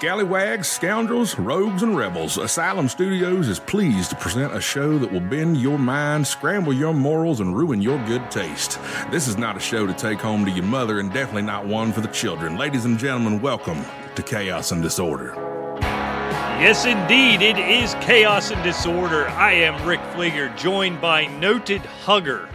[0.00, 5.20] Scallywags, scoundrels, rogues, and rebels, Asylum Studios is pleased to present a show that will
[5.20, 8.78] bend your mind, scramble your morals, and ruin your good taste.
[9.10, 11.92] This is not a show to take home to your mother, and definitely not one
[11.92, 12.56] for the children.
[12.56, 13.84] Ladies and gentlemen, welcome
[14.14, 15.34] to Chaos and Disorder.
[15.82, 19.28] Yes, indeed, it is Chaos and Disorder.
[19.28, 22.48] I am Rick Fleeger, joined by noted hugger,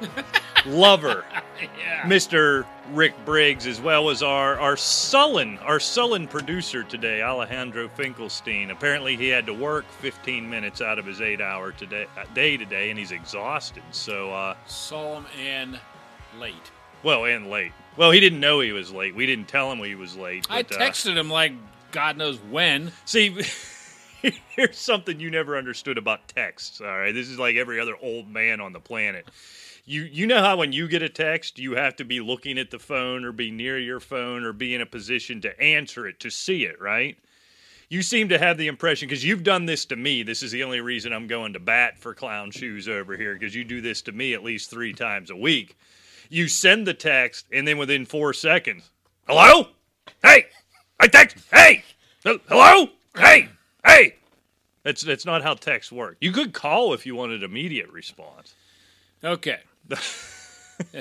[0.66, 1.24] lover,
[2.02, 2.64] Mr.
[2.92, 8.70] Rick Briggs, as well as our, our sullen, our sullen producer today, Alejandro Finkelstein.
[8.70, 12.90] Apparently, he had to work 15 minutes out of his eight-hour today, uh, day today,
[12.90, 13.82] and he's exhausted.
[13.92, 15.78] So, uh, solemn and
[16.38, 16.70] late.
[17.02, 17.72] well, and late.
[17.96, 19.14] Well, he didn't know he was late.
[19.14, 20.46] We didn't tell him he was late.
[20.48, 21.52] I but, uh, texted him like
[21.90, 22.92] God knows when.
[23.04, 23.36] See,
[24.22, 26.80] here's something you never understood about texts.
[26.80, 29.26] All right, this is like every other old man on the planet.
[29.84, 32.70] You you know how when you get a text, you have to be looking at
[32.70, 36.20] the phone or be near your phone or be in a position to answer it
[36.20, 37.18] to see it, right?
[37.88, 40.22] You seem to have the impression because you've done this to me.
[40.22, 43.54] This is the only reason I'm going to bat for clown shoes over here because
[43.54, 45.76] you do this to me at least three times a week.
[46.30, 48.88] You send the text and then within four seconds,
[49.26, 49.68] hello,
[50.22, 50.46] hey,
[51.00, 51.82] I text, hey,
[52.24, 53.48] hello, hey,
[53.84, 54.14] hey.
[54.84, 56.16] That's that's not how texts work.
[56.20, 58.54] You could call if you wanted immediate response.
[59.22, 59.58] Okay.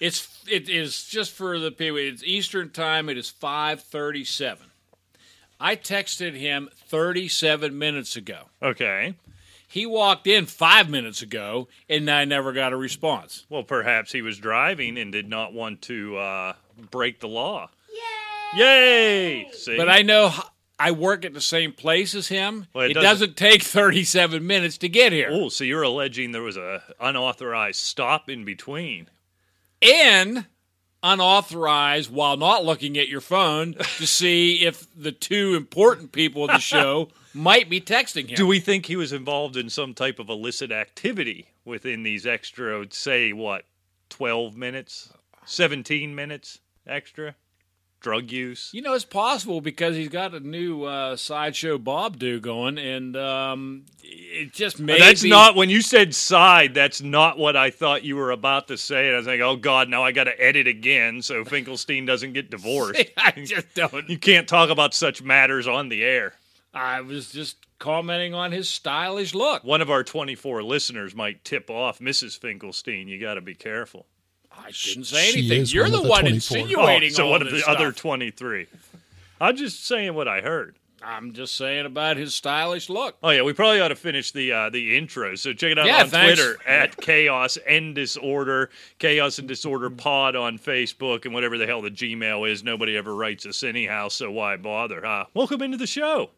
[0.00, 1.98] it's it is just for the people.
[1.98, 3.08] It's Eastern time.
[3.08, 4.66] It is five thirty-seven.
[5.58, 8.44] I texted him thirty-seven minutes ago.
[8.62, 9.14] Okay.
[9.68, 13.44] He walked in five minutes ago, and I never got a response.
[13.50, 16.52] Well, perhaps he was driving and did not want to uh,
[16.90, 17.68] break the law.
[18.54, 18.58] Yay!
[19.44, 19.50] Yay!
[19.52, 19.76] See?
[19.76, 20.40] But I know h-
[20.78, 22.66] I work at the same place as him.
[22.74, 25.28] Well, it it doesn't- doesn't take thirty-seven minutes to get here.
[25.32, 29.08] Oh, so you're alleging there was a unauthorized stop in between?
[29.82, 30.46] and
[31.02, 36.50] unauthorized while not looking at your phone to see if the two important people of
[36.50, 38.36] the show might be texting him.
[38.36, 42.86] Do we think he was involved in some type of illicit activity within these extra,
[42.90, 43.64] say, what,
[44.10, 45.12] 12 minutes,
[45.44, 47.34] 17 minutes extra?
[48.06, 48.70] Drug use?
[48.72, 53.16] you know, it's possible because he's got a new uh, sideshow Bob do going, and
[53.16, 56.72] um, it just maybe That's not when you said side.
[56.72, 59.06] That's not what I thought you were about to say.
[59.06, 62.32] And I was like, oh God, now I got to edit again so Finkelstein doesn't
[62.32, 63.02] get divorced.
[63.16, 64.08] I just don't.
[64.08, 66.34] you can't talk about such matters on the air.
[66.72, 69.64] I was just commenting on his stylish look.
[69.64, 72.38] One of our 24 listeners might tip off Mrs.
[72.38, 73.08] Finkelstein.
[73.08, 74.06] You got to be careful.
[74.58, 75.64] I didn't say anything.
[75.66, 76.34] You're one the of the one 24.
[76.58, 78.66] insinuating Oh, so all what of this the other 23?
[79.40, 80.76] I'm just saying what I heard.
[81.02, 83.16] I'm just saying about his stylish look.
[83.22, 85.34] Oh yeah, we probably ought to finish the uh, the intro.
[85.36, 86.40] So check it out Yeah, on thanks.
[86.40, 91.82] Twitter at Chaos and Disorder, Chaos and Disorder Pod on Facebook, and whatever the hell
[91.82, 92.64] the Gmail is.
[92.64, 95.02] Nobody ever writes us anyhow, so why bother?
[95.04, 95.26] Huh?
[95.34, 96.30] Welcome into the show.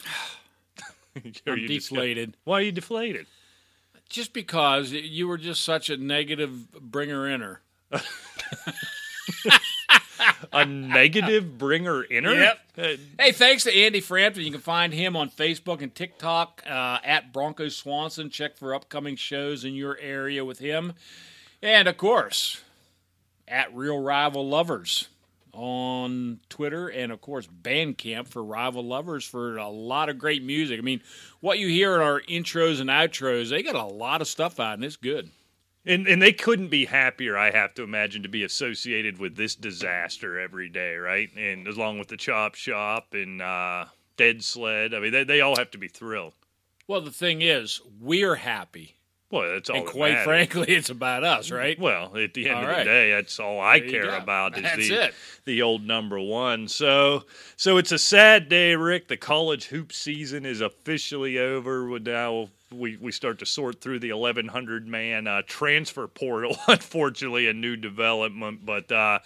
[1.16, 2.36] I'm you disgust- deflated.
[2.44, 3.26] Why are you deflated?
[4.08, 7.60] Just because you were just such a negative bringer inner.
[10.52, 12.32] A negative bringer inner?
[12.34, 12.58] Yep.
[12.78, 12.82] Uh,
[13.18, 14.44] Hey, thanks to Andy Frampton.
[14.44, 18.30] You can find him on Facebook and TikTok uh, at Bronco Swanson.
[18.30, 20.92] Check for upcoming shows in your area with him.
[21.62, 22.62] And of course,
[23.48, 25.08] at Real Rival Lovers
[25.54, 30.78] on Twitter and of course Bandcamp for Rival Lovers for a lot of great music.
[30.78, 31.02] I mean,
[31.40, 34.74] what you hear in our intros and outros, they got a lot of stuff out
[34.74, 35.30] and it's good.
[35.86, 39.54] And and they couldn't be happier, I have to imagine, to be associated with this
[39.54, 41.28] disaster every day, right?
[41.36, 43.86] And along with the chop shop and uh,
[44.16, 46.32] dead sled, I mean, they, they all have to be thrilled.
[46.86, 48.94] Well, the thing is, we're happy.
[49.30, 49.76] Well, that's all.
[49.78, 50.24] and that quite matters.
[50.24, 51.78] frankly, it's about us, right?
[51.78, 52.78] Well, at the end All of right.
[52.78, 55.14] the day, that's all I There care about is That's the it.
[55.44, 56.68] the old number one.
[56.68, 57.24] So,
[57.56, 59.08] so it's a sad day, Rick.
[59.08, 61.86] The college hoop season is officially over.
[61.88, 66.56] With Now we we start to sort through the 1,100 man uh, transfer portal.
[66.68, 68.92] Unfortunately, a new development, but.
[68.92, 69.18] Uh,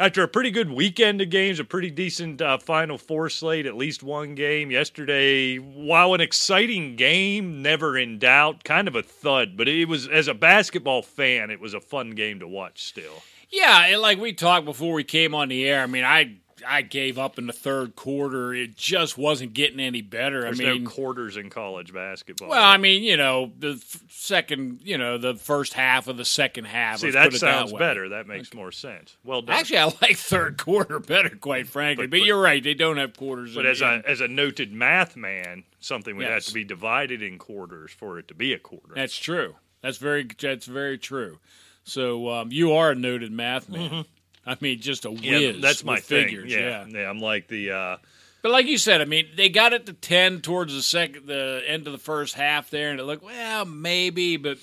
[0.00, 3.76] after a pretty good weekend of games, a pretty decent uh, Final Four slate, at
[3.76, 5.56] least one game yesterday.
[5.56, 10.26] While an exciting game, never in doubt, kind of a thud, but it was as
[10.26, 12.82] a basketball fan, it was a fun game to watch.
[12.82, 15.82] Still, Yeah, like we talked before we came on the air.
[15.82, 18.52] I mean, I I gave up in the third quarter.
[18.54, 20.42] It just wasn't getting any better.
[20.42, 22.48] there's I mean, no quarters in college basketball.
[22.48, 26.24] well, I mean, you know, the f- second, you know, the first half of the
[26.24, 26.98] second half.
[27.00, 27.78] see that sounds way.
[27.78, 28.08] better.
[28.10, 29.16] That makes more sense.
[29.24, 29.56] Well done.
[29.56, 32.06] Actually, I like third quarter better, quite frankly.
[32.06, 33.54] But- But, but- you're right; they don't have quarters.
[33.54, 37.38] but as a as a noted math man, something would have to be divided in
[37.38, 38.94] quarters for it to be a quarter.
[38.94, 39.56] that's true.
[39.82, 41.38] That's very that's very true.
[41.84, 44.04] So um, you are a noted math man.
[44.46, 45.22] I mean, just a whiz.
[45.22, 46.52] Yeah, that's my figures.
[46.52, 47.70] Yeah, yeah, I'm like the.
[47.72, 47.96] Uh,
[48.42, 51.62] But like you said, I mean, they got it to ten towards the second, the
[51.66, 54.58] end of the first half there, and it looked well, maybe, but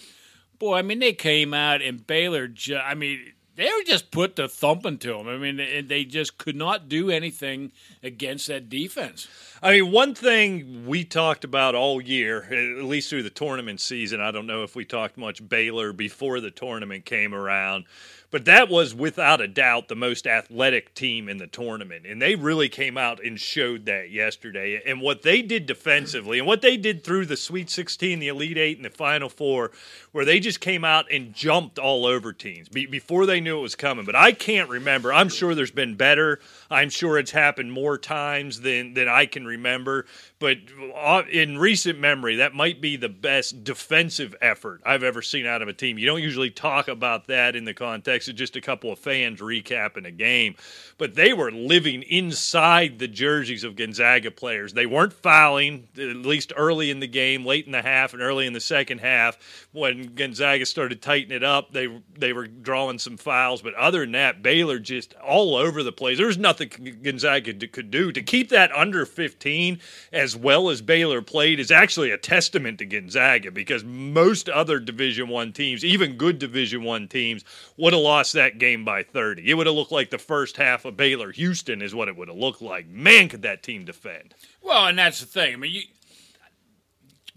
[0.59, 2.47] boy, I mean, they came out and Baylor.
[2.47, 5.27] Ju- I mean, they were just put the thumping to them.
[5.27, 7.71] I mean, and they just could not do anything
[8.01, 9.27] against that defense.
[9.61, 14.21] I mean, one thing we talked about all year, at least through the tournament season,
[14.21, 17.85] I don't know if we talked much Baylor before the tournament came around,
[18.29, 22.05] but that was without a doubt the most athletic team in the tournament.
[22.05, 24.81] And they really came out and showed that yesterday.
[24.85, 28.57] And what they did defensively and what they did through the Sweet 16, the Elite
[28.57, 29.71] Eight, and the Final Four,
[30.11, 33.61] where they just came out and jumped all over teams be- before they knew it
[33.61, 34.05] was coming.
[34.05, 35.13] But I can't remember.
[35.13, 36.39] I'm sure there's been better.
[36.69, 40.05] I'm sure it's happened more times than, than I can remember.
[40.39, 40.57] But
[40.95, 45.61] uh, in recent memory, that might be the best defensive effort I've ever seen out
[45.61, 45.97] of a team.
[45.97, 49.39] You don't usually talk about that in the context of just a couple of fans
[49.39, 50.55] recapping a game,
[50.97, 54.73] but they were living inside the jerseys of Gonzaga players.
[54.73, 58.45] They weren't fouling, at least early in the game, late in the half, and early
[58.45, 59.37] in the second half.
[59.71, 63.61] When Gonzaga started tightening it up, they they were drawing some fouls.
[63.61, 66.17] But other than that, Baylor just all over the place.
[66.17, 69.05] There was nothing Gonzaga could do to keep that under
[69.37, 69.79] 15
[70.11, 75.27] as well as Baylor played is actually a testament to Gonzaga because most other Division
[75.27, 77.43] One teams, even good Division One teams,
[77.77, 79.49] would have lost that game by 30.
[79.49, 82.27] It would have looked like the first half of Baylor Houston is what it would
[82.27, 82.87] have looked like.
[82.87, 84.33] Man, could that team defend?
[84.61, 85.53] Well, and that's the thing.
[85.53, 85.81] I mean, you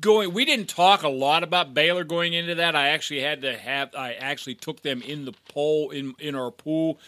[0.00, 0.32] going.
[0.32, 2.74] We didn't talk a lot about Baylor going into that.
[2.74, 3.94] I actually had to have.
[3.94, 6.98] I actually took them in the poll in in our pool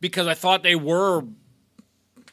[0.00, 1.24] because I thought they were,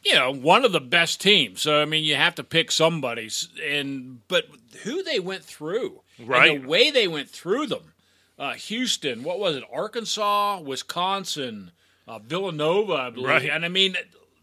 [0.03, 1.61] you know, one of the best teams.
[1.61, 3.29] So I mean, you have to pick somebody.
[3.65, 4.45] And but
[4.83, 6.51] who they went through, Right.
[6.51, 7.93] And the way they went through them.
[8.37, 9.63] Uh, Houston, what was it?
[9.71, 11.71] Arkansas, Wisconsin,
[12.07, 13.27] uh, Villanova, I believe.
[13.27, 13.49] Right.
[13.49, 13.95] And I mean,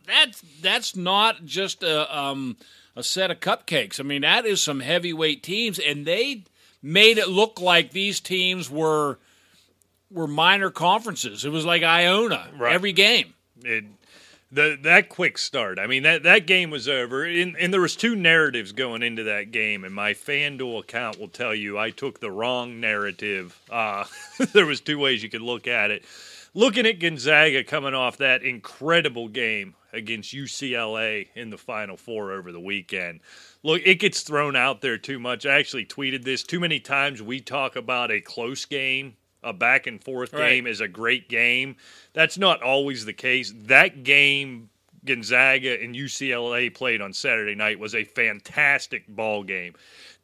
[0.07, 2.57] that's that's not just a um,
[2.95, 3.99] a set of cupcakes.
[4.01, 6.45] I mean, that is some heavyweight teams, and they
[6.83, 9.19] made it look like these teams were
[10.11, 11.45] were minor conferences.
[11.45, 12.73] It was like Iona Right.
[12.73, 13.35] every game.
[13.65, 13.85] it,
[14.51, 15.79] the that quick start.
[15.79, 19.25] I mean that that game was over, and, and there was two narratives going into
[19.25, 19.85] that game.
[19.85, 23.61] And my FanDuel account will tell you I took the wrong narrative.
[23.71, 24.05] Uh,
[24.53, 26.05] there was two ways you could look at it.
[26.55, 32.51] Looking at Gonzaga coming off that incredible game against UCLA in the Final Four over
[32.51, 33.21] the weekend.
[33.63, 35.45] Look, it gets thrown out there too much.
[35.45, 37.21] I actually tweeted this too many times.
[37.21, 40.51] We talk about a close game, a back and forth Right.
[40.51, 41.77] game is a great game.
[42.13, 43.53] That's not always the case.
[43.57, 44.71] That game
[45.05, 49.75] Gonzaga and UCLA played on Saturday night was a fantastic ball game.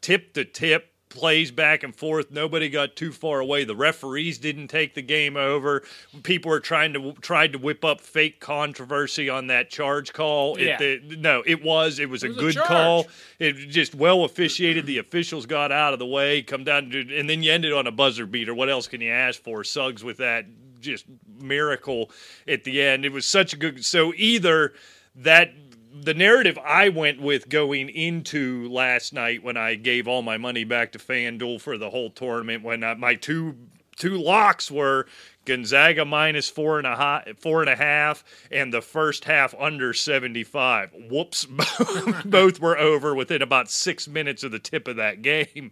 [0.00, 2.30] Tip to tip, plays back and forth.
[2.30, 3.64] Nobody got too far away.
[3.64, 5.82] The referees didn't take the game over.
[6.24, 10.58] People were trying to tried to whip up fake controversy on that charge call.
[10.58, 10.80] Yeah.
[10.82, 12.66] It, the- no, it was it was It a was a good charge.
[12.68, 13.06] call.
[13.38, 14.86] It just well officiated.
[14.86, 16.42] The officials got out of the way.
[16.42, 18.54] Come down to, and then you ended on a buzzer beater.
[18.54, 19.64] What else can you ask for?
[19.64, 20.46] Suggs with that
[20.80, 21.06] just
[21.40, 22.10] miracle
[22.46, 23.04] at the end.
[23.04, 23.84] It was such a good.
[23.84, 24.74] So either
[25.16, 25.63] that
[25.94, 30.64] the narrative I went with going into last night when I gave all my money
[30.64, 33.56] back to FanDuel for the whole tournament when I, my two
[33.96, 35.06] two locks were
[35.44, 39.92] Gonzaga minus four and a half, four and a half, and the first half under
[39.92, 40.90] seventy five.
[40.92, 41.46] Whoops,
[42.24, 45.70] both were over within about six minutes of the tip of that game,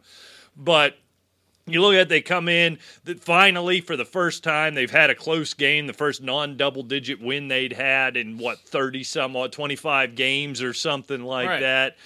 [0.56, 0.98] but
[1.66, 5.14] you look at they come in that finally for the first time they've had a
[5.14, 10.14] close game the first non-double digit win they'd had in what 30 some odd 25
[10.14, 11.60] games or something like Right.
[11.60, 11.96] that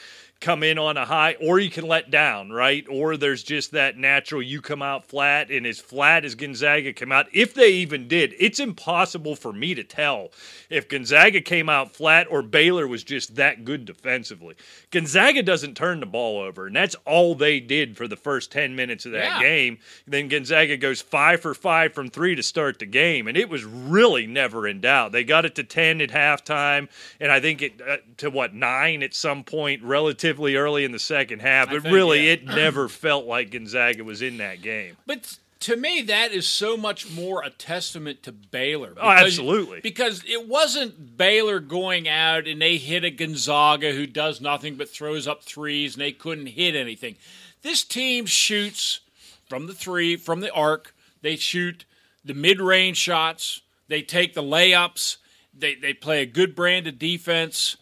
[0.41, 2.87] come in on a high or you can let down right?
[2.91, 7.11] Or there's just that natural you come out flat and as flat as gonzaga come
[7.13, 10.31] out if they even did it's impossible for me to tell
[10.69, 14.55] if gonzaga came out flat or baylor was just that good defensively.
[14.91, 18.77] Gonzaga doesn't turn the ball over and that's all they did for the first 10
[18.77, 19.43] minutes of that Yeah.
[19.43, 19.79] game.
[20.07, 23.65] Then gonzaga goes five for five from three to start the game and it was
[23.65, 25.13] really never in doubt.
[25.13, 26.89] They got it to 10 at halftime
[27.21, 29.83] and i think it uh, to what nine at some point
[30.27, 32.33] relatively early in the second half but think, really yeah.
[32.33, 36.77] it never felt like gonzaga was in that game But to me, that is so
[36.77, 38.93] much more a testament to Baylor.
[39.01, 39.81] Oh, absolutely.
[39.81, 44.91] Because it wasn't Baylor going out and they hit a Gonzaga who does nothing but
[44.91, 47.17] throws up threes and they couldn't hit anything.
[47.63, 49.01] This team shoots
[49.49, 50.95] from the three, from the arc.
[51.23, 51.87] They shoot
[52.25, 53.63] the mid range shots.
[53.89, 55.17] They take the layups.
[55.53, 57.77] They, they play a good brand of defense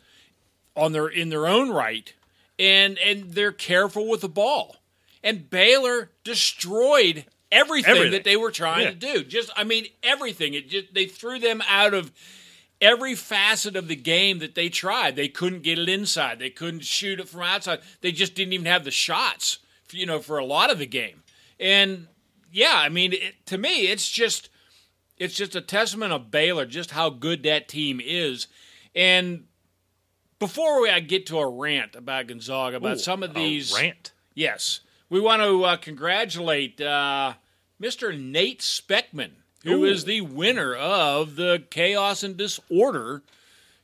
[0.77, 2.13] on their in their own right,
[2.59, 4.77] and and they're careful with the ball.
[5.23, 8.13] And Baylor destroyed everything, Everything.
[8.13, 8.91] that they were trying Yeah.
[8.91, 9.25] to do.
[9.25, 10.55] Just, I mean, everything.
[10.55, 12.13] It just they threw them out of
[12.81, 15.17] every facet of the game that they tried.
[15.17, 16.39] They couldn't get it inside.
[16.39, 17.81] They couldn't shoot it from outside.
[18.03, 19.59] They just didn't even have the shots,
[19.93, 21.23] you know, for a lot of the game.
[21.59, 22.09] And
[22.53, 24.51] yeah, I mean, it, to me, it's just
[25.17, 28.49] it's just a testament of Baylor just how good that team is.
[28.95, 29.45] And
[30.39, 33.75] before we I get to a rant about Gonzaga about Ooh, some of a these
[33.75, 34.13] rant.
[34.35, 34.81] Yes.
[35.09, 37.35] We want to uh, congratulate uh,
[37.81, 38.19] Mr.
[38.19, 40.07] Nate Speckman, who is Ooh.
[40.07, 43.23] the winner of the Chaos and Disorder,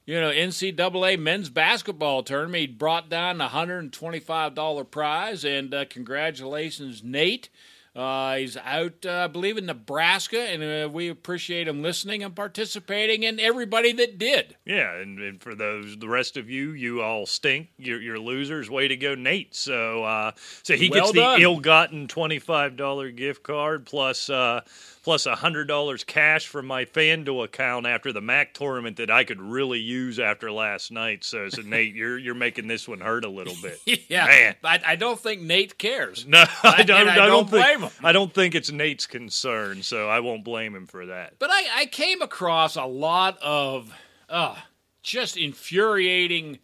[0.06, 2.60] you know, NCAA men's basketball tournament.
[2.60, 7.48] He brought down a $125 prize, and uh, congratulations, Nate.
[7.94, 12.36] Uh, he's out, uh, I believe, in Nebraska, and uh, we appreciate him listening and
[12.36, 14.56] participating, and everybody that did.
[14.64, 17.70] Yeah, and, and for those the rest of you, you all stink.
[17.78, 18.70] You're, you're losers.
[18.70, 19.56] Way to go, Nate.
[19.56, 20.32] So uh,
[20.62, 24.60] so he Well gets the ill-gotten twenty-five dollar gift card plus uh,
[25.02, 29.24] plus a hundred dollars cash from my FanDuel account after the MAC tournament that I
[29.24, 31.24] could really use after last night.
[31.24, 33.78] So so Nate, you're you're making this one hurt a little bit.
[34.08, 34.54] Yeah.
[34.64, 36.26] I, I don't think Nate cares.
[36.26, 37.08] No, I don't.
[37.08, 37.90] I I, don't don't think, blame him.
[38.02, 41.34] I don't think it's Nate's concern, so I won't blame him for that.
[41.38, 43.92] But I, I came across a lot of
[44.28, 44.56] uh,
[45.02, 46.58] just infuriating,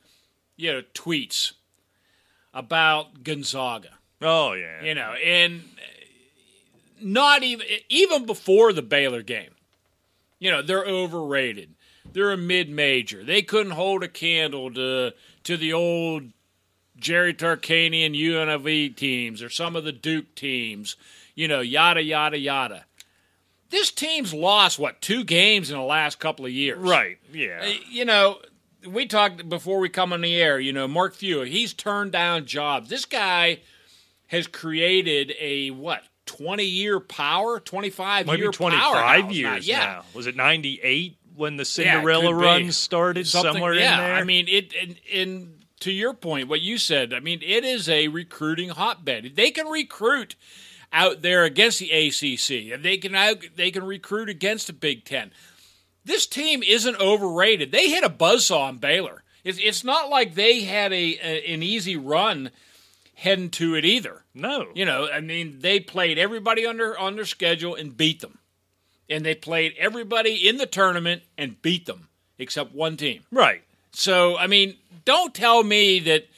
[0.57, 1.53] you know, tweets
[2.53, 3.91] about Gonzaga.
[4.23, 5.63] Oh yeah, You know, and
[7.01, 9.51] not even even before the Baylor game.
[10.39, 11.75] You know, they're overrated.
[12.13, 13.25] They're a mid-major.
[13.25, 15.13] They couldn't hold a candle to
[15.45, 16.25] to the old
[16.99, 20.97] Jerry Tarkanian UNLV teams or some of the Duke teams.
[21.35, 22.85] You know, yada yada yada.
[23.69, 26.79] This team's lost what two games in the last couple of years.
[26.79, 27.19] right.
[27.33, 28.39] Yeah, Uh, You know,
[28.87, 30.61] we talked before we come on the air.
[30.61, 32.89] You know, Mark Few, he's turned down jobs.
[32.89, 33.61] This guy
[34.29, 39.31] has created a what twenty year power, twenty five maybe year twenty powerhouse five now.
[39.31, 40.05] years Yeah, now.
[40.15, 42.33] Was it ninety eight when the Yeah, Cinderella be.
[42.35, 44.15] run started Something- somewhere yeah, in there?
[44.17, 47.13] I mean, it and, and to your point, what you said.
[47.15, 49.33] I mean, it is a recruiting hotbed.
[49.37, 50.35] They can recruit
[50.93, 52.73] out there against the ACC.
[52.73, 55.33] And they can uh, they can recruit against the Big Ten.
[56.05, 57.73] This team isn't overrated.
[57.73, 59.23] They hit a buzzsaw on Baylor.
[59.45, 62.51] It's, it's not like they had a, a an easy run
[63.17, 64.23] heading to it either.
[64.35, 68.39] no, You know, I mean, they played everybody under on their schedule and beat them,
[69.11, 72.09] and they played everybody in the tournament and beat them
[72.39, 73.23] except one team.
[73.33, 73.63] right.
[73.93, 76.29] So, I mean, don't tell me that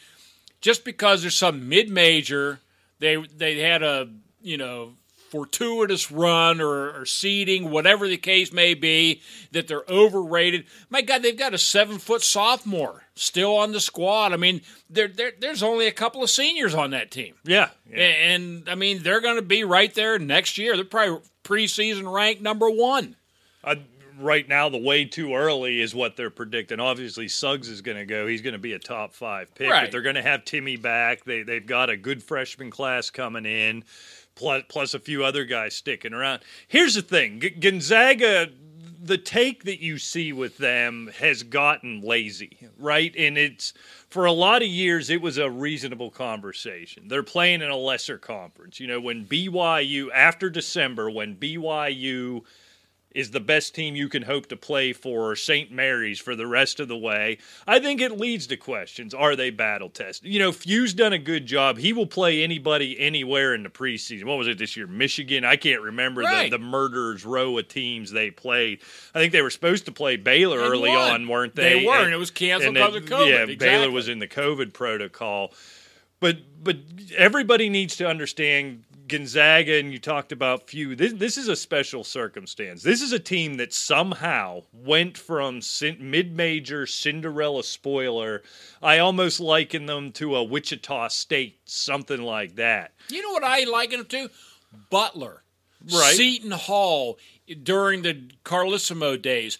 [0.61, 2.61] just because there's some mid-major,
[3.01, 4.09] they they had a
[4.41, 4.93] you know
[5.31, 9.21] fortuitous run or, or seeding, whatever the case may be,
[9.53, 10.65] that they're overrated.
[10.91, 14.33] My God, they've got a seven-foot sophomore still on the squad.
[14.33, 17.35] I mean, there there there's only a couple of seniors on that team.
[17.45, 17.99] Yeah, yeah.
[17.99, 20.77] And I mean, they're going to be right there next year.
[20.77, 23.17] They're probably preseason ranked number one.
[23.65, 23.77] Uh,
[24.21, 26.81] right now, the way too early is what they're predicting.
[26.81, 28.27] Obviously, Suggs is going to go.
[28.27, 29.85] He's going to be a top five pick, Right.
[29.85, 31.25] but they're going to have Timmy back.
[31.25, 33.85] They they've got a good freshman class coming in,
[34.39, 36.41] plus plus a few other guys sticking around.
[36.67, 38.49] Here's the thing: G- Gonzaga.
[39.01, 43.15] The take that you see with them has gotten lazy, right?
[43.17, 43.73] And it's
[44.11, 47.09] for a lot of years it was a reasonable conversation.
[47.09, 48.81] They're playing in a lesser conference.
[48.81, 52.43] You know, when BYU after December, when BYU
[53.15, 55.73] is the best team you can hope to play for St.
[55.73, 57.39] Mary's for the rest of the way.
[57.67, 59.15] I think it leads to questions.
[59.15, 60.31] Are they battle tested?
[60.31, 61.79] You know, Few's done a good job.
[61.79, 64.25] He will play anybody anywhere in the preseason.
[64.25, 64.87] What was it this year?
[64.87, 65.45] Michigan?
[65.45, 66.51] I can't remember Right.
[66.51, 68.81] the, the murderers row of teams they played.
[69.15, 71.11] I think they were supposed to play Baylor And early won.
[71.13, 71.81] on, weren't they?
[71.81, 73.27] They were, And- and it was canceled because of COVID.
[73.29, 73.57] Yeah, Exactly.
[73.57, 75.53] Baylor was in the COVID protocol.
[76.21, 76.77] But but
[77.17, 80.95] everybody needs to understand Gonzaga, and you talked about few.
[80.95, 82.83] This this is a special circumstance.
[82.83, 85.61] This is a team that somehow went from
[85.99, 88.43] mid-major Cinderella spoiler.
[88.83, 92.93] I almost liken them to a Wichita State, something like that.
[93.09, 94.31] You know what I liken them to?
[94.91, 95.43] Butler,
[95.91, 96.15] Right.
[96.17, 97.19] Seton Hall
[97.63, 99.59] during the Carlesimo days,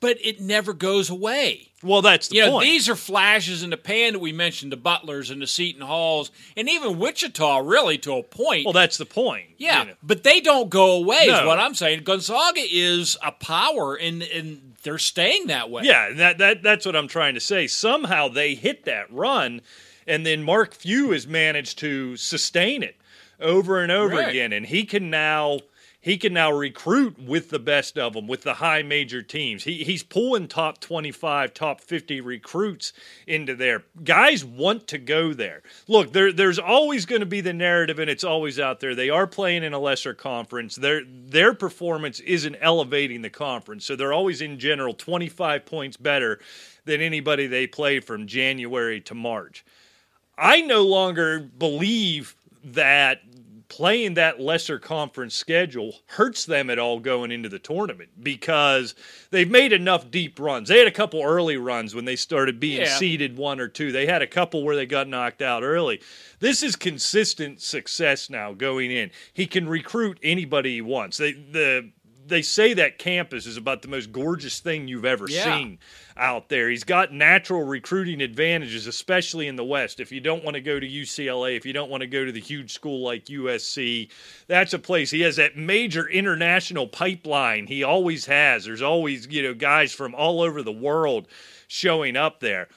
[0.00, 1.68] but it never goes away.
[1.82, 2.66] Well, that's the You know, point.
[2.66, 6.30] these are flashes in the pan that we mentioned the Butlers and the Seton Halls,
[6.56, 8.66] and even Wichita, really to a point.
[8.66, 9.46] well, that's the point.
[9.56, 9.94] yeah, you know.
[10.02, 11.24] but they don't go away.
[11.24, 12.02] Is what I'm saying.
[12.04, 15.84] Gonzaga is a power, and and they're staying that way.
[15.84, 17.66] Yeah, that that that's what I'm trying to say.
[17.66, 19.62] Somehow they hit that run,
[20.06, 22.96] and then Mark Few has managed to sustain it
[23.40, 24.28] over and over Right.
[24.28, 25.60] again, and he can now
[26.02, 29.64] he can now recruit with the best of them, with the high major teams.
[29.64, 32.94] He, he's pulling top 25, top 50 recruits
[33.26, 33.84] into there.
[34.02, 35.62] Guys want to go there.
[35.86, 38.94] Look, there, there's always going to be the narrative, and it's always out there.
[38.94, 40.76] They are playing in a lesser conference.
[40.76, 46.40] Their, their performance isn't elevating the conference, so they're always, in general, 25 points better
[46.86, 49.66] than anybody they play from January to March.
[50.38, 53.20] I no longer believe that
[53.70, 58.94] playing that lesser conference schedule hurts them at all going into the tournament because
[59.30, 60.68] they've made enough deep runs.
[60.68, 62.98] They had a couple early runs when they started being Yeah.
[62.98, 63.92] seeded one or two.
[63.92, 66.00] They had a couple where they got knocked out early.
[66.40, 69.10] This is consistent success now going in.
[69.32, 71.16] He can recruit anybody he wants.
[71.16, 71.90] They the
[72.26, 75.58] they say that campus is about the most gorgeous thing you've ever Yeah.
[75.58, 75.78] seen
[76.20, 76.68] out there.
[76.68, 79.98] He's got natural recruiting advantages, especially in the West.
[79.98, 82.30] If you don't want to go to UCLA, if you don't want to go to
[82.30, 84.10] the huge school like USC,
[84.46, 85.10] that's a place.
[85.10, 87.66] He has that major international pipeline.
[87.66, 88.66] He always has.
[88.66, 91.26] There's always, you know, guys from all over the world
[91.66, 92.68] showing up there.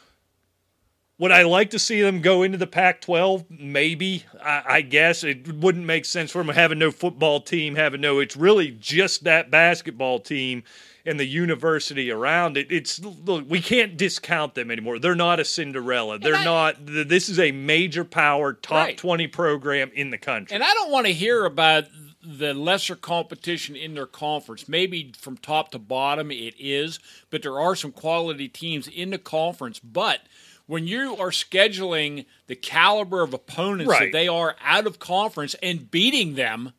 [1.20, 3.46] Would I like to see them go into the Pac 12?
[3.50, 4.26] Maybe.
[4.42, 5.24] I, I guess.
[5.24, 9.24] It wouldn't make sense for them having no football team, having no, it's really just
[9.26, 10.64] that basketball team
[11.06, 12.68] and the university around it.
[12.72, 15.00] It's, look, we can't discount them anymore.
[15.00, 16.18] They're not a Cinderella.
[16.20, 18.98] They're I- not, this is a major power, top Right.
[18.98, 20.56] 20 program in the country.
[20.56, 21.86] And I don't want to hear about
[22.26, 24.70] the lesser competition in their conference.
[24.70, 29.18] Maybe from top to bottom it is, but there are some quality teams in the
[29.18, 29.80] conference.
[29.80, 30.22] But
[30.66, 34.04] when you are scheduling the caliber of opponents Right.
[34.12, 36.72] that they are out of conference and beating them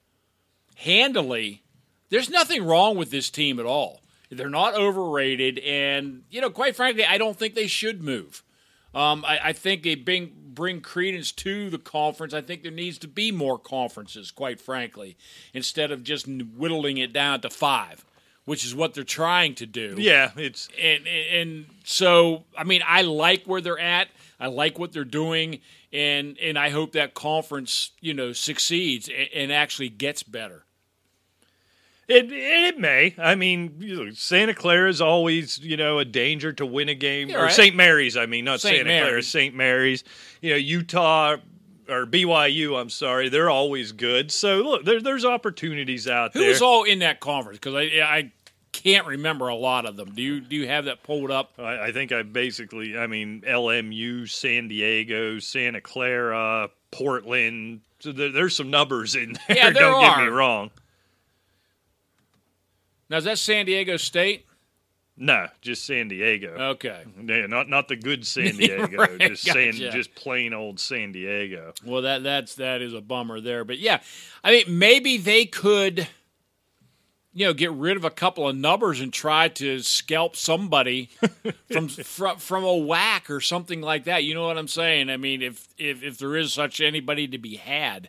[0.76, 1.62] handily,
[2.08, 4.00] there's nothing wrong with this team at all.
[4.36, 8.42] They're not overrated, and you know, quite frankly, I don't think they should move.
[8.94, 12.32] Um, I, I think they bring bring credence to the conference.
[12.32, 15.16] I think there needs to be more conferences, quite frankly,
[15.52, 18.04] instead of just whittling it down to five,
[18.44, 19.96] which is what they're trying to do.
[19.98, 24.08] yeah, it's, And, and and so I mean, I like where they're at.
[24.38, 25.60] I like what they're doing,
[25.92, 30.64] and and I hope that conference you know succeeds and, and actually gets better.
[32.06, 33.14] It it may.
[33.18, 36.94] I mean, you know, Santa Clara is always you know a danger to win a
[36.94, 37.30] game.
[37.30, 37.52] Yeah, or right.
[37.52, 37.74] St.
[37.74, 38.76] Mary's, I mean, not St.
[38.86, 39.54] Santa Clara, St.
[39.54, 40.04] Mary's.
[40.42, 41.36] You know, Utah
[41.88, 42.78] or BYU.
[42.78, 44.30] I'm sorry, they're always good.
[44.30, 46.48] So look, there, there's opportunities out Who there.
[46.50, 47.58] was all in that conference?
[47.58, 48.32] Because I I
[48.72, 50.12] can't remember a lot of them.
[50.14, 51.52] Do you do you have that pulled up?
[51.58, 57.80] I, I think I basically, I mean, LMU, San Diego, Santa Clara, Portland.
[58.00, 59.56] So there, there's some numbers in there.
[59.56, 60.30] Yeah, there Don't get me are.
[60.32, 60.70] wrong.
[63.10, 64.46] Now is that San Diego State?
[65.16, 66.48] No, just San Diego.
[66.72, 67.04] Okay.
[67.24, 71.72] Yeah, not not the good San Diego, Right, just San, just plain old San Diego.
[71.84, 73.64] Well, that that's that is a bummer there.
[73.64, 74.00] But yeah,
[74.42, 76.08] I mean, maybe they could,
[77.32, 81.10] you know, get rid of a couple of numbers and try to scalp somebody
[81.70, 84.24] from from from a WAC or something like that.
[84.24, 85.10] You know what I'm saying?
[85.10, 88.08] I mean, if if if there is such anybody to be had,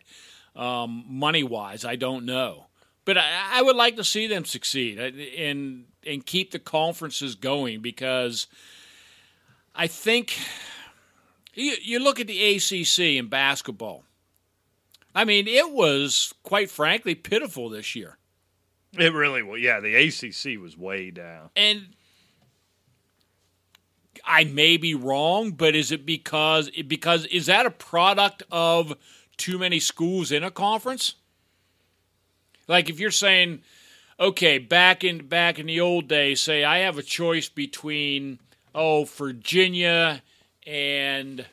[0.56, 2.66] um, money wise, I don't know.
[3.06, 7.34] But I, I would like to see them succeed uh, and and keep the conferences
[7.34, 8.46] going because
[9.74, 10.36] I think
[11.54, 14.04] you, you look at the ACC in basketball.
[15.14, 18.18] I mean, it was quite frankly pitiful this year.
[18.92, 19.60] It really was.
[19.62, 21.50] Yeah, the ACC was way down.
[21.56, 21.94] And
[24.24, 28.94] I may be wrong, but is it because because is that a product of
[29.36, 31.14] too many schools in a conference?
[32.68, 33.60] Like if you're saying,
[34.18, 38.38] okay, back in back in the old days, say I have a choice between
[38.74, 40.22] oh Virginia
[40.66, 41.46] and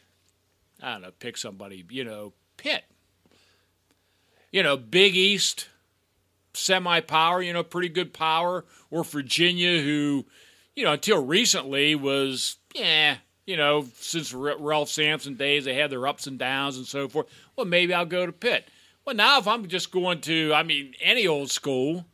[0.81, 2.83] I don't know, pick somebody, you know, Pitt.
[4.51, 5.67] You know, Big East,
[6.53, 10.25] semi power, you know, pretty good power, or Virginia, who,
[10.75, 16.05] you know, until recently was, yeah, you know, since Ralph Sampson days, they had their
[16.05, 17.27] ups and downs and so forth.
[17.55, 18.67] Well, maybe I'll go to Pitt.
[19.05, 22.05] Well, now if I'm just going to, I mean, any old school,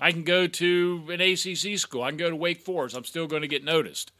[0.00, 2.02] I can go to an ACC school.
[2.02, 2.96] I can go to Wake Forest.
[2.96, 4.12] I'm still going to get noticed.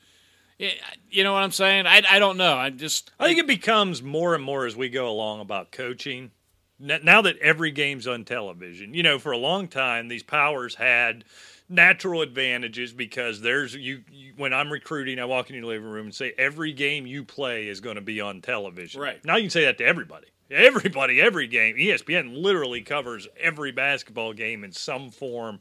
[0.59, 0.71] Yeah,
[1.11, 1.87] You know what I'm saying?
[1.87, 2.57] I, I don't know.
[2.57, 6.33] I just I think it becomes more and more as we go along about coaching.
[6.81, 11.25] Now that every game's on television, you know, for a long time these powers had
[11.69, 16.07] natural advantages because there's you, you when I'm recruiting, I walk into your living room
[16.07, 19.01] and say every game you play is going to be on television.
[19.01, 19.25] Right.
[19.25, 20.29] Now you can say that to everybody.
[20.51, 21.77] Everybody, every game.
[21.77, 25.61] ESPN literally covers every basketball game in some form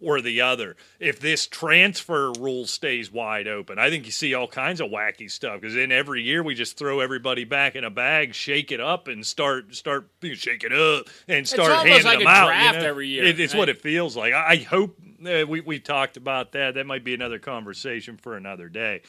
[0.00, 0.76] or the other.
[1.00, 5.30] If this transfer rule stays wide open, I think you see all kinds of wacky
[5.30, 8.80] stuff because then every year we just throw everybody back in a bag, shake it
[8.80, 12.46] up, and start start shake it up and start almost handing like them out.
[12.48, 12.88] draft you know?
[12.88, 13.58] every year, It- it's right?
[13.60, 14.34] what it feels like.
[14.34, 16.74] I, I hope Eh, we we talked about that.
[16.74, 19.02] That might be another conversation for another day.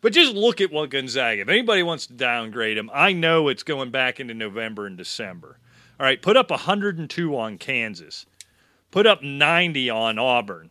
[0.00, 1.42] But just look at what Gonzaga.
[1.42, 5.58] If anybody wants to downgrade them, I know it's going back into November and December.
[5.98, 8.26] All right, put up 102 on Kansas.
[8.90, 10.70] Put up 90 on Auburn.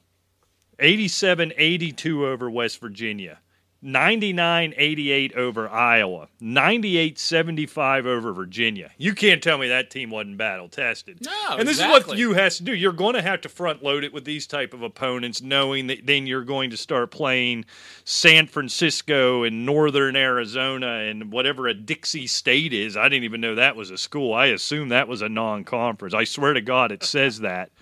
[0.80, 3.40] 87 82 over West Virginia.
[3.86, 6.28] 99 88 over Iowa.
[6.39, 8.89] 98 75 over Virginia.
[8.98, 11.19] You can't tell me that team wasn't battle tested.
[11.24, 12.74] No, And this is what you has to do.
[12.74, 16.08] You're going to have to front load it with these type of opponents, knowing that
[16.08, 17.65] then you're going to start playing
[18.06, 22.98] San Francisco and Northern Arizona and whatever a Dixie State is.
[22.98, 24.34] I didn't even know that was a school.
[24.34, 26.15] I assume that was a non-conference.
[26.15, 27.69] I swear to God, it says that.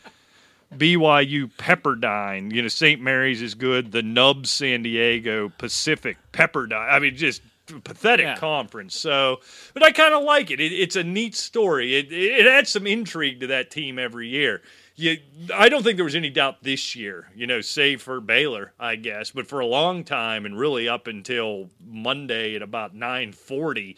[0.78, 3.02] BYU Pepperdine, you know, St.
[3.02, 3.92] Mary's is good.
[3.92, 6.92] The Nubs San Diego Pacific Pepperdine.
[6.92, 7.42] I mean, just
[7.84, 8.36] pathetic Yeah.
[8.38, 8.96] conference.
[8.96, 9.40] So,
[9.74, 10.60] but I kind of like it.
[10.60, 10.72] it.
[10.74, 11.96] It's a neat story.
[11.96, 14.62] It, it adds some intrigue to that team every year.
[14.96, 15.18] You,
[15.54, 18.96] I don't think there was any doubt this year, you know, save for Baylor, I
[18.96, 19.32] guess.
[19.32, 23.98] But for a long time, and really up until Monday at about nine forty,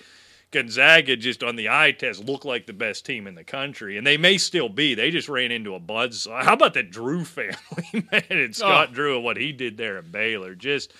[0.51, 4.07] Gonzaga just on the eye test looked like the best team in the country, and
[4.07, 4.95] they may still be.
[4.95, 6.27] They just ran into a buzz.
[6.29, 7.55] How about the Drew family,
[8.11, 8.93] man, and Scott Oh.
[8.93, 10.55] Drew and what he did there at Baylor?
[10.55, 10.93] Just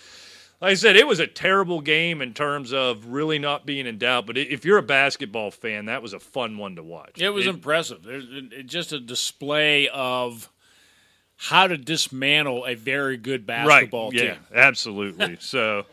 [0.61, 3.97] like I said, it was a terrible game in terms of really not being in
[3.97, 4.25] doubt.
[4.25, 7.21] But if you're a basketball fan, that was a fun one to watch.
[7.21, 8.05] It was impressive.
[8.07, 10.49] It- it- just a display of
[11.37, 14.17] how to dismantle a very good basketball right.
[14.17, 14.25] team.
[14.27, 15.37] Yeah, absolutely.
[15.41, 15.85] so,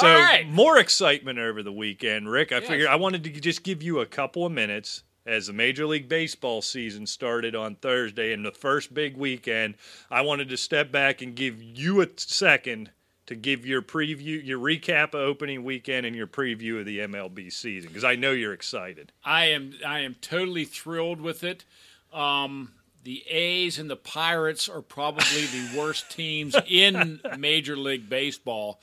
[0.00, 0.48] so right.
[0.48, 2.52] more excitement over the weekend, Rick.
[2.52, 2.68] I Yes.
[2.68, 6.08] figured I wanted to just give you a couple of minutes as the Major League
[6.08, 9.74] Baseball season started on Thursday and the first big weekend.
[10.10, 12.90] I wanted to step back and give you a second
[13.26, 17.52] to give your preview, your recap of opening weekend, and your preview of the MLB
[17.52, 19.12] season because I know you're excited.
[19.22, 21.66] I am I am totally thrilled with it.
[22.10, 22.72] Um,
[23.04, 28.80] the A's and the Pirates are probably the worst teams in Major League Baseball.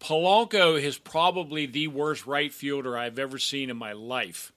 [0.00, 4.52] Polanco is probably the worst right fielder I've ever seen in my life.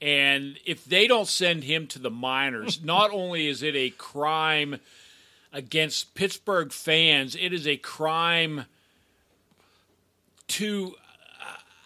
[0.00, 4.80] And if they don't send him to the minors, not only is it a crime
[5.52, 8.64] against Pittsburgh fans, it is a crime
[10.48, 10.94] to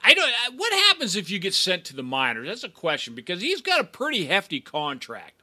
[0.09, 0.33] I don't.
[0.57, 2.49] What happens if you get sent to the minors?
[2.49, 5.38] That's a question because he's got a pretty hefty contract.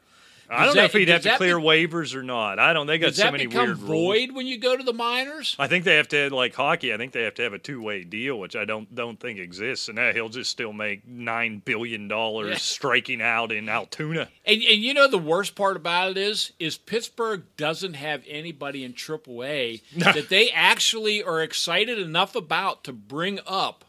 [0.49, 2.59] I don't Does know if he'd have to clear be- waivers or not.
[2.59, 2.85] I don't.
[2.87, 3.79] They got so that many weird rules.
[3.79, 5.55] void when you go to the minors?
[5.57, 6.93] I think they have to like hockey.
[6.93, 9.39] I think they have to have a two way deal, which I don't don't think
[9.39, 9.87] exists.
[9.89, 12.55] And uh, he'll just still make nine billion dollars Yeah.
[12.57, 14.29] striking out in Altoona.
[14.45, 18.83] And, and you know the worst part about it is is Pittsburgh doesn't have anybody
[18.83, 23.85] in AAA that they actually are excited enough about to bring up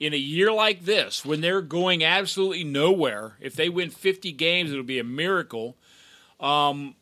[0.00, 3.32] in a year like this when they're going absolutely nowhere.
[3.40, 5.76] If they win 50 games, it'll be a miracle.
[6.40, 6.94] Um,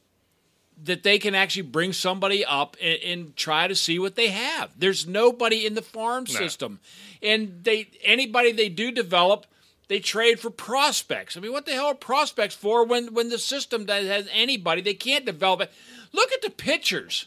[0.85, 4.71] that they can actually bring somebody up and, and try to see what they have.
[4.79, 6.81] There's nobody in the farm system,
[7.23, 9.47] and they anybody they do develop,
[9.89, 11.37] they trade for prospects.
[11.37, 14.83] I mean, what the hell are prospects for when when the system that has anybody
[14.83, 15.73] they can't develop it?
[16.13, 17.27] Look at the pitchers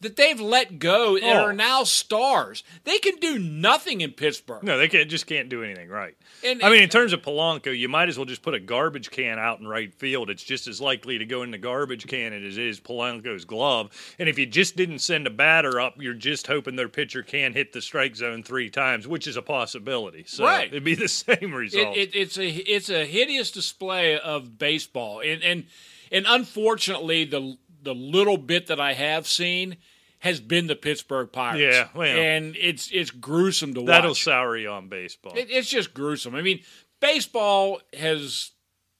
[0.00, 1.42] that they've let go and Oh.
[1.44, 2.62] are now stars.
[2.84, 4.62] They can do nothing in Pittsburgh.
[4.62, 6.14] No, they can't, just can't do anything right.
[6.44, 9.10] And- I mean, in terms of Polanco, you might as well just put a garbage
[9.10, 10.30] can out in right field.
[10.30, 13.90] It's just as likely to go in the garbage can as it is Polanco's glove.
[14.20, 17.52] And if you just didn't send a batter up, you're just hoping their pitcher can
[17.54, 20.24] hit the strike zone three times, which is a possibility.
[20.26, 20.68] So Right.
[20.68, 21.96] it'd be the same result.
[21.96, 25.64] It, it, it's a it's a hideous display of baseball, and and
[26.12, 29.76] and unfortunately, the the little bit that I have seen
[30.20, 31.60] has been the Pittsburgh Pirates.
[31.76, 32.08] Yeah, well.
[32.16, 33.86] and it's it's gruesome to watch.
[33.86, 35.32] That'll sour you on baseball.
[35.36, 36.34] It, it's just gruesome.
[36.34, 36.60] I mean,
[37.00, 38.50] baseball has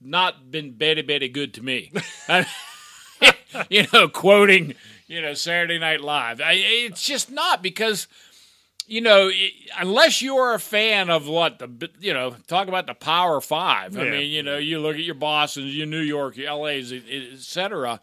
[0.01, 1.91] not been very very good to me.
[3.69, 4.75] you know, quoting
[5.07, 6.41] you know Saturday Night Live.
[6.41, 8.07] I, it's just not because
[8.87, 12.87] you know it, unless you are a fan of what the you know talk about
[12.87, 13.97] the Power Five.
[13.99, 14.11] I Yeah.
[14.13, 17.03] mean, you know, you look at your Boston's, your New York, your LA's, et
[17.39, 18.01] cetera.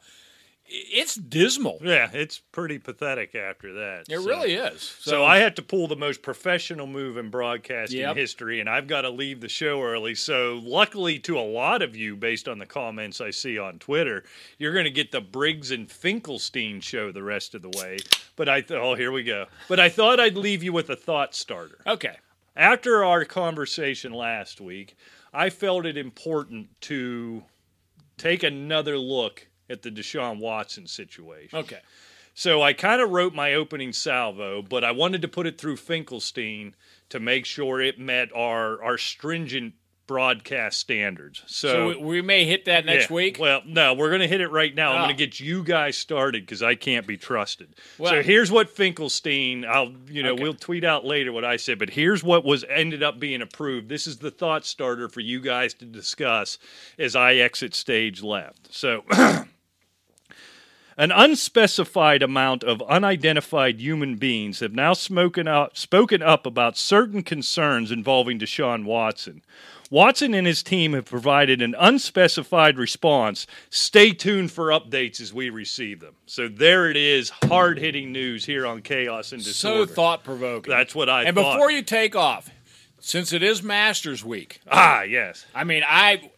[0.67, 1.77] It's dismal.
[1.83, 4.05] yeah, it's pretty pathetic after that.
[4.09, 4.25] It so.
[4.27, 4.81] really is.
[4.81, 8.15] So I had to pull the most professional move in broadcasting Yep.
[8.15, 10.15] history, and I've got to leave the show early.
[10.15, 14.23] So, luckily to a lot of you, based on the comments I see on Twitter,
[14.57, 17.97] you're going to get the Briggs and Finkelstein show the rest of the way.
[18.35, 19.45] But I thought, oh, here we go.
[19.69, 21.77] But I thought I'd leave you with a thought starter.
[21.85, 22.17] okay.
[22.57, 24.95] After our conversation last week,
[25.33, 27.43] I felt it important to
[28.17, 31.59] take another look at the Deshaun Watson situation.
[31.59, 31.79] Okay.
[32.33, 35.77] So I kind of wrote my opening salvo, but I wanted to put it through
[35.77, 36.75] Finkelstein
[37.09, 39.73] to make sure it met our our stringent
[40.07, 41.43] broadcast standards.
[41.47, 43.37] So, So we, may hit that next yeah, week.
[43.39, 44.91] Well, no, we're going to hit it right now.
[44.91, 44.99] I'm ah.
[44.99, 45.05] Oh.
[45.05, 47.75] going to get you guys started because I can't be trusted.
[47.97, 49.65] Well- so here's what Finkelstein.
[49.65, 50.43] I'll you know Okay.
[50.43, 53.89] we'll tweet out later what I said, but here's what was ended up being approved.
[53.89, 56.57] This is the thought starter for you guys to discuss
[56.99, 58.73] as I exit stage left.
[58.73, 59.03] So.
[60.97, 67.21] An unspecified amount of unidentified human beings have now spoken up, spoken up about certain
[67.21, 69.41] concerns involving Deshaun Watson.
[69.91, 73.45] Watson and his team have provided an unspecified response.
[73.69, 76.15] Stay tuned for updates as we receive them.
[76.25, 79.85] So there it is, hard hitting news here on Chaos and Disorder.
[79.87, 80.71] so thought provoking.
[80.71, 81.55] That's what I And thought.
[81.55, 82.49] before you take off,
[82.99, 85.45] since it is Masters Week, ah, yes.
[85.53, 86.31] I mean, I,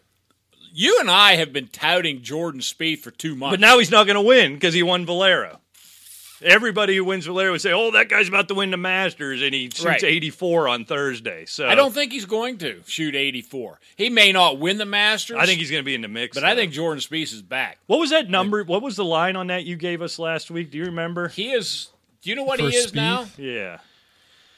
[0.79, 3.53] you and I have been touting Jordan Spieth for two months.
[3.53, 5.59] But now he's not going to win because he won Valero.
[6.39, 9.55] Everybody who wins Valero would say, "Oh, that guy's about to win the Masters," and
[9.55, 10.03] he shoots Right.
[10.03, 11.45] 84 on Thursday.
[11.47, 13.79] So I don't think he's going to shoot 84.
[13.95, 15.37] He may not win the Masters.
[15.39, 16.35] I think he's going to be in the mix.
[16.37, 17.79] but I think Jordan Spieth is back.
[17.87, 18.63] What was that number?
[18.63, 20.69] What was the line on that you gave us last week?
[20.69, 21.29] Do you remember?
[21.29, 21.87] He is.
[22.21, 22.95] Do you know what For he is Spieth?
[22.95, 23.25] now?
[23.37, 23.79] Yeah.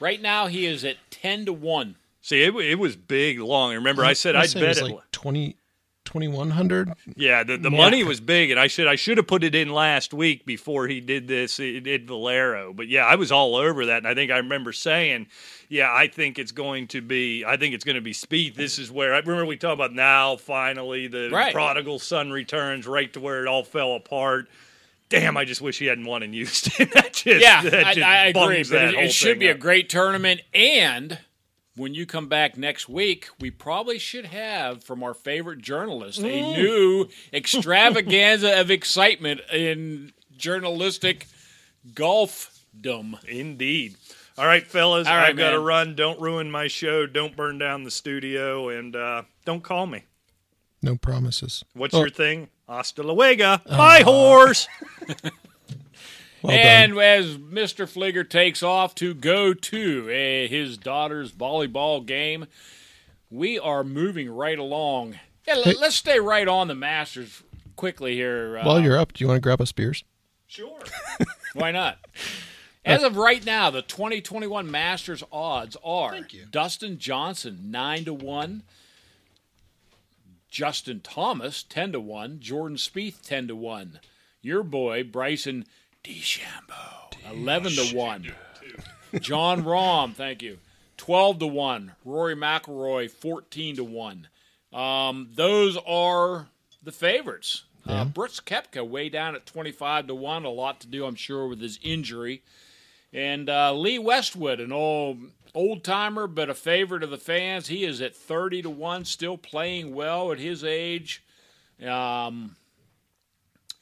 [0.00, 1.94] Right now, he is at 10 to one.
[2.20, 3.72] See, it, it was big, long.
[3.72, 4.82] Remember, I said wanna I'd bet it it.
[4.82, 5.56] was like 20,
[6.10, 6.92] 2100.
[7.16, 7.76] yeah, the, the Yeah.
[7.76, 10.88] money was big, and I should I should have put it in last week before
[10.88, 11.56] he did this.
[11.56, 14.72] He did Valero, but yeah, I was all over that, and I think I remember
[14.72, 15.28] saying,
[15.68, 17.44] "Yeah, I think it's going to be.
[17.44, 18.56] I think it's going to be Spieth.
[18.56, 20.36] This is where I remember we talked about now.
[20.36, 21.52] Finally, the Right.
[21.54, 24.48] prodigal son returns, right to where it all fell apart."
[25.10, 26.88] Damn, I just wish he hadn't won in Houston.
[26.94, 28.62] that just, Yeah, that I, I agree.
[28.62, 30.40] But that it, it should be a great tournament.
[30.54, 31.18] And
[31.76, 36.22] when you come back next week, we probably should have from our favorite journalist a
[36.22, 36.56] Mm.
[36.56, 41.26] new extravaganza of excitement in journalistic
[41.94, 43.22] golfdom.
[43.28, 43.96] Indeed.
[44.38, 45.94] All right, fellas, All right, I've got to run.
[45.94, 47.06] Don't ruin my show.
[47.06, 50.04] Don't burn down the studio, and uh, don't call me.
[50.82, 51.62] No promises.
[51.74, 52.00] What's Oh.
[52.00, 52.48] your thing?
[52.66, 53.58] Hasta luego.
[53.66, 54.66] Bye, horse.
[56.42, 57.02] Well and done.
[57.02, 57.86] as Mr.
[57.86, 62.46] Fligger takes off to go to uh, his daughter's volleyball game,
[63.30, 65.18] we are moving right along.
[65.46, 65.74] Yeah, let- Hey.
[65.80, 67.42] let's stay right on the Masters
[67.76, 68.58] quickly here.
[68.58, 70.04] Uh, While you're up, do you want to grab us beers?
[70.46, 70.78] Sure.
[71.54, 71.98] Why not?
[72.84, 76.16] As of right now, the 2021 Masters odds are
[76.50, 78.62] Dustin Johnson 9 to 1,
[80.50, 84.00] Justin Thomas 10 to 1, Jordan Spieth 10 to 1.
[84.42, 85.66] Your boy Bryson
[86.04, 88.32] DeChambeau 11 to 1.
[89.20, 90.58] Jon Rahm, thank you.
[90.96, 91.92] 12 to 1.
[92.04, 94.28] Rory McIlroy 14 to 1.
[94.72, 96.48] Um, those are
[96.82, 97.64] the favorites.
[97.86, 100.44] Uh, Brooks Koepka way down at 25 to 1.
[100.44, 102.42] A lot to do, I'm sure, with his injury.
[103.12, 105.18] And uh, Lee Westwood, an old
[105.54, 107.66] old timer, but a favorite of the fans.
[107.66, 111.24] He is at 30 to 1, still playing well at his age.
[111.84, 112.56] Um,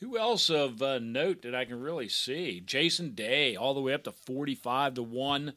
[0.00, 2.61] who else of uh, note that I can really see?
[2.64, 5.52] Jason Day, all the way up to 45 to 1.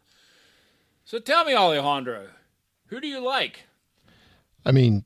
[1.05, 2.27] So tell me, Alejandro,
[2.87, 3.63] who do you like?
[4.65, 5.05] I mean,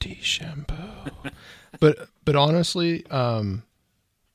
[0.00, 1.10] DeChambeau.
[1.80, 3.62] but but honestly, um,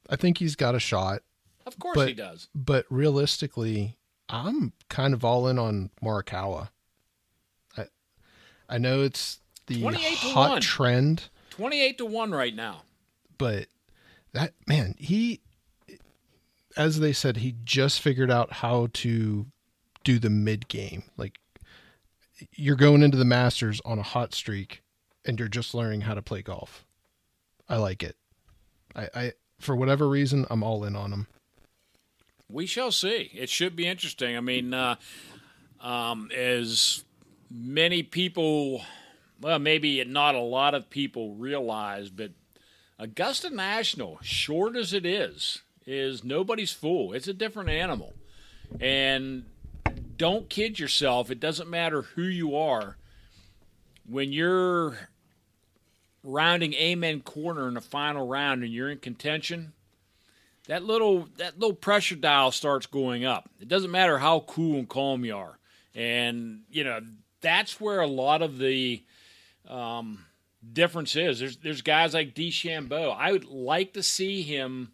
[0.10, 1.22] I think he's got a shot.
[1.66, 2.48] Of course But- he does.
[2.56, 6.70] But realistically, I'm kind of all in on Morikawa.
[7.78, 7.86] I
[8.68, 10.62] I know it's the 28 to hot 1.
[10.62, 12.82] trend, 28 to 1 right now.
[13.38, 13.68] but
[14.34, 15.42] that man, he
[16.78, 19.48] as they said, he just figured out how to
[20.04, 21.04] do the mid game.
[21.18, 21.40] Like
[22.54, 24.82] you're going into the Masters on a hot streak
[25.26, 26.86] and you're just learning how to play golf.
[27.68, 28.16] I like it.
[28.96, 31.28] I, I for whatever reason, I'm all in on him.
[32.50, 33.30] We shall see.
[33.34, 34.36] It should be interesting.
[34.36, 34.96] I mean, uh,
[35.82, 37.04] um, as
[37.52, 38.84] many people,
[39.40, 42.32] well, maybe not a lot of people realize, but
[43.00, 47.14] Augusta National, short as it is, is nobody's fool.
[47.14, 48.14] It's a different animal.
[48.82, 49.46] And
[50.18, 51.32] don't kid yourself.
[51.32, 52.98] It doesn't matter who you are.
[54.06, 54.98] When you're
[56.24, 59.72] rounding amen corner in the final round and you're in contention,
[60.68, 63.50] that little that little pressure dial starts going up.
[63.62, 65.58] It doesn't matter how cool and calm you are,
[65.96, 67.00] and you know
[67.42, 69.02] that's where a lot of the
[69.68, 70.26] um,
[70.74, 71.40] difference is.
[71.40, 73.16] There's there's guys like DeChambeau.
[73.18, 74.92] I would like to see him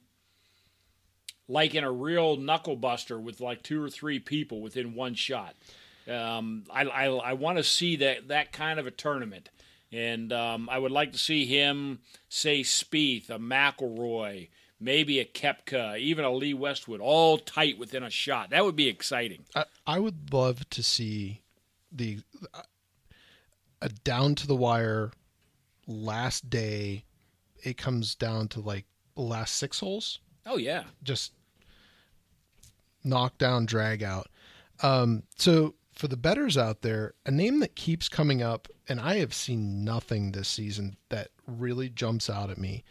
[1.47, 5.56] like in a real knuckle buster with like two or three people within one shot.
[6.10, 9.49] Um, I I, I want to see that that kind of a tournament.
[9.91, 14.49] And um, I would like to see him say Spieth, a McIlroy,
[14.80, 18.49] maybe a Koepka, even a Lee Westwood, all tight within a shot.
[18.49, 19.45] That would be exciting.
[19.56, 21.43] I, I would love to see
[21.91, 22.19] the
[23.82, 25.12] a down to the wire
[25.88, 27.04] last day.
[27.63, 31.32] It comes down to like last six holes, Oh yeah, just
[33.04, 34.28] knock down, drag out.
[34.84, 39.15] Um, so for the betters out there, a name that keeps coming up, and I
[39.17, 42.84] have seen nothing this season that really jumps out at me,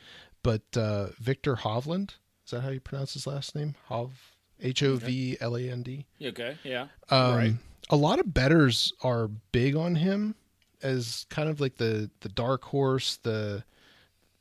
[0.43, 2.13] but uh, Viktor Hovland.
[2.45, 3.75] Is that how you pronounce his last name?
[3.87, 4.13] Hov
[4.61, 6.07] H O V L A N D.
[6.23, 7.55] okay, yeah, Um, right.
[7.91, 10.35] A lot of betters are big on him
[10.85, 13.65] as kind of like the the dark horse, the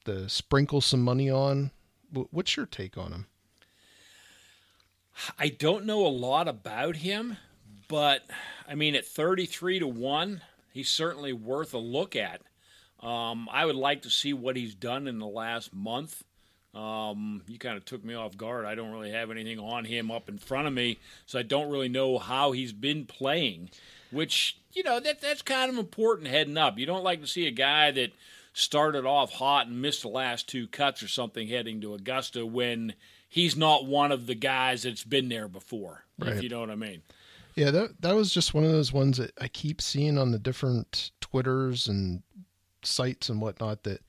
[0.05, 1.71] the sprinkle some money on.
[2.11, 3.27] What's your take on him?
[5.39, 7.37] I don't know a lot about him,
[7.87, 8.23] but
[8.67, 12.41] I mean, at 33 to 1, he's certainly worth a look at.
[12.99, 16.23] Um, I would like to see what he's done in the last month.
[16.73, 18.65] Um, you kind of took me off guard.
[18.65, 21.69] I don't really have anything on him up in front of me, so I don't
[21.69, 23.69] really know how he's been playing,
[24.09, 26.77] which, you know, that that's kind of important heading up.
[26.77, 28.11] You don't like to see a guy that
[28.53, 32.93] started off hot and missed the last two cuts or something heading to Augusta when
[33.27, 36.75] he's not one of the guys that's been there before, if you know what I
[36.75, 37.01] mean.
[37.55, 40.39] Yeah, that that was just one of those ones that I keep seeing on the
[40.39, 42.23] different Twitters and
[42.83, 43.83] sites and whatnot.
[43.83, 44.01] That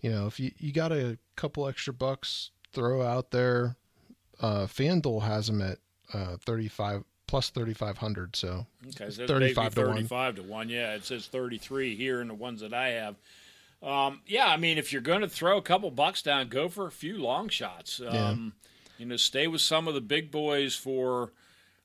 [0.00, 3.76] you know, if you you got a couple extra bucks, throw out there.
[4.40, 5.78] Uh, FanDuel has them at
[6.12, 8.34] uh, thirty five plus thirty five hundred.
[8.36, 9.90] So Okay, so 35 to 1.
[9.96, 10.68] 35 to 1.
[10.68, 13.14] Yeah, it says 33 here in the ones that I have.
[13.82, 16.86] Um, yeah, I mean, if you're going to throw a couple bucks down, go for
[16.86, 18.00] a few long shots.
[18.06, 18.52] Um,
[18.98, 21.32] You know, stay with some of the big boys for,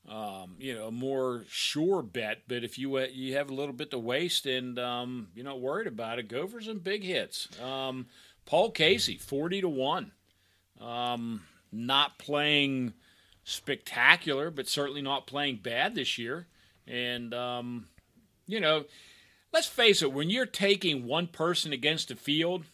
[0.10, 2.40] um, you know, a more sure bet.
[2.48, 5.62] But if you uh, you have a little bit to waste and um, you're not
[5.62, 7.48] worried about it, go for some big hits.
[7.62, 8.08] Um,
[8.46, 10.12] Paul Casey, 40 to 1.
[10.82, 12.94] Um, not playing
[13.46, 16.48] spectacular, but certainly not playing bad this year.
[16.88, 17.88] And, um,
[18.48, 18.86] you know,
[19.54, 22.66] let's face it, when you're taking one person against the field,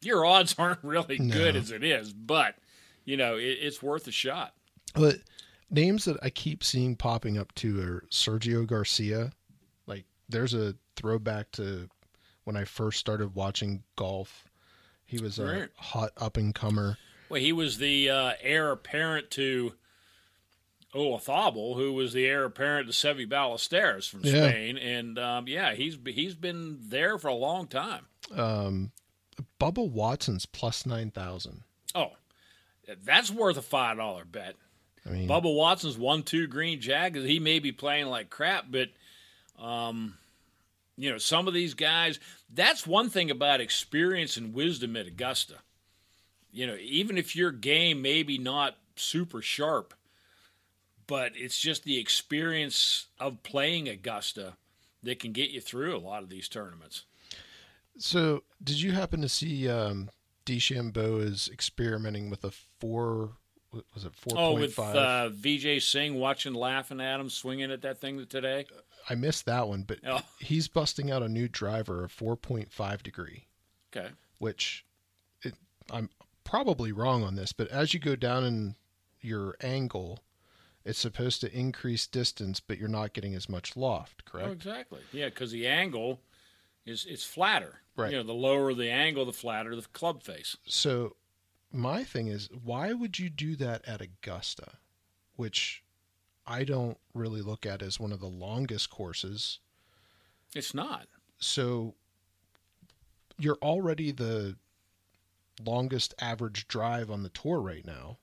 [0.00, 2.54] your odds aren't really good as it is, but,
[3.04, 4.54] you know, it, it's worth a shot.
[4.94, 5.16] But
[5.70, 9.32] names that I keep seeing popping up too are Sergio Garcia.
[9.86, 11.88] Like there's a throwback to
[12.44, 14.44] when I first started watching golf.
[15.04, 15.68] He was a Right.
[15.76, 16.96] hot up and comer.
[17.28, 19.74] Well, he was the uh, heir apparent to
[20.94, 24.48] Olazabal, who was the heir apparent to Seve Ballesteros from Yeah.
[24.48, 28.06] Spain, and um, yeah, he's he's been there for a long time.
[28.34, 28.90] Um,
[29.60, 31.62] Bubba Watson's plus nine thousand.
[31.94, 32.12] Oh,
[33.04, 34.54] that's worth a five dollar bet.
[35.06, 37.16] I mean, Bubba Watson's one two green jag.
[37.16, 38.88] He may be playing like crap, but
[39.58, 40.14] um,
[40.98, 42.20] you know some of these guys.
[42.54, 45.54] That's one thing about experience and wisdom at Augusta.
[46.52, 49.94] You know, even if your game maybe not super sharp,
[51.12, 54.54] but it's just the experience of playing Augusta
[55.02, 57.04] that can get you through a lot of these tournaments.
[57.98, 60.08] so did you happen to see um,
[60.46, 63.32] DeChambeau is experimenting with a four?
[63.94, 67.98] Was it four Oh, with uh, Vijay Singh watching, laughing at him, swinging at that
[67.98, 68.64] thing today.
[69.10, 70.20] I missed that one, but Oh.
[70.40, 73.48] he's busting out a new driver, a four point five degree.
[73.94, 74.08] Okay.
[74.38, 74.86] which
[75.42, 75.54] it,
[75.90, 76.08] I'm
[76.44, 78.76] probably wrong on this, but as you go down in
[79.20, 80.20] your angle,
[80.84, 84.44] it's supposed to increase distance, but you're not getting as much loft, correct?
[84.44, 84.62] Oh, correct?
[84.62, 85.00] exactly.
[85.12, 86.20] Yeah, because the angle
[86.84, 87.80] is it's flatter.
[87.96, 88.10] Right.
[88.10, 90.56] You know, the lower the angle, the flatter the club face.
[90.66, 91.16] So
[91.72, 94.72] my thing is, why would you do that at Augusta,
[95.36, 95.82] which
[96.46, 99.60] I don't really look at as one of the longest courses?
[100.54, 101.06] It's not.
[101.38, 101.94] So
[103.38, 104.56] you're already the
[105.64, 108.18] longest average drive on the tour right now.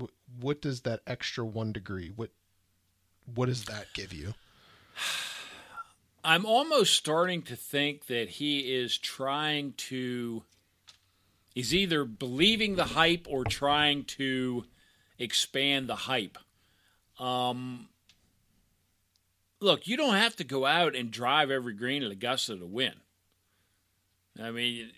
[0.00, 2.10] Wh- What does that extra one degree?
[2.14, 2.30] What
[3.34, 4.34] what does that give you?
[6.22, 10.42] I'm almost starting to think that he is trying to.
[11.54, 14.64] He's either believing the hype or trying to
[15.18, 16.38] expand the hype.
[17.18, 17.88] Um,
[19.60, 22.94] look, you don't have to go out and drive every green at Augusta to win.
[24.40, 24.90] I mean,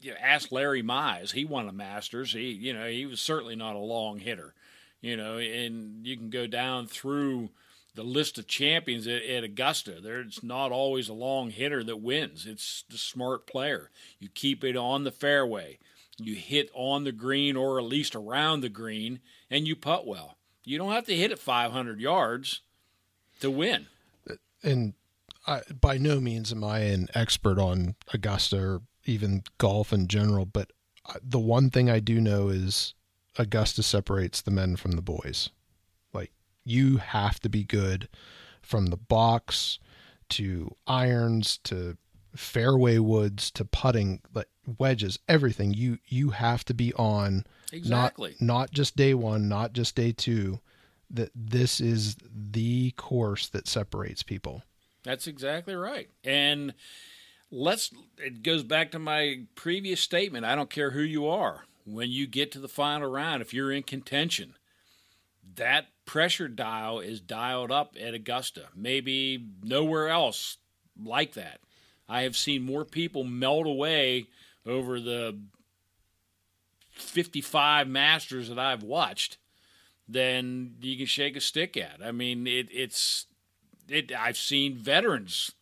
[0.00, 1.32] you, you ask Larry Mize.
[1.32, 2.32] He won a Masters.
[2.32, 4.54] He, you know, he was certainly not a long hitter.
[5.00, 7.50] You know, and you can go down through
[7.94, 10.00] the list of champions at, at Augusta.
[10.02, 12.46] There's not always a long hitter that wins.
[12.46, 13.90] It's the smart player.
[14.18, 15.78] You keep it on the fairway.
[16.18, 19.20] You hit on the green or at least around the green,
[19.50, 20.36] and you putt well.
[20.64, 22.60] You don't have to hit it 500 yards
[23.40, 23.86] to win.
[24.62, 24.92] And
[25.46, 30.46] I, by no means am I an expert on Augusta or even golf in general,
[30.46, 30.70] but
[31.22, 32.94] the one thing I do know is
[33.38, 35.50] Augusta separates the men from the boys.
[36.12, 36.32] Like
[36.64, 38.08] you have to be good
[38.62, 39.78] from the box
[40.30, 41.96] to irons to
[42.36, 44.48] fairway woods to putting, like
[44.78, 45.74] wedges, everything.
[45.74, 48.36] You you have to be on Exactly.
[48.40, 50.60] not not just day 1, not just day 2.
[51.12, 54.62] That this is the course that separates people.
[55.02, 56.08] That's exactly right.
[56.22, 56.74] And
[57.50, 60.44] let's it goes back to my previous statement.
[60.44, 61.64] I don't care who you are.
[61.84, 64.54] When you get to the final round, if you're in contention,
[65.56, 68.66] that pressure dial is dialed up at Augusta.
[68.74, 70.58] Maybe nowhere else
[71.02, 71.60] like that.
[72.08, 74.26] I have seen more people melt away
[74.66, 75.38] over the
[76.92, 79.38] 55 Masters that I've watched
[80.08, 82.00] than you can shake a stick at.
[82.04, 83.26] I mean, it, it's
[83.88, 84.12] it.
[84.12, 85.52] I've seen veterans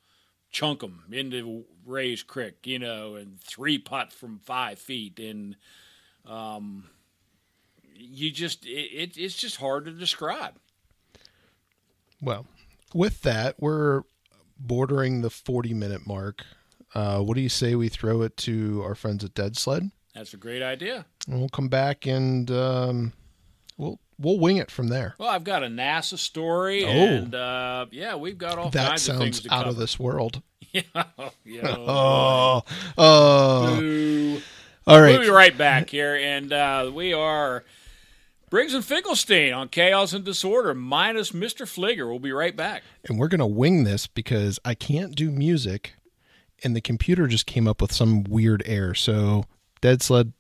[0.51, 5.57] chunk them into Rae's Crick, you know, and three putt from five feet, and
[6.27, 6.91] um,
[7.95, 10.55] you just it, it, it's just hard to describe.
[12.21, 12.47] Well,
[12.95, 14.03] with that, we're
[14.59, 16.45] bordering the 40 minute mark.
[16.95, 19.91] Uh, what do you say we throw it to our friends at Dead Sled?
[20.15, 21.07] That's a great idea.
[21.29, 23.13] And we'll come back and um,
[23.77, 25.15] we'll we'll wing it from there.
[25.19, 26.89] Well, I've got a NASA story, Oh.
[26.89, 29.69] and uh, yeah, we've got all that kinds of things out cover.
[29.71, 30.43] of this world.
[30.73, 30.83] yeah,
[31.45, 31.75] yeah.
[31.77, 32.63] Oh,
[32.99, 33.77] oh.
[33.81, 34.41] Boo.
[34.87, 35.35] All We'll be right.
[35.51, 37.63] right back here, and uh, we are
[38.49, 41.67] Briggs and Finkelstein on Chaos and Disorder, minus Mr.
[41.67, 42.09] Fligger.
[42.09, 42.83] We'll be right back.
[43.07, 45.93] And we're going to wing this because I can't do music
[46.65, 48.95] and the computer just came up with some weird error.
[48.95, 49.45] So,
[49.83, 50.33] Dead Sled.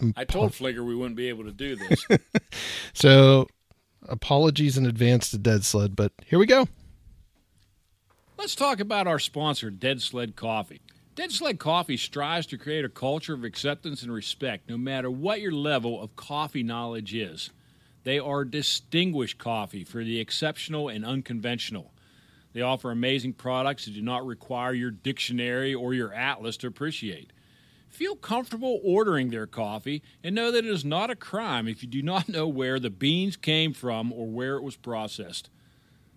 [0.00, 2.06] Mm, I told Fligger we wouldn't be able to do this.
[2.94, 3.46] So,
[4.08, 6.66] apologies in advance to Dead Sled, but here we go.
[8.36, 10.80] Let's talk about our sponsor, Dead Sled Coffee.
[11.14, 15.40] Dead Sled Coffee strives to create a culture of acceptance and respect, no matter what
[15.40, 17.50] your level of coffee knowledge is.
[18.04, 21.92] They are distinguished coffee for the exceptional and unconventional.
[22.52, 27.32] They offer amazing products that do not require your dictionary or your atlas to appreciate.
[27.98, 31.88] Feel comfortable ordering their coffee and know that it is not a crime if you
[31.88, 35.50] do not know where the beans came from or where it was processed.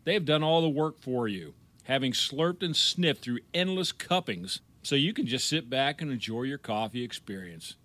[0.04, 1.56] They have done all the work for you,
[1.86, 6.44] having slurped and sniffed through endless cuppings, so you can just sit back and enjoy
[6.44, 7.78] your coffee experience.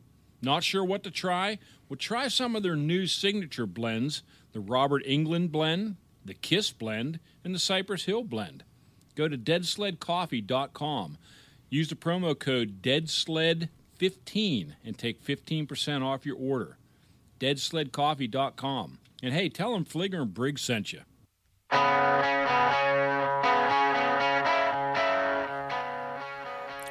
[0.43, 1.59] Not sure what to try?
[1.89, 4.23] Well, try some of their new signature blends
[4.53, 8.63] the Robert Englund blend, the Kiss blend, and the Cypress Hill blend.
[9.15, 11.17] Go to deadsledcoffee.com.
[11.71, 12.83] Use the promo code
[13.99, 16.77] DEADSLED15 and take 15% off your order.
[17.41, 18.99] Deadsledcoffee.com.
[19.23, 21.01] And hey, tell them Fligger and Briggs sent you.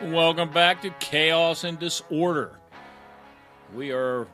[0.02, 2.60] Welcome back to Chaos and Disorder.
[3.74, 4.28] We are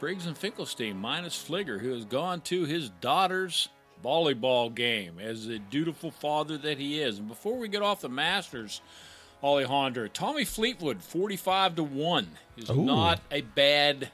[0.00, 3.68] Briggs and Finkelstein minus Fligger, who has gone to his daughter's
[4.04, 7.18] volleyball game as the dutiful father that he is.
[7.18, 8.80] And before we get off the Masters,
[9.42, 12.84] Alejandro, Tommy Fleetwood, 45 to 1, is Ooh.
[12.84, 14.10] not a bad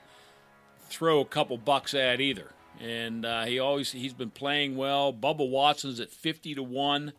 [0.88, 2.52] throw a couple bucks at either.
[2.80, 5.12] And uh, he always he's been playing well.
[5.12, 7.12] Bubba Watson's at 50 to 1.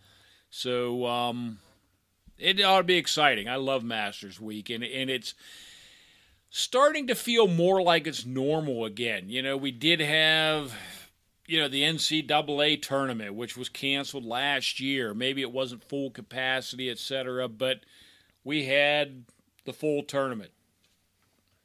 [0.50, 1.60] So um,
[2.38, 3.48] it ought to be exciting.
[3.48, 5.34] I love Masters Week, and and it's
[6.50, 9.26] starting to feel more like it's normal again.
[9.28, 10.74] You know, we did have
[11.46, 15.14] you know the NCAA tournament, which was canceled last year.
[15.14, 17.48] Maybe it wasn't full capacity, etc.
[17.48, 17.82] But
[18.44, 19.26] we had
[19.66, 20.52] the full tournament.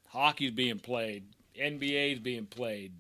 [0.09, 1.25] Hockey's being played.
[1.59, 2.93] NBA's being played.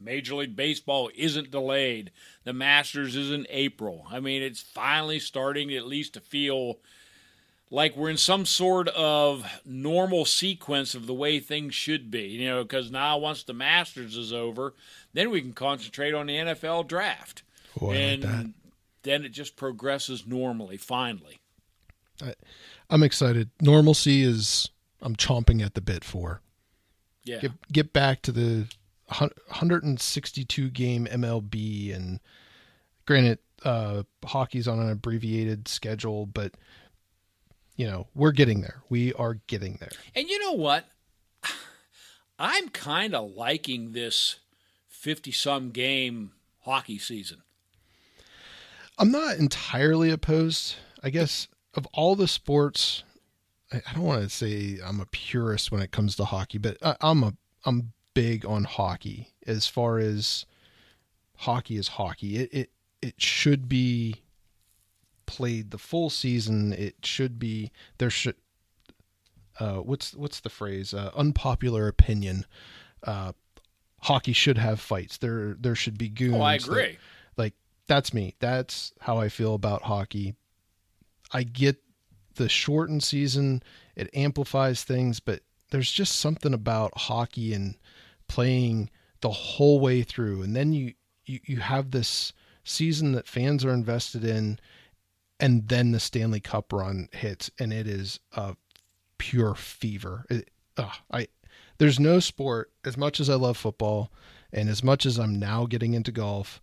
[0.00, 2.10] Major League Baseball isn't delayed.
[2.44, 4.06] The Masters is in April.
[4.10, 6.78] I mean, it's finally starting at least to feel
[7.70, 12.22] like we're in some sort of normal sequence of the way things should be.
[12.22, 14.74] You know, because now once the Masters is over,
[15.12, 17.42] then we can concentrate on the NFL draft.
[17.80, 18.46] Like and that.
[19.02, 21.39] then it just progresses normally, finally.
[22.88, 23.50] I'm excited.
[23.60, 24.68] Normalcy is
[25.02, 26.40] I'm chomping at the bit for.
[27.24, 27.40] Yeah.
[27.40, 28.66] Get get back to the
[29.06, 32.20] 162 game MLB and
[33.06, 36.54] granted uh hockey's on an abbreviated schedule but
[37.80, 38.82] you know, we're getting there.
[38.90, 39.88] We are getting there.
[40.14, 40.84] And you know what?
[42.38, 44.38] I'm kind of liking this
[44.88, 47.38] 50 some game hockey season.
[48.98, 50.74] I'm not entirely opposed.
[51.02, 53.04] I guess of all the sports,
[53.72, 56.96] I don't want to say I'm a purist when it comes to hockey, but I,
[57.00, 60.44] I'm a I'm big on hockey as far as
[61.36, 62.38] hockey is hockey.
[62.38, 62.70] It it
[63.02, 64.16] it should be
[65.26, 66.72] played the full season.
[66.72, 68.34] It should be there should
[69.58, 70.92] uh, what's what's the phrase?
[70.94, 72.46] Uh, unpopular opinion.
[73.04, 73.32] Uh,
[74.00, 75.18] hockey should have fights.
[75.18, 76.34] There there should be goons.
[76.34, 76.98] Oh, I that- agree.
[77.36, 77.54] like
[77.86, 78.34] that's me.
[78.40, 80.34] That's how I feel about hockey.
[81.32, 81.82] I get
[82.34, 83.62] the shortened season,
[83.96, 87.76] it amplifies things, but there's just something about hockey and
[88.28, 90.42] playing the whole way through.
[90.42, 90.94] And then you,
[91.26, 92.32] you, you have this
[92.64, 94.58] season that fans are invested in,
[95.38, 98.56] and then the Stanley Cup run hits, and it is a
[99.18, 100.24] pure fever.
[100.30, 101.28] It, ugh, I
[101.78, 104.12] there's no sport as much as I love football,
[104.52, 106.60] and as much as I'm now getting into golf,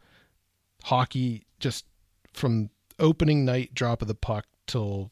[0.84, 1.86] hockey just
[2.34, 5.12] from opening night drop of the puck till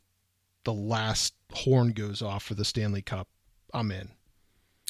[0.64, 3.28] the last horn goes off for the Stanley Cup,
[3.74, 4.10] I'm in.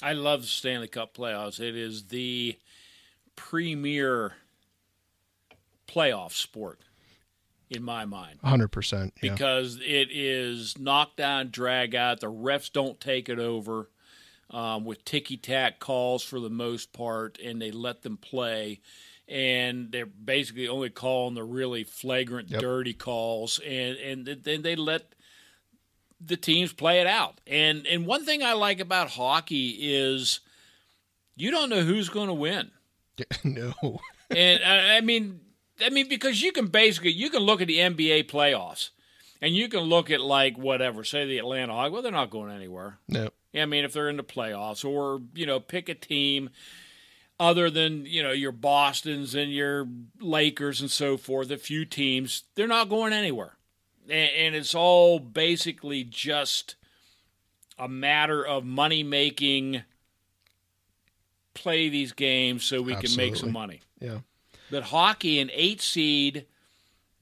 [0.01, 1.59] I love the Stanley Cup playoffs.
[1.59, 2.57] It is the
[3.35, 4.33] premier
[5.87, 6.79] playoff sport
[7.69, 9.11] in my mind 100%.
[9.21, 9.31] Yeah.
[9.31, 12.19] because it is knockdown, drag out.
[12.19, 13.89] The refs don't take it over
[14.49, 18.81] um, with ticky tack calls for the most part, and they let them play.
[19.27, 22.61] And they're basically only calling the really flagrant, Yep.
[22.61, 25.13] dirty calls, and and then they let
[26.21, 27.41] the teams play it out.
[27.47, 30.41] And and one thing I like about hockey is
[31.35, 32.71] you don't know who's going to win
[33.43, 33.73] no.
[34.29, 35.41] and I, I mean,
[35.81, 38.89] I mean because you can basically you can look at the NBA playoffs,
[39.41, 41.91] and you can look at like whatever, say the Atlanta Hawks.
[41.91, 42.99] Well, they're not going anywhere.
[43.07, 43.29] No.
[43.53, 46.49] Yeah, I mean, if they're in the playoffs, or you know, pick a team
[47.39, 49.87] other than you know your Boston's and your
[50.19, 51.51] Lakers and so forth.
[51.51, 53.55] A few teams, they're not going anywhere,
[54.09, 56.75] and, and it's all basically just
[57.77, 59.83] a matter of money making.
[61.53, 63.79] Play these games so we can make some money.
[64.01, 64.19] Yeah.
[64.69, 66.45] But hockey, an eight seed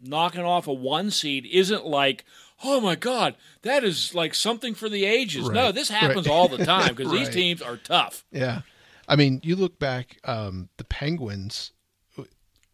[0.01, 2.25] knocking off a one seed isn't like,
[2.63, 5.49] oh my God, that is like something for the ages.
[5.49, 6.33] No, this happens right.
[6.33, 8.25] all the time because these teams are tough.
[8.31, 8.61] Yeah.
[9.07, 11.71] I mean, you look back, um, the Penguins,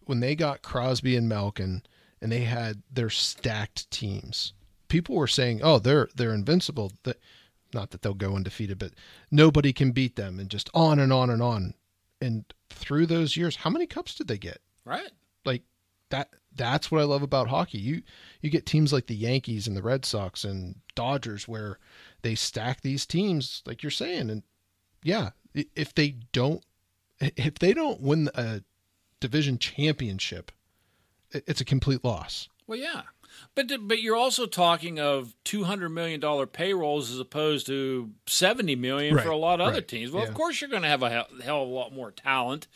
[0.05, 1.84] when they got Crosby and Malkin
[2.21, 4.53] and they had their stacked teams,
[4.88, 6.91] people were saying, oh, they're, they're invincible.
[7.03, 7.17] That,
[7.73, 8.93] not that they'll go undefeated, but
[9.30, 11.75] nobody can beat them and just on and on and on.
[12.19, 14.59] And through those years, how many cups did they get?
[14.86, 15.11] Right?
[15.45, 15.63] like
[16.09, 17.77] that that's what I love about hockey.
[17.77, 18.01] You
[18.41, 21.80] you get teams like the Yankees and the Red Sox and Dodgers where
[22.21, 24.43] they stack these teams like you're saying and
[25.03, 26.64] yeah, if they don't
[27.20, 28.62] if they don't win a
[29.20, 30.52] division championship,
[31.32, 32.47] it's a complete loss.
[32.68, 33.02] Well, yeah.
[33.56, 38.76] But but you're also talking of two hundred million dollar payrolls as opposed to seventy
[38.76, 40.12] million for a lot of other teams.
[40.12, 40.30] Well, yeah.
[40.30, 42.68] of course you're going to have a hell, hell of a lot more talent,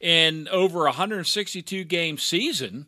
[0.00, 2.86] and over a hundred sixty two game season.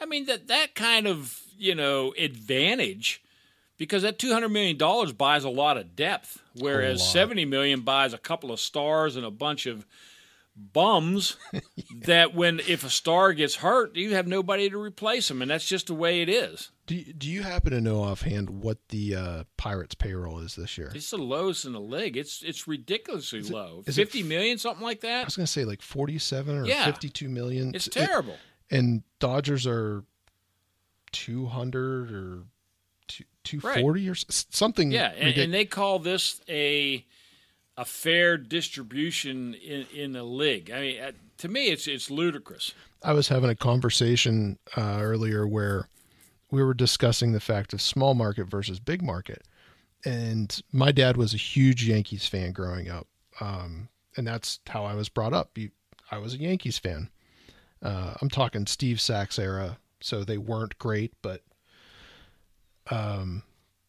[0.00, 3.21] I mean that that kind of you know advantage
[3.82, 7.06] because that two hundred million dollars buys a lot of depth, whereas lot.
[7.06, 9.84] seventy million buys a couple of stars and a bunch of
[10.54, 11.36] bums
[12.04, 15.66] that when if a star gets hurt, you have nobody to replace them, and that's
[15.66, 16.70] just the way it is.
[16.86, 20.78] Do you, do you happen to know offhand what the uh, Pirates payroll is this
[20.78, 20.92] year?
[20.94, 22.16] It's the lowest in the league.
[22.16, 23.82] It's it's ridiculously low.
[23.86, 25.22] is it Fifty million, something like that.
[25.22, 26.84] I was going to say like 47 or Yeah.
[26.84, 27.74] 52 million.
[27.74, 28.36] It's It- terrible.
[28.70, 30.04] and Dodgers are
[31.12, 32.42] 200 or
[33.08, 34.92] two- 240 or something.
[34.92, 37.04] Yeah, and, and they call this a
[37.76, 40.70] a fair distribution in, in the league.
[40.70, 42.72] I mean, uh, to me, it's it's ludicrous.
[43.02, 45.88] I was having a conversation uh, earlier where
[46.50, 49.42] we were discussing the fact of small market versus big market.
[50.04, 53.06] And my dad was a huge Yankees fan growing up.
[53.40, 55.56] Um, and that's how I was brought up.
[55.56, 55.70] You-
[56.10, 57.08] I was a Yankees fan.
[57.82, 59.78] Uh, I'm talking Steve Sax era.
[60.00, 61.42] So they weren't great, but,
[62.90, 63.42] um,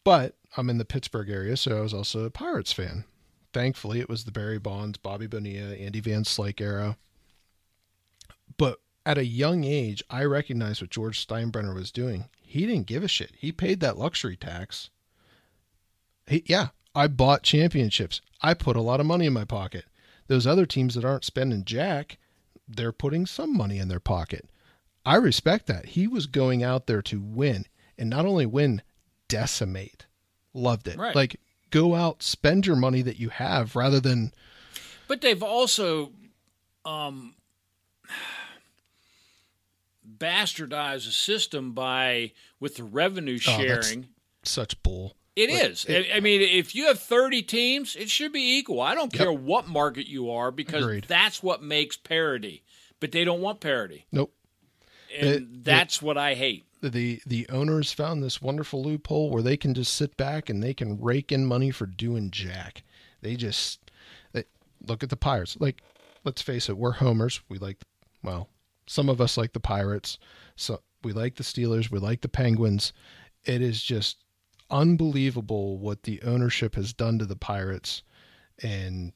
[0.04, 1.56] but I'm in the Pittsburgh area.
[1.56, 3.04] So I was also a Pirates fan.
[3.52, 6.96] Thankfully, it was the Barry Bonds, Bobby Bonilla, Andy Van Slyke era
[8.56, 12.28] but at a young age, I recognized what George Steinbrenner was doing.
[12.40, 13.32] He didn't give a shit.
[13.38, 14.90] He paid that luxury tax.
[16.26, 18.20] He, yeah, I bought championships.
[18.40, 19.84] I put a lot of money in my pocket.
[20.26, 22.18] Those other teams that aren't spending jack,
[22.66, 24.48] they're putting some money in their pocket.
[25.04, 25.86] I respect that.
[25.86, 27.66] He was going out there to win
[27.98, 28.82] and not only win,
[29.28, 30.06] decimate.
[30.52, 30.98] Loved it.
[30.98, 31.14] Right.
[31.14, 31.36] Like
[31.70, 34.32] go out, spend your money that you have rather than
[35.08, 36.12] But they've also
[36.84, 37.34] um,
[40.18, 44.08] bastardized the system by with the revenue Oh, sharing.
[44.42, 45.16] such bull.
[45.36, 45.86] It Like, is.
[45.88, 48.80] I I mean, if you have 30 teams, it should be equal.
[48.80, 51.06] I don't care what market you are because Agreed.
[51.08, 52.62] that's what makes parity.
[53.00, 54.06] But they don't want parity.
[54.12, 54.32] Nope.
[55.18, 56.64] And It- that's what I hate.
[56.90, 60.74] The the owners found this wonderful loophole where they can just sit back and they
[60.74, 62.82] can rake in money for doing jack.
[63.22, 63.90] They just
[64.32, 64.44] they,
[64.86, 65.56] look at the Pirates.
[65.60, 65.82] Like,
[66.24, 67.40] let's face it, we're homers.
[67.48, 67.78] We like,
[68.22, 68.48] well,
[68.86, 70.18] some of us like the Pirates.
[70.56, 71.90] So we like the Steelers.
[71.90, 72.92] We like the Penguins.
[73.44, 74.24] It is just
[74.70, 78.02] unbelievable what the ownership has done to the Pirates,
[78.62, 79.12] and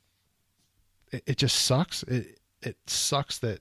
[1.10, 2.02] it, it just sucks.
[2.04, 3.60] It it sucks that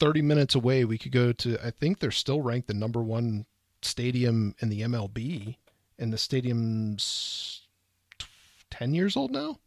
[0.00, 1.58] 30 minutes away we could go to.
[1.64, 3.46] I think they're still ranked the number one
[3.82, 5.56] stadium in the MLB,
[5.98, 7.62] and the stadium's
[8.70, 9.58] 10 years old now,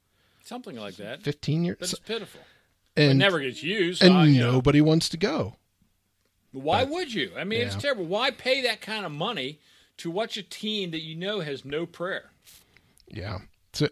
[0.44, 1.22] Something like that.
[1.24, 2.40] 15 years, But it's pitiful.
[2.96, 4.02] It never gets used.
[4.02, 5.56] and so, you know, nobody wants to go.
[6.52, 7.32] why would you?
[7.38, 8.06] I mean, it's terrible.
[8.06, 9.60] Why pay that kind of money
[9.98, 12.32] to watch a team that you know has no prayer?
[13.10, 13.40] Yeah.
[13.74, 13.88] So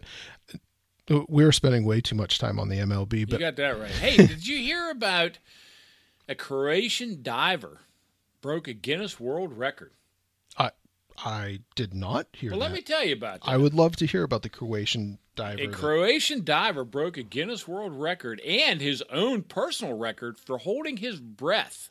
[1.10, 3.18] uh, we're spending way too much time on the MLB, But...
[3.18, 3.90] You but got that right.
[3.90, 5.38] Hey, did you hear about
[6.28, 7.80] a Croatian diver
[8.40, 9.92] broke a Guinness World Record?
[10.58, 10.70] I
[11.18, 12.66] I did not hear Well, that.
[12.66, 13.48] let me tell you about that.
[13.48, 15.62] I would love to hear about the Croatian diver.
[15.62, 20.58] A that- Croatian diver broke a Guinness World Record and his own personal record for
[20.58, 21.90] holding his breath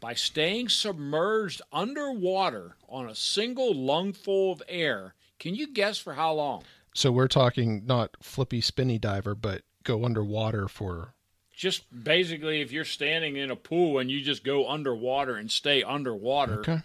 [0.00, 5.14] by staying submerged underwater on a single lungful of air.
[5.38, 6.64] Can you guess for how long?
[6.92, 11.14] so we're talking not flippy spinny diver, but go underwater for
[11.60, 15.82] Just basically, if you're standing in a pool and you just go underwater and stay
[15.82, 16.78] underwater okay.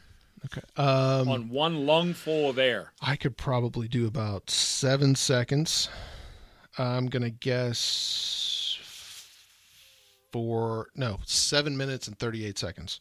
[0.47, 0.61] Okay.
[0.75, 2.91] Um, on one lungful of air.
[3.01, 5.87] I could probably do about seven seconds.
[6.77, 8.77] I'm gonna guess
[10.33, 12.99] for no seven minutes and thirty eight seconds.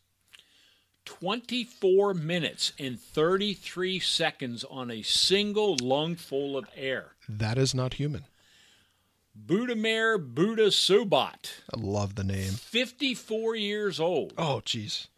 [1.07, 7.15] 24 minutes and 33 seconds on a single lungful of air.
[7.29, 8.27] That is not human.
[9.39, 12.53] Budimir Buddha Sobat, I love the name.
[12.53, 15.09] 54 years old, Oh, jeez.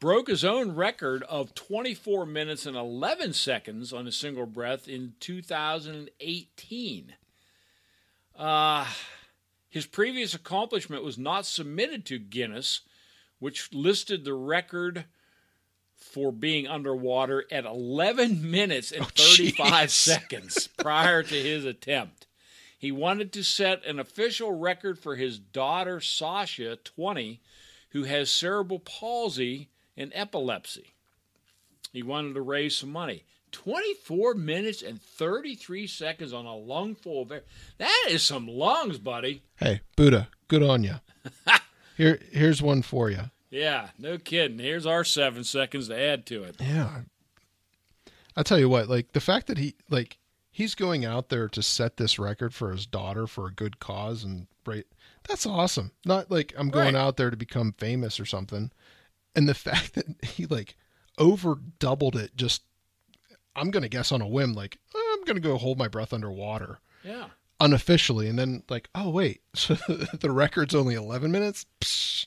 [0.00, 5.14] broke his own record of 24 minutes and 11 seconds on a single breath in
[5.20, 7.14] 2018.
[8.36, 8.86] Uh,
[9.68, 12.80] his previous accomplishment was not submitted to Guinness,
[13.40, 15.04] which listed the record
[15.94, 22.26] for being underwater at 11 minutes and 35 seconds prior to his attempt.
[22.78, 27.40] He wanted to set an official record for his daughter Sasha, 20,
[27.90, 30.94] who has cerebral palsy and epilepsy.
[31.92, 33.24] He wanted to raise some money.
[33.50, 37.42] 24 minutes and 33 seconds on a lungful of air.
[37.78, 39.42] That is some lungs, buddy.
[39.56, 40.96] Hey, Buddha, good on you.
[41.96, 43.22] Here, here's one for you.
[43.50, 44.60] Yeah, no kidding.
[44.60, 46.56] Here's our seven seconds to add to it.
[46.60, 47.00] Yeah.
[48.36, 50.18] I'll tell you what, like the fact that he like
[50.58, 54.24] he's going out there to set this record for his daughter for a good cause
[54.24, 54.86] and right
[55.28, 55.92] that's awesome.
[56.04, 57.00] Not like I'm going Right.
[57.00, 58.70] out there to become famous or something.
[59.36, 60.76] And the fact that he like
[61.16, 62.62] over doubled it just
[63.54, 66.80] I'm gonna guess on a whim, like I'm gonna go hold my breath underwater.
[67.04, 67.26] Yeah.
[67.60, 71.66] Unofficially, and then like, oh wait, so the record's only eleven minutes?
[71.80, 72.26] Psh,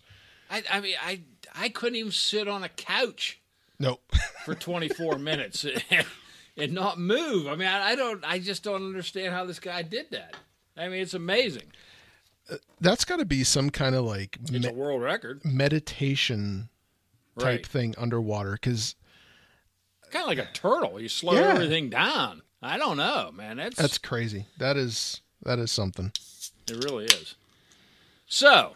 [0.50, 1.22] I, I mean, I,
[1.56, 3.42] I couldn't even sit on a couch
[3.80, 4.04] nope.
[4.46, 5.66] for 24 minutes
[6.58, 7.48] and not move.
[7.48, 10.36] I mean, I, I don't, I just don't understand how this guy did that.
[10.78, 11.72] I mean, it's amazing.
[12.82, 16.70] That's gotta be some kind of like It's me- a world record, meditation
[17.40, 17.66] type right?
[17.66, 18.96] thing underwater because
[20.12, 21.00] Kind of like a turtle.
[21.00, 21.54] You slow Yeah.
[21.54, 22.42] everything down.
[22.62, 23.58] I don't know, man.
[23.58, 24.46] That's, that's crazy.
[24.58, 26.12] That is that is something.
[26.70, 27.36] it really is.
[28.28, 28.76] So,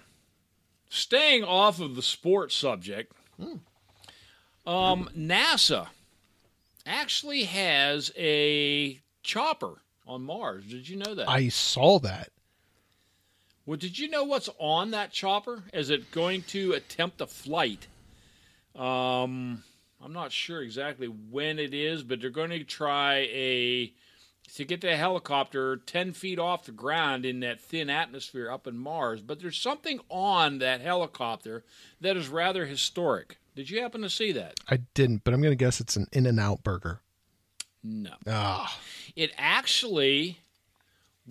[0.89, 3.11] staying off of the sports subject,
[4.65, 5.87] um, NASA
[6.85, 10.65] actually has a chopper on Mars.
[10.65, 11.29] Did you know that?
[11.29, 12.29] I saw that.
[13.65, 15.63] Well, did you know what's on that chopper?
[15.73, 17.87] Is it going to attempt a flight?
[18.75, 19.63] Um,
[20.03, 23.93] I'm not sure exactly when it is, but they're going to try a
[24.53, 28.77] to get the helicopter 10 feet off the ground in that thin atmosphere up in
[28.77, 29.21] Mars.
[29.21, 31.63] But there's something on that helicopter
[31.99, 33.39] that is rather historic.
[33.55, 34.59] Did you happen to see that?
[34.69, 36.99] I didn't, but I'm gonna guess it's an In and Out burger.
[37.83, 38.11] No.
[38.27, 38.77] Ah,
[39.15, 40.39] It actually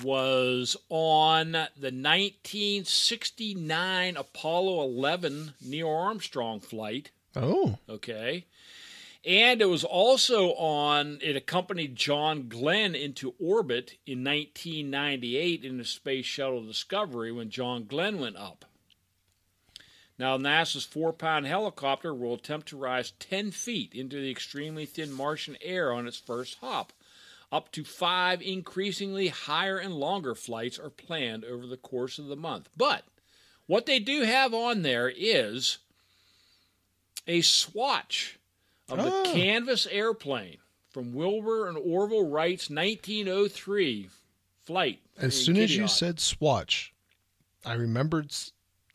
[0.03, 7.11] was on the 1969 Apollo 11 Neil Armstrong flight.
[7.37, 8.47] oh, Okay.
[9.27, 15.85] And it was also on, it accompanied John Glenn into orbit in 1998 in the
[15.87, 18.67] Space Shuttle Discovery when John Glenn went up.
[20.19, 25.13] Now, NASA's four pound helicopter will attempt to rise 10 feet into the extremely thin
[25.13, 26.93] Martian air on its first hop.
[27.51, 32.37] Up to five increasingly higher and longer flights are planned over the course of the
[32.37, 32.69] month.
[32.77, 33.05] But
[33.67, 35.79] what they do have on there is
[37.27, 38.39] a swatch
[38.89, 39.33] of the Oh.
[39.33, 40.59] canvas airplane
[40.91, 44.11] from Wilbur and Orville Wright's 1903
[44.63, 45.01] flight.
[45.17, 46.93] As soon as you said Swatch,
[47.65, 48.33] I remembered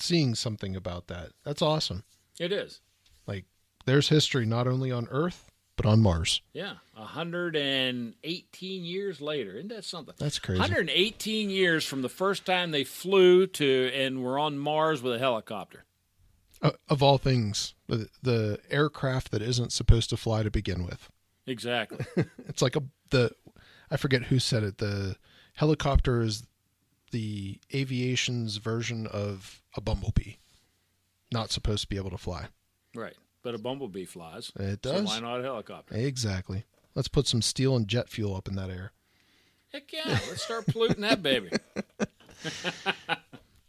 [0.02, 1.32] seeing something about that.
[1.44, 2.04] That's awesome.
[2.40, 2.82] it is.
[3.28, 3.46] Like,
[3.86, 6.42] there's history not only on Earth, but on Mars.
[6.52, 9.54] Yeah, 118 years later.
[9.56, 10.16] Isn't that something?
[10.18, 10.60] That's crazy.
[10.60, 15.20] 118 years from the first time they flew to and were on Mars with a
[15.20, 15.86] helicopter.
[16.62, 21.10] Uh, of all things, the, the aircraft that isn't supposed to fly to begin with.
[21.48, 22.06] Exactly.
[22.48, 23.32] It's like a the
[23.90, 24.80] I forget who said it.
[24.80, 25.16] The
[25.56, 26.44] helicopter is
[27.12, 30.34] the aviation's version of a bumblebee.
[31.32, 32.48] Not supposed to be able to fly.
[32.96, 33.16] right.
[33.42, 34.52] But a bumblebee flies.
[34.60, 35.06] It So does.
[35.06, 35.96] why not a helicopter?
[35.96, 36.66] Exactly.
[36.94, 38.92] Let's put some steel and jet fuel up in that air.
[39.72, 40.02] Heck yeah.
[40.08, 41.50] Let's start polluting that baby.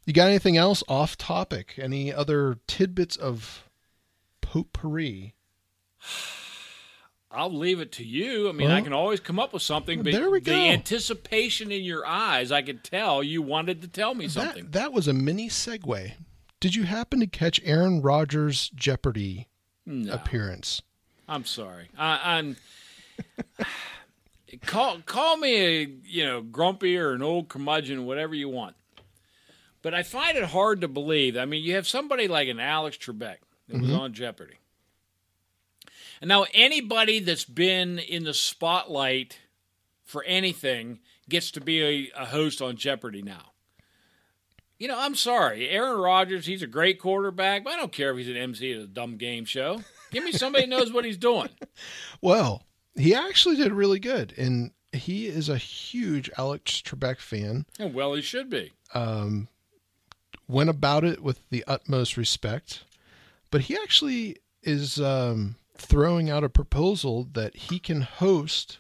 [0.06, 1.74] You got anything else off topic?
[1.76, 3.68] Any other tidbits of
[4.40, 5.34] potpourri?
[7.32, 8.48] I'll leave it to you.
[8.48, 10.56] I mean, I can always come up with something, but there we the go.
[10.56, 14.64] anticipation in your eyes, I could tell you wanted to tell me something.
[14.64, 16.12] That, that was a mini segue.
[16.58, 19.48] Did you happen to catch Aaron Rodgers' Jeopardy
[19.86, 20.82] no, appearance?
[21.28, 21.88] I'm sorry.
[21.96, 22.56] I, I'm
[24.66, 28.74] call call me a you know grumpy or an old curmudgeon, whatever you want.
[29.82, 31.36] But I find it hard to believe.
[31.36, 33.36] I mean, you have somebody like an Alex Trebek
[33.68, 33.98] that was mm-hmm.
[33.98, 34.59] on Jeopardy.
[36.20, 39.38] And now anybody that's been in the spotlight
[40.04, 40.98] for anything
[41.28, 43.52] gets to be a, a host on Jeopardy now.
[44.78, 45.68] You know, I'm sorry.
[45.68, 48.80] Aaron Rodgers, he's a great quarterback, but I don't care if he's an MC at
[48.80, 49.82] a dumb game show.
[50.10, 51.48] Give me somebody who knows what he's doing.
[52.22, 52.64] Well,
[52.96, 57.64] he actually did really good, and he is a huge Alex Trebek fan.
[57.78, 58.72] And well, he should be.
[58.92, 59.48] Um,
[60.46, 62.84] went about it with the utmost respect,
[63.50, 68.78] but he actually is um, throwing out a proposal that he can host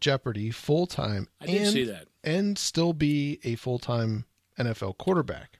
[0.00, 1.28] Jeopardy full time.
[1.40, 2.06] I did and, see that.
[2.22, 4.24] and still be a full time
[4.58, 5.58] NFL quarterback.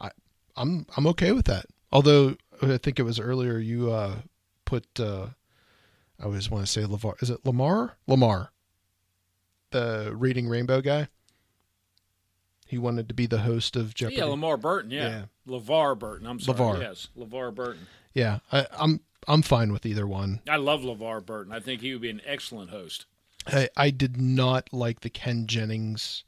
[0.00, 0.10] I
[0.56, 1.66] I'm I'm okay with that.
[1.92, 4.16] Although I think it was earlier you uh,
[4.64, 5.28] put uh,
[6.18, 7.20] I always want to say Lavar.
[7.22, 7.96] Is it Lamar?
[8.06, 8.52] Lamar,
[9.70, 11.08] the reading Rainbow guy.
[12.66, 14.18] He wanted to be the host of Jeopardy.
[14.18, 14.92] Yeah, Lamar Burton.
[14.92, 16.26] Yeah, LeVar Burton.
[16.26, 16.58] I'm sorry.
[16.58, 16.80] LeVar.
[16.80, 17.86] Yes, LeVar Burton.
[18.12, 20.40] Yeah, I, I'm I'm fine with either one.
[20.48, 21.52] I love LeVar Burton.
[21.52, 23.06] I think he would be an excellent host.
[23.46, 26.24] I, I did not like the Ken Jennings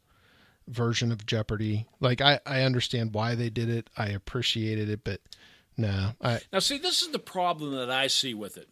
[0.69, 1.87] version of Jeopardy.
[2.01, 3.91] Like I, I understand why they did it.
[3.97, 5.21] I appreciated it, but
[5.77, 8.69] no, I Now, see, this is the problem that I see with it.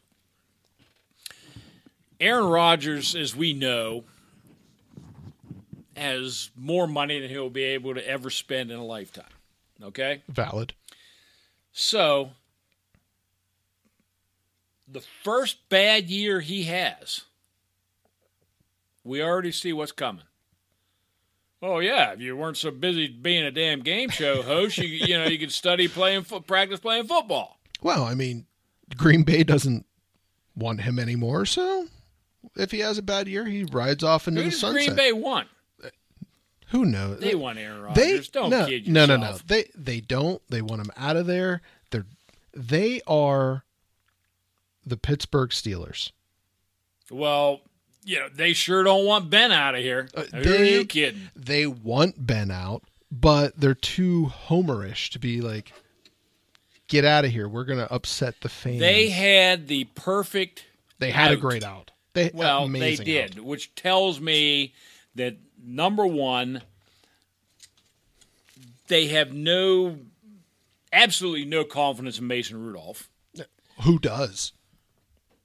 [2.21, 4.05] Aaron Rodgers, as we know,
[5.97, 9.25] has more money than he'll be able to ever spend in a lifetime.
[9.83, 10.23] Okay?
[10.29, 10.75] valid.
[11.73, 12.31] So,
[14.91, 17.23] the first bad year he has,
[19.05, 20.25] we already see what's coming.
[21.63, 25.19] Oh yeah, if you weren't so busy being a damn game show host, you you
[25.19, 27.59] know you could study playing fo- practice playing football.
[27.83, 28.47] Well, I mean,
[28.97, 29.85] Green Bay doesn't
[30.57, 31.87] want him anymore, so
[32.57, 34.87] if he has a bad year, he rides off into Who the sunset.
[34.87, 35.49] Green Bay want?
[36.69, 37.19] Who knows?
[37.19, 38.29] They want Aaron They Rodgers.
[38.29, 39.37] Don't no, kid no, no, no.
[39.47, 40.41] They they don't.
[40.49, 41.63] They want him out of there.
[41.91, 42.07] They're
[42.55, 43.65] they are
[44.85, 46.13] the Pittsburgh Steelers.
[47.11, 47.61] Well,
[48.05, 50.09] you know they sure don't want Ben out of here.
[50.15, 51.31] Uh, Who are they- you kidding?
[51.37, 55.73] They want Ben out, but they're too homerish to be like,
[56.89, 57.49] get out of here.
[57.49, 58.81] We're gonna upset the fans.
[58.81, 60.65] They had the perfect.
[60.99, 61.91] they had a great out.
[62.13, 63.45] They Well, they did, out.
[63.45, 64.75] which tells me
[65.15, 66.63] that number one,
[68.89, 69.99] they have no,
[70.93, 73.09] absolutely no confidence in Mason Rudolph.
[73.83, 74.53] Who does?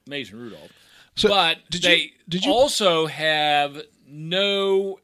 [0.07, 0.71] Mason Rudolph.
[1.15, 4.99] So, but did you- they did you- also have no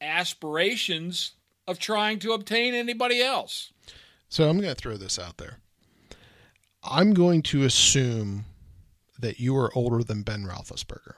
[0.00, 1.32] aspirations
[1.66, 3.72] of trying to obtain anybody else.
[4.28, 5.58] So I'm going to throw this out there.
[6.82, 8.44] I'm going to assume
[9.18, 11.14] that you are older than Ben Roethlisberger.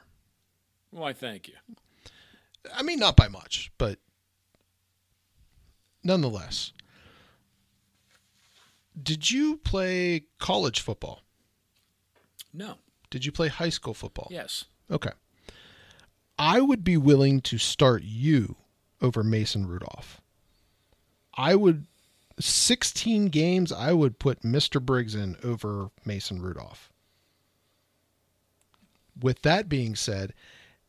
[0.90, 1.54] Why, thank you.
[2.74, 3.98] I mean, not by much, but
[6.02, 6.72] nonetheless.
[9.00, 11.20] Did you play college football?
[12.52, 12.76] No.
[13.10, 14.28] Did you play high school football?
[14.30, 14.64] Yes.
[14.90, 15.10] Okay.
[16.38, 18.56] I would be willing to start you
[19.02, 20.20] over Mason Rudolph.
[21.34, 21.86] I would
[22.38, 24.80] 16 games I would put Mr.
[24.80, 26.90] Briggs in over Mason Rudolph.
[29.20, 30.32] With that being said,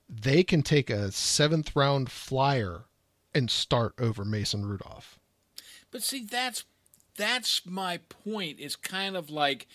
[0.07, 2.86] they can take a 7th round flyer
[3.34, 5.19] and start over Mason Rudolph.
[5.89, 6.63] But see, that's
[7.17, 8.57] that's my point.
[8.59, 9.67] It's kind of like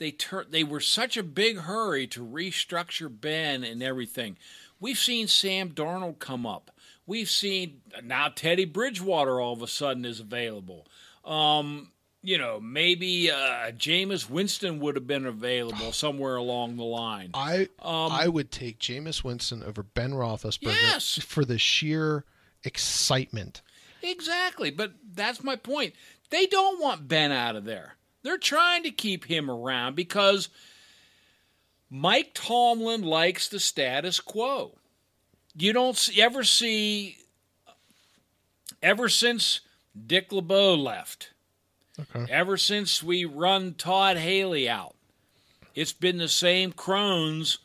[0.00, 4.36] they tur- they were such a big hurry to restructure Ben and everything.
[4.80, 6.72] We've seen Sam Darnold come up.
[7.06, 10.86] We've seen now Teddy Bridgewater all of a sudden is available.
[11.24, 11.92] Um,
[12.22, 17.30] you know, maybe uh, Jameis Winston would have been available somewhere along the line.
[17.34, 21.18] I I would take Jameis Winston over Ben Roethlisberger Yes.
[21.22, 22.24] for the sheer
[22.64, 23.62] excitement.
[24.02, 25.94] Exactly, but that's my point.
[26.30, 27.96] They don't want Ben out of there.
[28.22, 30.48] They're trying to keep him around because
[31.88, 34.76] Mike Tomlin likes the status quo.
[35.56, 37.16] You don't s- ever see,
[38.82, 39.60] ever since
[40.06, 41.30] Dick LeBeau left,
[41.98, 42.30] Okay.
[42.32, 44.94] ever since we run Todd Haley out,
[45.74, 47.58] it's been the same crones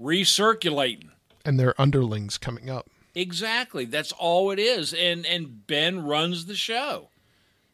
[0.00, 1.10] recirculating.
[1.44, 2.88] And their underlings coming up.
[3.14, 3.84] Exactly.
[3.86, 4.92] That's all it is.
[4.94, 7.08] And and Ben runs the show.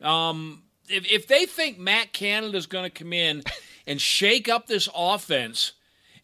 [0.01, 3.43] Um if if they think Matt Canada's going to come in
[3.87, 5.72] and shake up this offense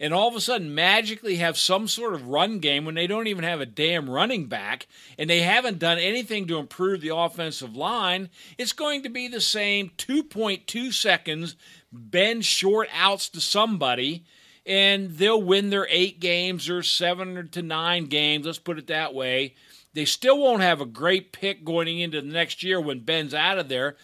[0.00, 3.28] and all of a sudden magically have some sort of run game when they don't
[3.28, 7.76] even have a damn running back and they haven't done anything to improve the offensive
[7.76, 11.54] line, it's going to be the same 2.2 seconds
[11.92, 14.24] Ben short outs to somebody
[14.66, 18.46] and they'll win their eight games or seven to nine games.
[18.46, 19.54] Let's put it that way.
[19.94, 23.58] They still won't have a great pick going into the next year when Ben's out
[23.58, 23.96] of there.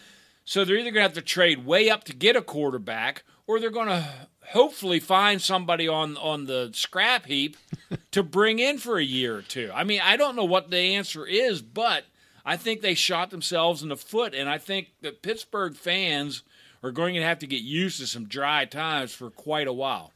[0.49, 3.59] So they're either going to have to trade way up to get a quarterback, or
[3.59, 4.03] they're going to
[4.47, 7.55] hopefully find somebody on on the scrap heap
[8.11, 9.69] to bring in for a year or two.
[9.71, 12.05] I mean, I don't know what the answer is, but
[12.43, 16.41] I think they shot themselves in the foot, and I think that Pittsburgh fans
[16.81, 20.13] are going to have to get used to some dry times for quite a while.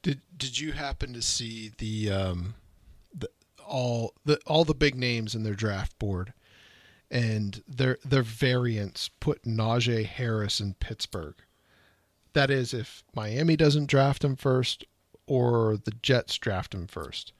[0.00, 2.54] Did did you happen to see the um
[3.14, 3.28] the
[3.62, 6.32] all the all the big names in their draft board
[7.14, 11.36] and their their variants put Najee Harris in Pittsburgh.
[12.32, 14.84] That is if Miami doesn't draft him first
[15.26, 17.32] or the Jets draft him first.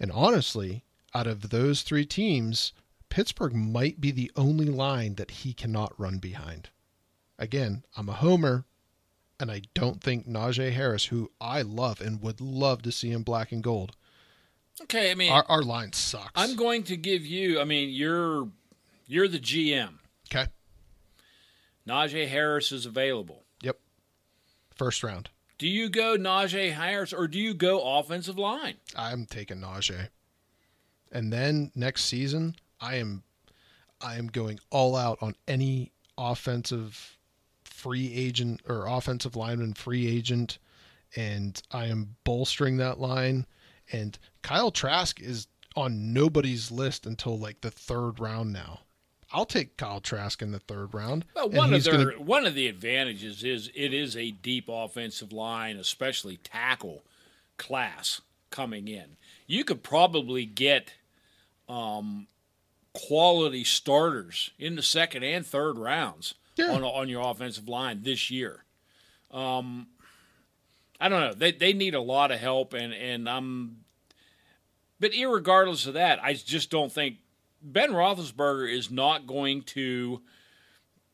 [0.00, 2.72] And honestly, out of those three teams,
[3.10, 6.70] Pittsburgh might be the only line that he cannot run behind.
[7.38, 8.64] Again, I'm a homer,
[9.38, 13.22] and I don't think Najee Harris, who I love and would love to see in
[13.22, 13.96] black and gold,
[14.82, 16.30] Okay, I mean, our, our line sucks.
[16.34, 17.60] I'm going to give you.
[17.60, 18.48] I mean, you're
[19.10, 19.98] you're the GM.
[20.32, 20.46] okay.
[21.86, 23.44] Najee Harris is available.
[23.62, 23.80] Yep.
[24.74, 25.30] First round.
[25.58, 28.76] Do you go Najee Harris or do you go offensive line?
[28.96, 30.08] I'm taking Najee.
[31.10, 33.24] And then next season, I am
[34.00, 37.18] I am going all out on any offensive
[37.64, 40.58] free agent or offensive lineman free agent
[41.16, 43.46] and I am bolstering that line
[43.92, 48.80] and Kyle Trask is on nobody's list until like the third round now.
[49.32, 51.24] I'll take Kyle Trask in the third round.
[51.34, 55.32] Well, one of their gonna- one of the advantages is it is a deep offensive
[55.32, 57.04] line, especially tackle
[57.56, 58.20] class
[58.50, 59.16] coming in.
[59.46, 60.94] You could probably get
[61.68, 62.26] um,
[62.92, 66.72] quality starters in the second and third rounds Yeah.
[66.72, 68.64] on on your offensive line this year.
[69.30, 69.86] Um,
[71.00, 71.32] I don't know.
[71.34, 73.84] They they need a lot of help, and and I'm.
[74.98, 77.18] But irregardless of that, I just don't think
[77.62, 80.22] Ben Roethlisberger is not going to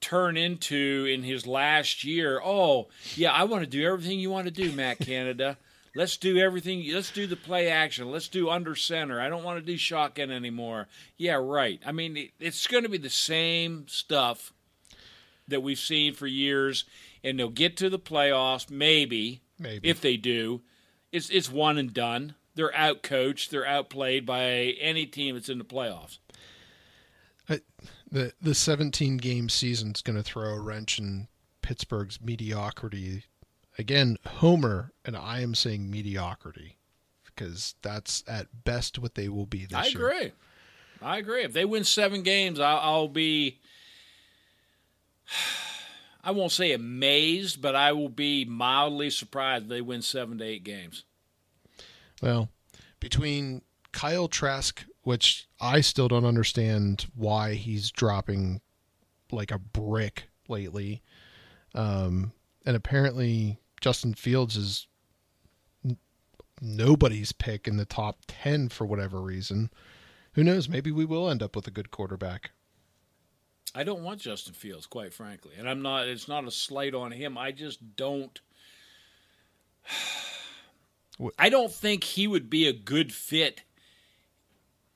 [0.00, 2.40] turn into in his last year.
[2.44, 5.58] Oh, yeah, I want to do everything you want to do, Matt Canada.
[5.96, 6.84] Let's do everything.
[6.92, 8.10] Let's do the play action.
[8.10, 9.18] Let's do under center.
[9.18, 10.88] I don't want to do shotgun anymore.
[11.16, 11.80] Yeah, right.
[11.86, 14.52] I mean, it- it's going to be the same stuff
[15.48, 16.84] that we've seen for years,
[17.24, 19.88] and they'll get to the playoffs, maybe, Maybe.
[19.88, 20.60] if they do.
[21.12, 22.34] It's it's one and done.
[22.56, 23.50] They're out coached.
[23.50, 24.42] They're outplayed by
[24.80, 26.18] any team that's in the playoffs.
[27.48, 27.60] I,
[28.10, 31.28] the the 17 game season's going to throw a wrench in
[31.62, 33.24] Pittsburgh's mediocrity.
[33.78, 36.78] Again, Homer, and I am saying mediocrity
[37.24, 40.10] because that's at best what they will be this I year.
[40.10, 40.32] I agree.
[41.02, 41.42] I agree.
[41.44, 43.60] If they win seven games, I'll, I'll be.
[46.24, 50.44] I won't say amazed, but I will be mildly surprised if they win seven to
[50.44, 51.04] eight games.
[52.20, 52.48] Well,
[52.98, 58.60] between Kyle Trask, which I still don't understand why he's dropping
[59.30, 61.00] like a brick lately,
[61.76, 62.32] um,
[62.64, 64.88] and apparently Justin Fields is
[65.84, 65.98] n-
[66.60, 69.70] nobody's pick in the top 10 for whatever reason.
[70.32, 70.68] Who knows?
[70.68, 72.50] Maybe we will end up with a good quarterback.
[73.76, 76.08] I don't want Justin Fields, quite frankly, and I'm not.
[76.08, 77.38] It's not a slight on him.
[77.38, 78.40] I just don't.
[81.38, 83.62] I don't think he would be a good fit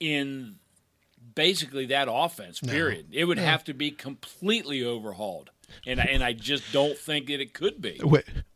[0.01, 0.57] in
[1.35, 2.61] basically that offense.
[2.61, 3.07] Period.
[3.13, 5.51] It would have to be completely overhauled,
[5.87, 8.01] and I, and I just don't think that it could be.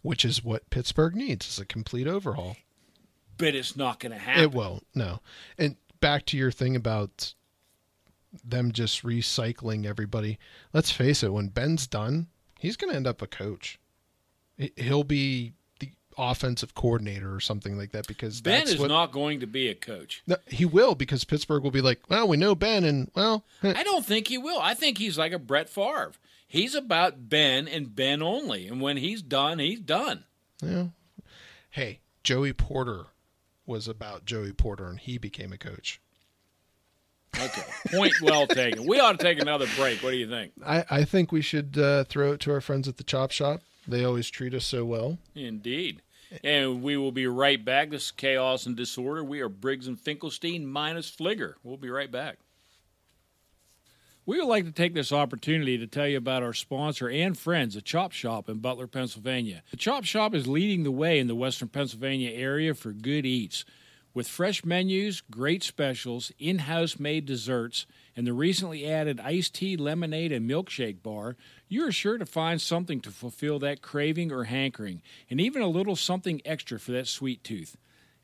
[0.03, 2.57] Which is what Pittsburgh needs is a complete overhaul.
[3.37, 4.43] But it's not going to happen.
[4.43, 4.87] It won't.
[4.95, 5.21] No.
[5.59, 7.35] And back to your thing about
[8.45, 10.39] them just recycling everybody.
[10.73, 11.33] Let's face it.
[11.33, 12.29] When Ben's done,
[12.61, 13.79] he's going to end up a coach.
[14.57, 15.55] He- He'll be
[16.19, 19.75] offensive coordinator or something like that because Ben is what, not going to be a
[19.75, 20.23] coach.
[20.27, 23.73] No, he will because Pittsburgh will be like, well, we know Ben, and well, eh,
[23.77, 24.61] I don't think he will.
[24.61, 26.13] I think he's like a Brett Favre.
[26.47, 30.25] He's about Ben and Ben only, and when he's done, he's done.
[30.63, 30.87] yeah.
[31.71, 33.07] Hey, Joey Porter
[33.67, 36.01] was about Joey Porter, and he became a coach.
[37.37, 38.87] Okay, point well taken.
[38.87, 40.03] We ought to take another break.
[40.03, 40.53] What do you think?
[40.65, 43.61] I, I think we should uh, throw it to our friends at the Chop Shop.
[43.87, 45.19] They always treat us so well.
[45.35, 46.03] Indeed.
[46.43, 47.91] And we will be right back.
[47.91, 49.23] This is Chaos and Disorder.
[49.23, 51.55] We are Briggs and Finkelstein minus Fligger.
[51.63, 52.39] We'll be right back.
[54.27, 57.75] We would like to take this opportunity to tell you about our sponsor and friends,
[57.75, 59.63] the Chop Shop in Butler, Pennsylvania.
[59.71, 63.67] The Chop Shop is leading the way in the western Pennsylvania area for good eats.
[64.15, 67.85] With fresh menus, great specials, in house made desserts,
[68.17, 71.37] and the recently added iced tea, lemonade, and milkshake bar,
[71.75, 75.67] you are sure to find something to fulfill that craving or hankering, and even a
[75.67, 77.77] little something extra for that sweet tooth.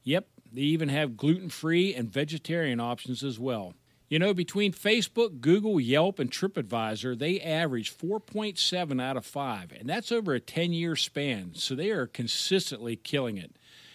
[0.05, 3.75] Yep, they even have gluten free and vegetarian options as well.
[4.09, 9.89] You know, between Facebook, Google, Yelp, and TripAdvisor, they average 4.7 out of 5, and
[9.89, 13.53] that's over a 10 year span, so they are consistently killing it.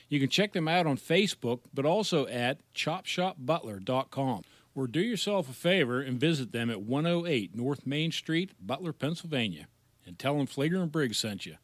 [0.08, 4.44] You can check them out on Facebook, but also at chopshopbutler.com.
[4.76, 9.68] Or do yourself a favor and visit them at 108 North Main Street, Butler, Pennsylvania.
[10.06, 11.56] And tell them Flager and Briggs sent you.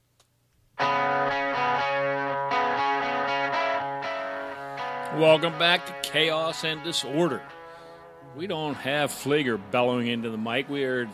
[5.20, 7.42] Welcome back to Chaos and Disorder.
[8.38, 10.70] We don't have Flager bellowing into the mic.
[10.70, 11.10] We are,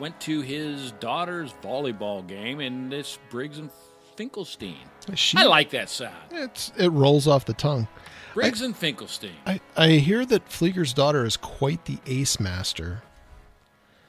[0.00, 3.70] went to his daughter's volleyball game, and it's Briggs and
[4.16, 4.78] Finkelstein.
[5.14, 6.14] She, I like that sound.
[6.30, 7.88] it's it rolls off the tongue.
[8.34, 9.30] Briggs and Finkelstein.
[9.46, 13.02] I, I hear that Flieger's daughter is quite the ace master.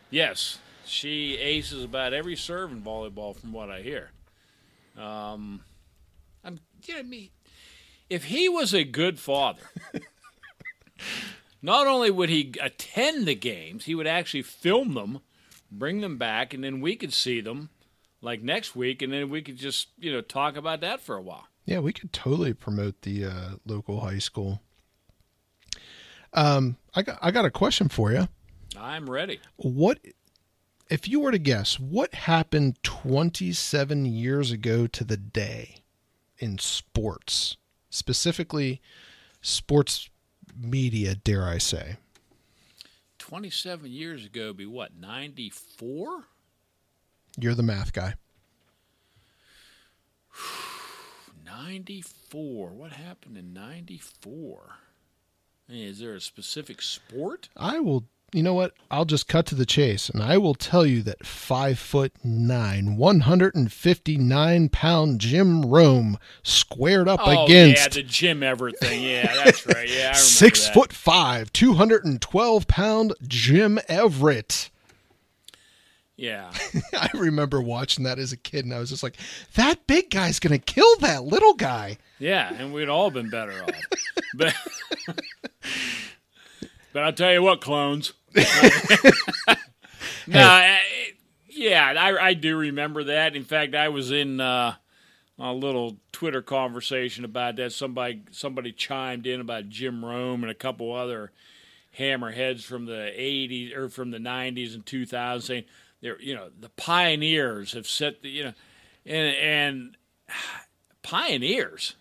[0.10, 4.12] Yes, she aces about every serve in volleyball, from what I hear.
[4.98, 5.62] Um,
[6.44, 7.30] I'm, you know, I mean,
[8.10, 9.62] if he was a good father,
[11.62, 15.20] not only would he attend the games, he would actually film them,
[15.72, 17.70] bring them back, and then we could see them
[18.26, 21.22] like next week, and then we could just you know talk about that for a
[21.22, 21.48] while.
[21.66, 24.62] Yeah, we could totally promote the uh, local high school.
[26.34, 28.28] Um, I got I got a question for you.
[28.78, 29.40] I'm ready.
[29.56, 30.00] What
[30.90, 35.78] if you were to guess what happened 27 years ago to the day
[36.38, 37.58] in sports,
[37.90, 38.82] specifically
[39.42, 40.10] sports
[40.56, 41.98] media, dare I say?
[43.18, 46.26] 27 years ago, be what 94?
[47.40, 48.16] You're the math guy.
[51.46, 52.70] 94.
[52.70, 54.76] What happened in 94?
[55.68, 57.50] Is there a specific sport?
[57.58, 58.06] I will.
[58.34, 58.74] You know what?
[58.92, 62.98] I'll just cut to the chase, and I will tell you that five foot nine,
[62.98, 68.44] one hundred and fifty nine pound Jim Rome squared up oh, yeah, against the Jim
[68.44, 69.02] Everett thing.
[69.02, 69.88] Yeah, that's right.
[69.88, 70.74] Yeah, I remember six that.
[70.74, 74.70] foot five, two hundred and twelve pound Jim Everett.
[76.18, 76.52] Yeah.
[76.94, 79.18] I remember watching that as a kid, and I was just like,
[79.56, 83.70] "That big guy's gonna kill that little guy." Yeah, and we'd all been better off.
[84.38, 84.54] But
[86.96, 88.14] But I'll tell you what, clones.
[88.36, 88.46] no,
[90.40, 90.80] I,
[91.50, 93.36] yeah, I, I do remember that.
[93.36, 94.76] In fact, I was in uh,
[95.38, 97.74] a little Twitter conversation about that.
[97.74, 101.32] Somebody somebody chimed in about Jim Rome and a couple other
[102.00, 105.66] hammerheads from the '80s or from the '90s and 2000s saying
[106.02, 108.54] they're you know the pioneers have set the you know
[109.06, 109.98] and and
[111.04, 111.96] pioneers.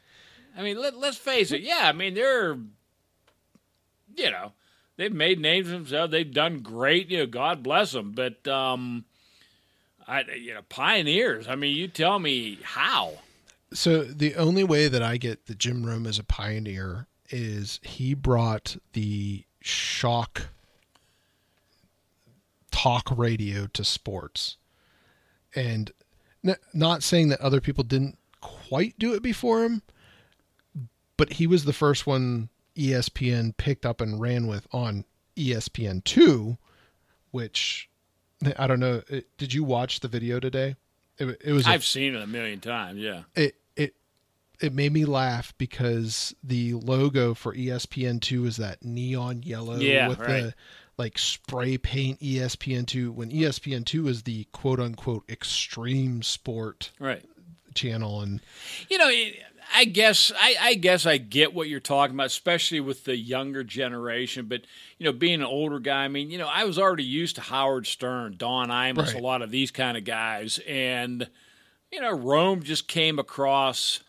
[0.57, 1.63] I mean, let, let's face it.
[1.63, 2.57] Yeah, I mean they're
[4.17, 4.53] you know
[4.97, 6.13] they've made names themselves.
[6.13, 7.11] They've done great.
[7.11, 8.13] You know, God bless them.
[8.13, 9.05] But um,
[10.07, 11.49] I you know pioneers.
[11.49, 13.15] I mean, you tell me how.
[13.73, 18.15] So the only way that I get the Jim Rome is a pioneer is he
[18.15, 20.49] brought the shock
[22.85, 24.57] talk radio to sports.
[25.55, 25.91] And
[26.47, 29.83] n- not saying that other people didn't quite do it before him,
[31.17, 35.05] but he was the first one ESPN picked up and ran with on
[35.37, 36.59] E ESPN2,
[37.31, 37.89] which
[38.59, 39.03] I don't know.
[39.09, 40.77] it- Did you watch the video today?
[41.19, 42.99] It, it was a I've seen it a million times.
[42.99, 43.23] Yeah.
[43.37, 43.95] it it
[44.61, 50.09] it made me laugh because the logo for E ESPN2 is that neon yellow Yeah,
[50.09, 50.29] with right.
[50.43, 50.55] the
[50.97, 57.25] like spray paint E ESPN2 when ESPN2 is the quote unquote extreme sport Right.
[57.75, 58.41] channel and
[58.89, 59.11] You know,
[59.75, 63.65] I guess I, I guess I get what you're talking about, especially with the younger
[63.65, 64.47] generation.
[64.47, 64.63] But
[64.99, 67.41] you know, being an older guy, I mean, you know, I was already used to
[67.43, 69.15] Howard Stern, Don Imus, Right.
[69.15, 71.29] a lot of these kind of guys, and
[71.91, 74.01] you know, Rome just came across.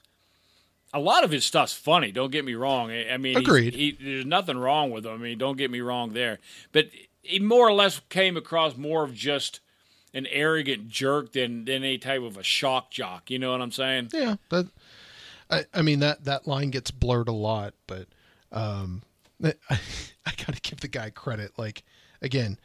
[0.96, 2.12] A lot of his stuff's funny.
[2.12, 2.90] Don't get me wrong.
[2.92, 3.76] I mean, Agreed.
[3.76, 5.14] He, there's nothing wrong with him.
[5.14, 6.40] I mean, don't get me wrong there.
[6.72, 6.88] But
[7.22, 9.60] he more or less came across more of just
[10.14, 13.30] an arrogant jerk than than any type of a shock jock.
[13.30, 14.10] You know what I'm saying?
[14.14, 14.68] yeah that
[15.50, 18.08] I, I mean that that line gets blurred a lot but
[18.54, 19.02] um
[19.44, 19.54] I,
[20.26, 21.84] I gotta give the guy credit like
[22.22, 22.58] again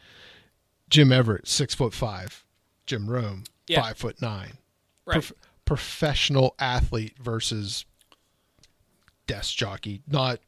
[0.89, 2.45] Jim Everett six foot five
[2.87, 3.83] Jim Rome Yeah.
[3.83, 4.53] five foot nine
[5.05, 5.15] Right.
[5.15, 5.33] Prof-
[5.65, 7.85] professional athlete versus
[9.31, 10.41] desk jockey not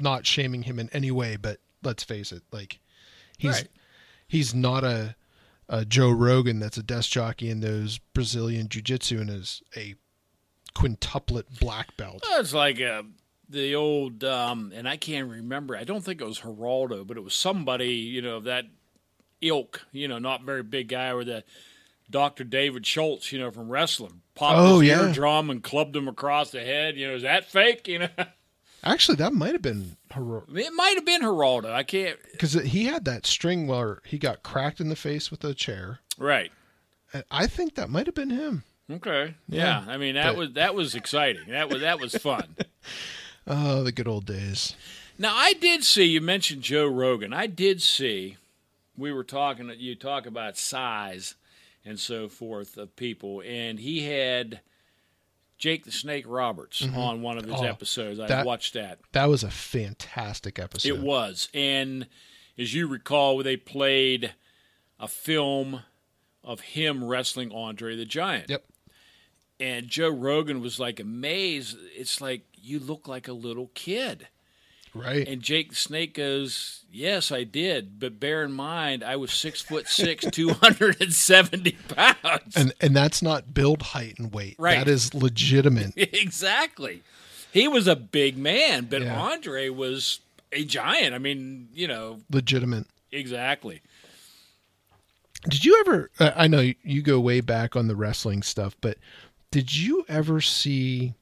[0.00, 2.78] not shaming him in any way but let's face it like
[3.38, 3.68] he's Right.
[4.26, 5.14] he's not a,
[5.68, 9.94] a Joe Rogan that's a desk jockey in those Brazilian jiu-jitsu and is a
[10.74, 12.24] quintuplet black belt.
[12.32, 13.02] It's like uh,
[13.48, 15.76] the old, um, and I can't remember.
[15.76, 18.64] I don't think it was Geraldo, but it was somebody, you know, of that
[19.40, 19.86] ilk.
[19.92, 21.44] You know, not very big guy, or the
[22.10, 25.06] Doctor David Schultz, you know, from wrestling, popped Oh, his yeah.
[25.06, 26.96] eardrum and clubbed him across the head.
[26.96, 27.88] You know, is that fake?
[27.88, 28.08] You know,
[28.84, 31.70] Actually, that might have been it might have been Geraldo.
[31.72, 32.16] I can't.
[32.32, 36.00] because he had that string where he got cracked in the face with a chair.
[36.16, 36.50] Right.
[37.12, 38.64] And I think that might have been him.
[38.90, 39.34] Okay.
[39.48, 39.84] Yeah.
[39.86, 39.92] Yeah.
[39.92, 41.42] I mean, that But- was that was exciting.
[41.48, 42.54] That was that was fun.
[43.50, 44.74] Oh, the good old days.
[45.18, 47.32] Now I did see you mentioned Joe Rogan.
[47.32, 48.36] I did see
[48.96, 51.34] we were talking you talk about size
[51.88, 54.60] and so forth of people and he had
[55.56, 56.96] Jake the Snake Roberts mm-hmm.
[56.96, 58.20] on one of his Oh, episodes.
[58.20, 59.00] I that- watched that.
[59.12, 60.88] That was a fantastic episode.
[60.88, 61.48] It was.
[61.52, 62.06] And
[62.58, 64.34] as you recall they played
[65.00, 65.80] a film
[66.44, 68.50] of him wrestling Andre the Giant.
[68.50, 68.64] Yep.
[69.60, 71.76] And Joe Rogan was like amazed.
[71.96, 74.28] It's like you look like a little kid.
[74.94, 75.26] Right.
[75.28, 79.60] And Jake the Snake goes, "Yes, I did, but bear in mind, I was six
[79.60, 84.56] foot six, two hundred and seventy pounds." and and that's not build height and weight.
[84.58, 84.78] Right.
[84.78, 85.92] That is legitimate.
[85.96, 87.02] exactly.
[87.52, 89.18] He was a big man, but Yeah.
[89.20, 90.20] Andre was
[90.52, 91.14] a giant.
[91.14, 92.86] I mean, you know, legitimate.
[93.12, 93.80] exactly.
[95.48, 96.10] Did you ever?
[96.18, 98.98] I know you go way back on the wrestling stuff, but
[99.50, 101.14] did you ever see?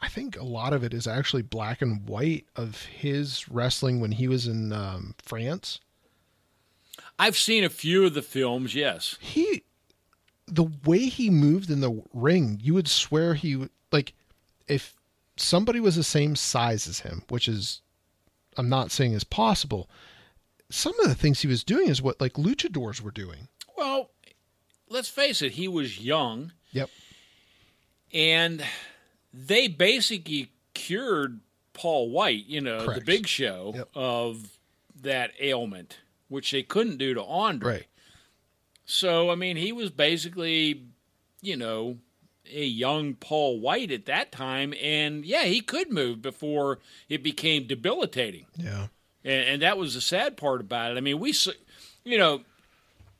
[0.00, 4.12] I think a lot of it is actually black and white of his wrestling when
[4.12, 5.80] he was in um, France.
[7.18, 8.74] I've seen a few of the films.
[8.74, 9.62] Yes, He,
[10.46, 14.12] the way he moved in the ring, you would swear he like
[14.68, 14.94] if
[15.36, 17.80] somebody was the same size as him, which is,
[18.56, 19.88] I'm not saying is possible.
[20.70, 23.48] Some of the things he was doing is what like luchadors were doing.
[23.78, 24.10] well,
[24.88, 25.52] let's face it.
[25.52, 26.52] He was young.
[26.72, 26.90] Yep.
[28.12, 28.62] and
[29.36, 31.40] they basically cured
[31.74, 33.88] Paul White, you know, the big show Yep.
[33.94, 34.58] of
[35.02, 37.72] that ailment, which they couldn't do to Andre.
[37.72, 37.86] Right.
[38.86, 40.84] So, I mean, he was basically,
[41.42, 41.98] you know,
[42.50, 46.78] a young Paul White at that time, and yeah, he could move before
[47.08, 48.46] it became debilitating.
[48.56, 48.86] Yeah.
[49.24, 50.96] And, and that was the sad part about it.
[50.96, 51.34] I mean, we,
[52.04, 52.42] you know,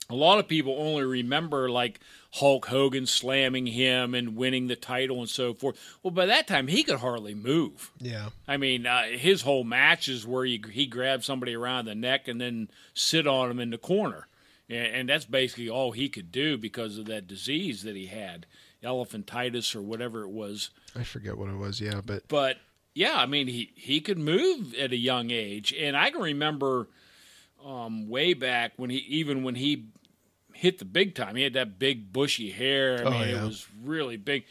[0.08, 2.00] a lot of people only remember like
[2.32, 5.78] Hulk Hogan slamming him and winning the title and so forth.
[6.02, 7.90] Well, by that time, he could hardly move.
[7.98, 8.28] Yeah.
[8.46, 12.28] I mean, uh, his whole match is where he, he grabs somebody around the neck
[12.28, 14.28] and then sit on him in the corner.
[14.68, 18.46] And, and that's basically all he could do because of that disease that he had,
[18.84, 20.70] elephantitis or whatever it was.
[20.94, 21.80] I forget what it was.
[21.80, 22.58] Yeah, but But
[22.94, 25.72] yeah, I mean, he, he could move at a young age.
[25.72, 26.88] And I can remember
[27.66, 29.86] um, way back when he, even when he
[30.54, 33.00] hit the big time, he had that big bushy hair.
[33.00, 33.42] I Oh, mean, yeah.
[33.42, 34.44] it was really big.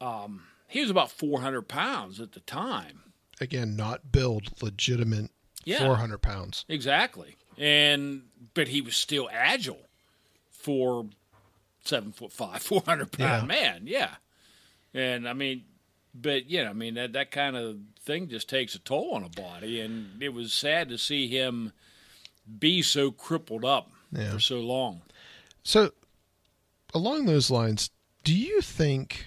[0.00, 3.00] Um, he was about 400 pounds at the time.
[3.40, 5.30] again, not build legitimate
[5.64, 5.78] Yeah.
[5.80, 6.64] 400 pounds.
[6.68, 7.36] Exactly.
[7.58, 8.22] And
[8.54, 9.88] but he was still agile
[10.50, 11.06] for
[11.84, 13.46] seven foot five, four hundred pound Yeah.
[13.60, 13.82] man.
[13.86, 14.14] Yeah.
[14.94, 15.64] And I mean,
[16.14, 19.28] but yeah, I mean that that kind of thing just takes a toll on a
[19.28, 21.72] body, and it was sad to see him
[22.58, 24.32] be so crippled up Yeah.
[24.32, 25.02] for so long.
[25.62, 25.92] So,
[26.92, 27.90] along those lines,
[28.22, 29.26] do you think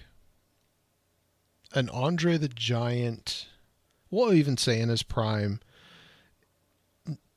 [1.73, 3.47] an Andre the Giant,
[4.09, 5.59] we'll even say in his prime,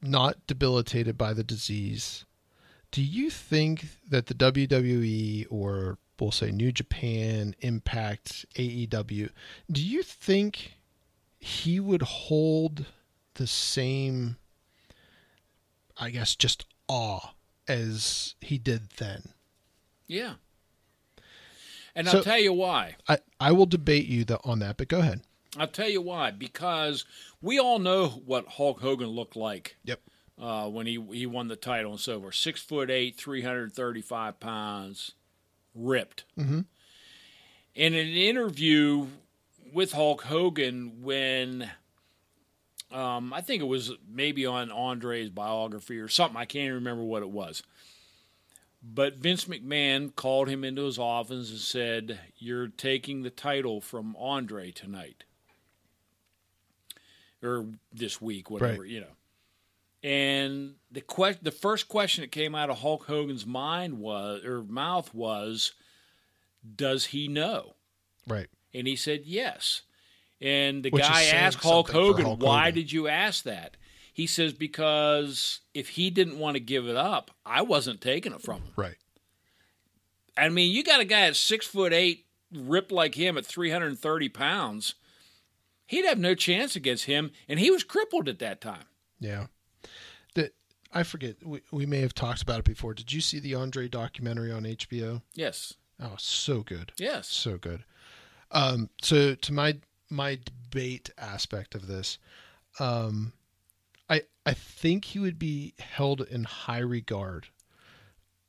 [0.02, 2.24] not debilitated by the disease,
[2.90, 9.31] do you think that the WWE or we'll say New Japan, Impact, AEW.
[9.70, 10.74] Do you think
[11.39, 12.86] he would hold
[13.35, 14.36] the same,
[16.01, 17.31] I guess, just awe
[17.68, 19.22] as he did then?
[20.06, 20.35] Yeah.
[21.94, 22.97] And So- I'll tell you why.
[23.09, 25.20] I, I will debate you the, on that, but go ahead.
[25.59, 26.31] I'll tell you why.
[26.31, 27.05] Because
[27.43, 30.01] we all know what Hulk Hogan looked like Yep.
[30.40, 32.36] uh, when he he won the title and so forth.
[32.36, 35.12] Six foot eight, three hundred thirty five pounds,
[35.74, 36.22] ripped.
[36.39, 36.60] Mm-hmm.
[37.74, 39.09] In an interview
[39.72, 41.68] with Hulk Hogan, when
[42.92, 47.22] um, I think it was maybe on Andre's biography or something, I can't remember what
[47.22, 47.62] it was.
[48.82, 54.16] But Vince McMahon called him into his office and said, "You're taking the title from
[54.18, 55.24] Andre tonight."
[57.42, 58.90] or this week, whatever Right.
[58.90, 59.16] you know.
[60.02, 64.62] And the que- the first question that came out of Hulk Hogan's mind was or
[64.62, 65.72] mouth was,
[66.76, 67.76] "Does he know?"
[68.26, 68.48] Right.
[68.74, 69.82] And he said yes.
[70.40, 73.76] And the Which guy asked Hulk Hogan, Hulk "Why Hogan." did you ask that?"
[74.12, 78.40] He says, "Because if he didn't want to give it up, I wasn't taking it
[78.42, 78.96] from him." Right.
[80.36, 83.70] I mean, you got a guy at six foot eight, ripped like him at three
[83.70, 84.94] hundred and thirty pounds.
[85.86, 88.84] He'd have no chance against him, and he was crippled at that time.
[89.18, 89.46] Yeah.
[90.36, 90.54] That
[90.92, 91.44] I forget.
[91.44, 92.94] We, we may have talked about it before.
[92.94, 95.22] Did you see the Andre documentary on HBO?
[95.34, 96.92] Yes, Oh, so good.
[96.96, 97.28] yes.
[97.28, 97.84] So good.
[98.52, 99.78] Um, so to my
[100.10, 102.18] my debate aspect of this,
[102.78, 103.32] um,
[104.08, 107.46] I I think he would be held in high regard,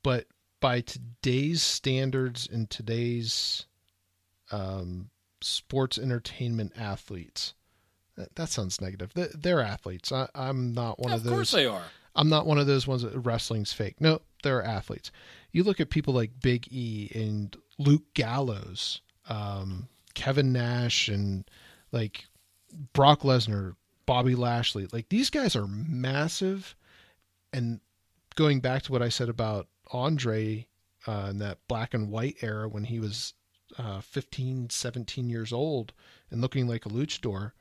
[0.03, 0.25] but
[0.59, 3.65] by today's standards and today's
[4.51, 5.09] um,
[5.41, 7.53] sports entertainment athletes,
[8.15, 9.13] that, that sounds negative.
[9.13, 10.11] They- They're athletes.
[10.11, 11.31] I, I'm not one of of those.
[11.31, 11.83] Of course they are.
[12.15, 14.01] I'm not one of those ones that wrestling's fake.
[14.01, 15.11] No, they're athletes.
[15.53, 21.49] You look at people like Big E and Luke Gallows, um, Kevin Nash, and
[21.91, 22.25] like
[22.93, 23.75] Brock Lesnar,
[24.05, 24.87] Bobby Lashley.
[24.91, 26.75] Like these guys are massive.
[27.53, 27.79] And
[28.35, 30.67] going back to what I said about Andre
[31.07, 33.33] uh, in that black and white era when he was
[33.77, 35.93] uh, 15, 17 years old
[36.29, 37.51] and looking like a luchador.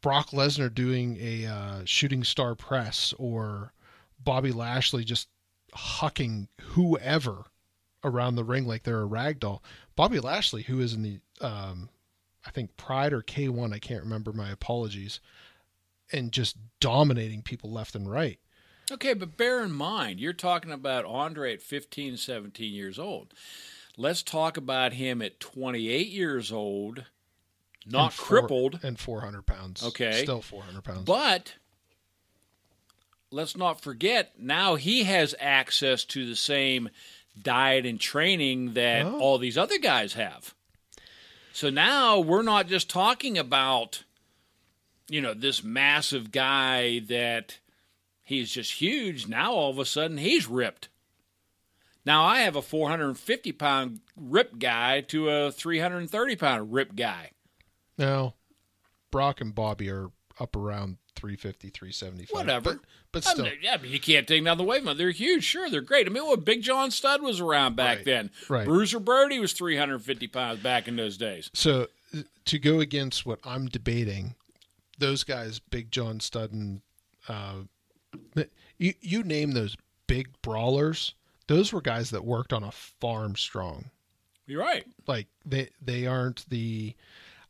[0.00, 3.72] Brock Lesnar doing a uh, shooting star press or
[4.22, 5.28] Bobby Lashley just
[5.74, 7.46] hucking whoever
[8.04, 9.62] around the ring like they're a rag doll.
[9.96, 11.88] Bobby Lashley, who is in the, um,
[12.46, 14.32] I think Pride or K1, I can't remember.
[14.32, 15.20] My apologies,
[16.12, 18.38] and just dominating people left and right.
[18.92, 23.34] Okay, but bear in mind, you're talking about Andre at 15, 17 years old.
[23.96, 27.04] Let's talk about him at 28 years old,
[27.84, 29.82] not And four- crippled, and 400 pounds.
[29.82, 30.22] Okay.
[30.22, 31.04] still 400 pounds.
[31.04, 31.54] but
[33.30, 36.88] let's not forget now he has access to the same
[37.40, 39.18] diet and training that Oh.
[39.20, 40.54] all these other guys have.
[41.52, 44.04] So now we're not just talking about
[45.08, 47.58] you know this massive guy that
[48.22, 49.26] he's just huge.
[49.28, 50.88] Now all of a sudden he's ripped.
[52.04, 57.30] Now I have a 450 pound ripped guy to a 330 pound ripped guy.
[57.98, 58.34] now,
[59.10, 62.34] Brock and Bobby are up around 350, 375.
[62.34, 62.74] Whatever.
[62.74, 62.80] But,
[63.12, 63.48] but still.
[63.60, 64.96] yeah, but you can't take down the them.
[64.96, 65.42] They're huge.
[65.44, 66.06] Sure, they're great.
[66.06, 68.30] I mean, what Big John Studd was around back Right, then.
[68.48, 68.64] right.
[68.66, 71.50] Bruiser Brody was 350 pounds back in those days.
[71.54, 71.88] So
[72.44, 74.34] to go against what I'm debating,
[74.98, 76.80] those guys, Big John Studd and
[77.28, 77.62] uh,
[78.78, 79.76] you you name those
[80.06, 81.14] big brawlers.
[81.48, 83.90] Those were guys that worked on a farm strong.
[84.46, 84.84] You're right.
[85.06, 86.94] Like they they aren't the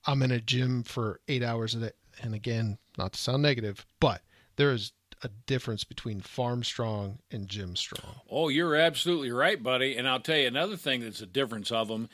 [0.06, 1.90] I'm in a gym for eight hours a day.
[2.22, 4.22] And again, not to sound negative, but
[4.56, 8.16] there is a difference between farm strong and gym strong.
[8.30, 9.96] Oh, you're absolutely right, buddy.
[9.96, 12.08] And I'll tell you another thing that's a difference of them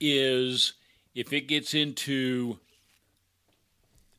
[0.00, 0.74] is
[1.14, 2.58] if it gets into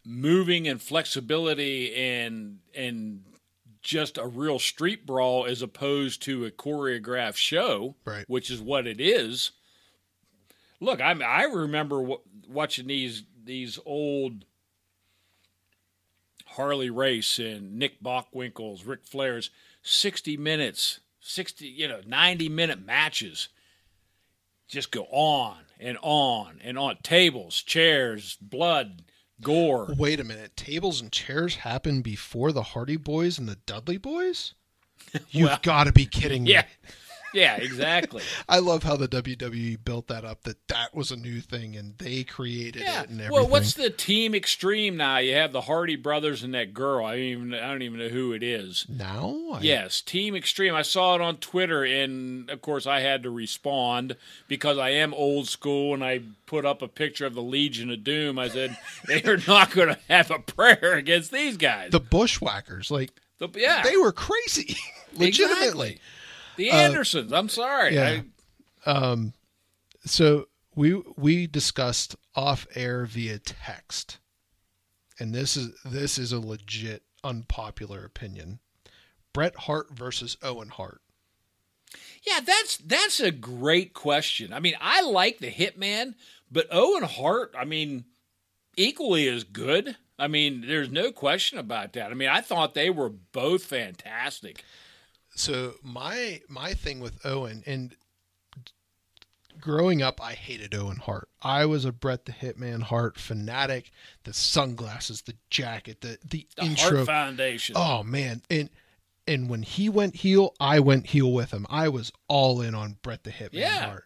[0.06, 3.24] moving and flexibility and and
[3.82, 8.26] just a real street brawl as opposed to a choreographed show, Right.
[8.28, 9.52] which is what it is.
[10.82, 14.46] Look, I I remember w- watching these these old
[16.52, 19.50] Harley Race and Nick Bockwinkel's, Ric Flair's
[19.84, 23.50] 60 minutes, 60, you know, 90 minute matches
[24.68, 26.98] just go on and on and on.
[27.04, 29.04] Tables, chairs, blood,
[29.42, 29.94] gore.
[29.98, 30.56] Wait a minute.
[30.56, 34.54] Tables and chairs happened before the Hardy Boys and the Dudley Boys?
[35.32, 36.52] You've Well, got to be kidding me.
[36.54, 36.66] Yeah.
[37.34, 38.24] Yeah, exactly.
[38.50, 40.44] I love how the WWE built that up.
[40.44, 43.02] That that was a new thing, and they created Yeah.
[43.04, 43.32] it and everything.
[43.34, 45.18] Well, what's the team extreme now?
[45.18, 47.06] You have the Hardy brothers and that girl.
[47.06, 48.86] I don't even I don't even know who it is.
[48.90, 49.36] now?
[49.54, 50.74] I- Yes, Team Extreme.
[50.76, 54.16] I saw it on Twitter, and of course, I had to respond
[54.48, 58.04] because I am old school, and I put up a picture of the Legion of
[58.04, 58.40] Doom.
[58.40, 58.78] I said
[59.08, 61.92] they are not going to have a prayer against these guys.
[61.92, 64.76] the Bushwhackers, like The- yeah, they were crazy,
[65.18, 65.68] legitimately.
[65.92, 66.02] Exactly.
[66.60, 67.34] The uh, Andersons.
[67.34, 67.96] I'm sorry.
[67.96, 68.22] yeah.
[68.86, 69.34] I, um,
[70.06, 74.20] So we we discussed off air via text,
[75.20, 78.60] and this is this is a legit unpopular opinion.
[79.34, 81.02] Bret Hart versus Owen Hart.
[82.24, 84.54] yeah, that's that's a great question.
[84.54, 86.16] I mean, I like the Hitman,
[86.52, 87.54] but Owen Hart.
[87.58, 88.06] I mean,
[88.78, 89.98] equally as good.
[90.18, 92.12] I mean, there's no question about that.
[92.12, 94.64] I mean, I thought they were both fantastic.
[95.40, 97.96] So my my thing with Owen and
[99.62, 101.30] growing up, I hated Owen Hart.
[101.42, 103.92] I was a Bret the Hitman Hart fanatic.
[104.26, 106.98] The sunglasses, the jacket, the the, The intro.
[106.98, 107.76] Hart Foundation.
[107.78, 108.70] Oh man, and
[109.26, 111.66] and when he went heel, I went heel with him.
[111.70, 113.86] I was all in on Bret the Hitman Yeah.
[113.86, 114.06] Hart.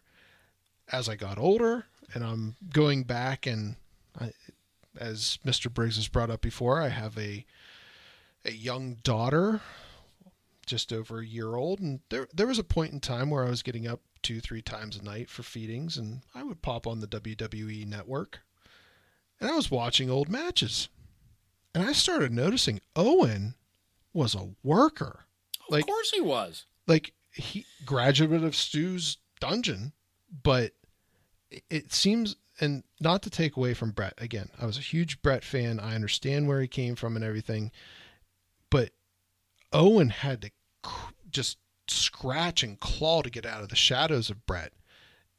[0.92, 3.74] As I got older, and I'm going back, and
[4.20, 4.30] I,
[4.96, 5.72] as Mr.
[5.72, 7.44] Briggs has brought up before, I have a
[8.44, 9.62] a young daughter,
[10.64, 13.50] just over a year old, and there there was a point in time where I
[13.50, 17.00] was getting up two three times a night for feedings, and I would pop on
[17.00, 18.40] the WWE network,
[19.40, 20.88] and I was watching old matches,
[21.74, 23.54] and I started noticing Owen
[24.12, 25.24] was a worker.
[25.68, 26.66] Like of course he was.
[26.86, 29.92] like he graduate of Stu's dungeon,
[30.42, 30.72] but
[31.50, 34.48] it- it seems and not to take away from Bret again.
[34.60, 35.80] I was a huge Bret fan.
[35.80, 37.72] I understand where he came from and everything,
[38.70, 38.92] but
[39.74, 40.50] Owen had to
[41.30, 44.72] just scratch and claw to get out of the shadows of Bret.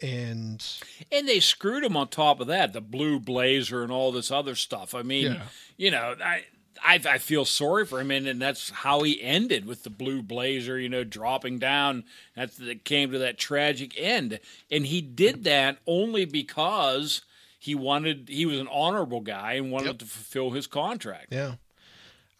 [0.01, 0.63] And
[1.11, 4.53] And they screwed him on top of that, the blue blazer and all this other
[4.55, 4.93] stuff.
[4.93, 5.43] I mean, Yeah.
[5.77, 6.43] you know, I,
[6.83, 10.21] I I feel sorry for him, and, and that's how he ended with the blue
[10.21, 12.03] blazer, you know, dropping down.
[12.35, 17.21] That's that came to that tragic end, and he did that only because
[17.57, 18.27] he wanted.
[18.27, 19.97] He was an honorable guy and wanted Yep.
[19.99, 21.27] to fulfill his contract.
[21.31, 21.55] yeah,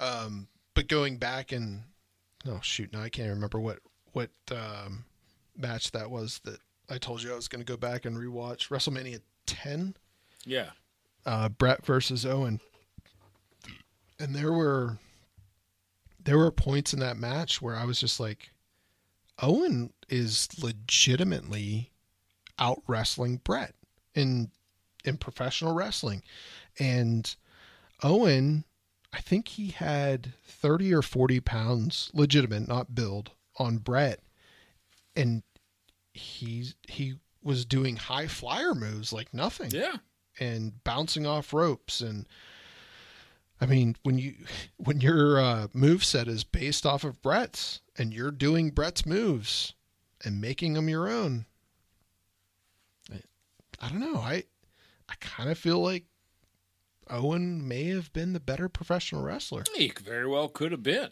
[0.02, 1.84] um, but going back and
[2.48, 3.80] oh shoot, now I can't remember what
[4.14, 5.06] what um,
[5.58, 8.70] match that was that I told you I was going to go back and rewatch.
[8.70, 9.96] WrestleMania 10.
[10.46, 10.70] Yeah,
[11.26, 12.60] uh, Bret versus Owen,
[14.20, 15.00] and there were
[16.24, 18.52] there were points in that match where I was just like,
[19.42, 21.92] Owen is legitimately
[22.60, 23.74] out wrestling Bret
[24.14, 24.52] in
[25.04, 26.22] in professional wrestling,
[26.80, 27.36] and
[28.04, 28.66] Owen,
[29.16, 34.20] I think he had thirty or forty pounds, legitimate, not build, on Bret,
[35.16, 35.42] and
[36.14, 39.72] he's he was doing high flyer moves like nothing.
[39.72, 39.98] Yeah.
[40.40, 42.02] and bouncing off ropes.
[42.02, 42.28] And
[43.62, 44.36] I mean when you
[44.78, 49.74] when your uh, move set is based off of Bret's and you're doing Bret's moves
[50.24, 51.46] and making them your own
[53.12, 53.22] I,
[53.80, 54.18] I don't know.
[54.20, 54.44] I
[55.08, 56.04] I kind of feel like
[57.10, 59.64] Owen may have been the better professional wrestler.
[59.76, 61.10] He very well could have been.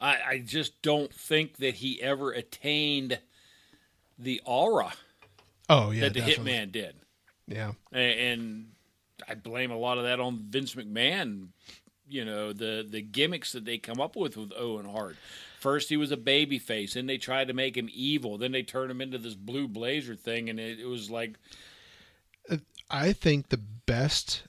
[0.00, 3.18] I, I just don't think that he ever attained
[4.18, 4.92] the aura
[5.68, 6.52] Oh yeah, that the definitely.
[6.52, 6.96] Hitman did.
[7.46, 7.72] Yeah.
[7.92, 7.96] A-
[8.32, 8.70] and
[9.28, 11.48] I blame a lot of that on Vince McMahon.
[12.08, 15.16] You know the the gimmicks that they come up with with Owen Hart.
[15.60, 18.38] First, he was a baby face, and they tried to make him evil.
[18.38, 21.34] Then they turned him into this blue blazer thing, and it, it was like,
[22.90, 24.44] I think the best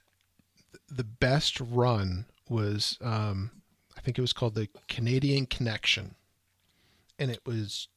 [0.91, 3.52] the best run was um
[3.98, 6.16] I think it was called the Canadian Connection.
[7.18, 7.90] And it was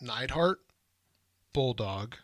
[0.00, 0.60] Neidhart,
[1.52, 2.14] Bulldog,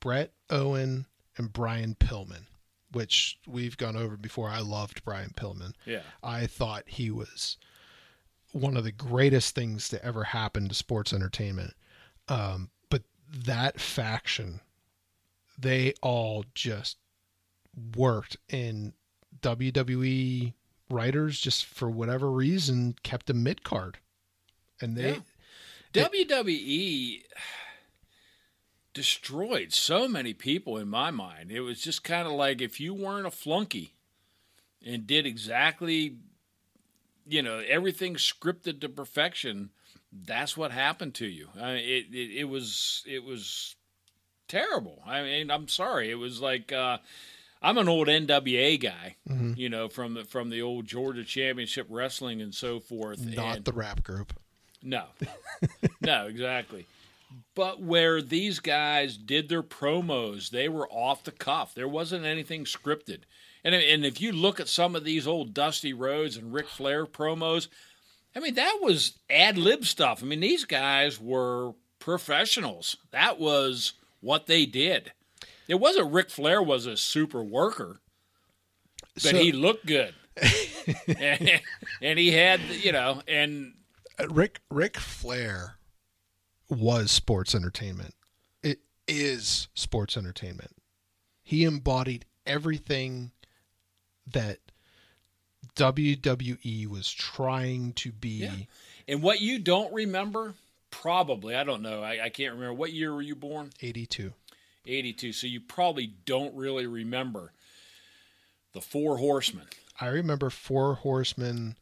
[0.00, 1.06] Bret Owen,
[1.36, 2.46] and Brian Pillman,
[2.90, 4.48] which we've gone over before.
[4.48, 5.74] I loved Brian Pillman.
[5.86, 7.56] yeah, I thought he was
[8.50, 11.74] one of the greatest things to ever happen to sports entertainment.
[12.28, 13.02] Um, but
[13.32, 14.60] that faction,
[15.56, 16.98] they all just
[17.96, 18.94] worked, and
[19.42, 20.54] WWE
[20.90, 23.98] writers just for whatever reason kept a mid card,
[24.80, 25.20] and they Yeah.
[25.92, 27.24] WWE
[28.94, 31.50] destroyed so many people in my mind.
[31.50, 33.94] It was just kind of like if you weren't a flunky
[34.84, 36.16] and did exactly,
[37.26, 39.70] you know, everything scripted to perfection,
[40.12, 41.48] that's what happened to you.
[41.56, 43.76] I mean, it, it it was it was
[44.48, 45.02] terrible.
[45.06, 46.10] I mean, I'm sorry.
[46.10, 46.98] It was like uh,
[47.62, 49.52] I'm an old NWA guy, mm-hmm.
[49.56, 53.24] you know, from the from the old Georgia Championship Wrestling and so forth.
[53.24, 54.32] not and- the rap group.
[54.82, 55.04] no,
[56.00, 56.86] no, exactly.
[57.54, 61.74] but where these guys did their promos, they were off the cuff.
[61.74, 63.20] There wasn't anything scripted.
[63.64, 67.06] And and if you look at some of these old Dusty Rhodes and Ric Flair
[67.06, 67.68] promos,
[68.34, 70.22] I mean that was ad lib stuff.
[70.22, 72.96] I mean these guys were professionals.
[73.12, 75.12] That was what they did.
[75.68, 78.00] It wasn't Ric Flair was a super worker,
[79.14, 80.14] but So- he looked good.
[81.06, 81.60] and,
[82.02, 83.74] and he had, you know, and
[84.30, 85.76] Rick Rick Flair
[86.70, 88.14] was sports entertainment.
[88.62, 90.74] It is sports entertainment.
[91.42, 93.32] He embodied everything
[94.26, 94.58] that
[95.76, 98.28] WWE was trying to be.
[98.28, 98.52] Yeah.
[99.08, 100.54] and what you don't remember,
[100.90, 102.02] probably I don't know.
[102.02, 103.70] I, I can't remember what year were you born.
[103.80, 104.32] 82.
[104.86, 105.32] 82.
[105.32, 107.52] So you probably don't really remember
[108.72, 109.66] the Four Horsemen.
[110.00, 111.76] I remember Four Horsemen,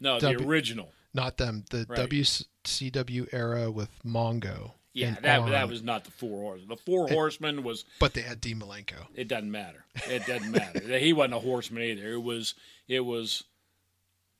[0.00, 0.92] No, W- the original.
[1.14, 1.98] not them, the Right.
[2.08, 4.72] WCW era with Mongo.
[4.92, 6.68] Yeah, that, that was not the Four Horsemen.
[6.68, 7.84] The Four Horsemen was.
[7.98, 9.06] But they had Dean Malenko.
[9.16, 9.84] It doesn't matter.
[10.08, 10.80] It doesn't matter.
[10.98, 12.12] he wasn't a horseman either.
[12.12, 12.54] It was.
[12.86, 13.42] It was.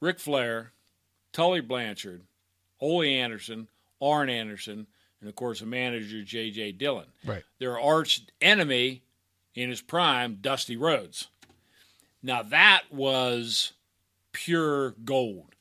[0.00, 0.72] Ric Flair,
[1.32, 2.22] Tully Blanchard,
[2.80, 3.68] Ole Anderson,
[4.02, 4.86] Arn Anderson,
[5.24, 6.72] and of course the manager J.J.
[6.72, 7.06] Dillon.
[7.24, 7.42] Right.
[7.58, 9.02] their arch enemy
[9.54, 11.28] in his prime, Dusty Rhodes.
[12.22, 13.72] Now that was
[14.32, 15.54] pure gold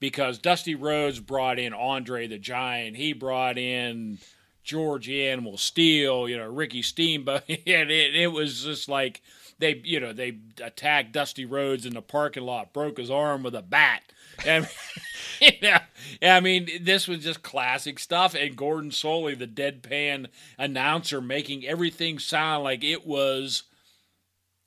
[0.00, 2.96] because Dusty Rhodes brought in Andre the Giant.
[2.96, 4.18] He brought in
[4.64, 9.22] George Animal Steele, you know, Ricky Steamboat, and it, it was just like
[9.60, 13.54] they, you know, they attacked Dusty Rhodes in the parking lot, broke his arm with
[13.54, 14.02] a bat.
[14.46, 14.68] And
[15.40, 15.82] yeah,
[16.22, 18.34] I mean, this was just classic stuff.
[18.34, 23.64] And Gordon Solie, the deadpan announcer, making everything sound like it was.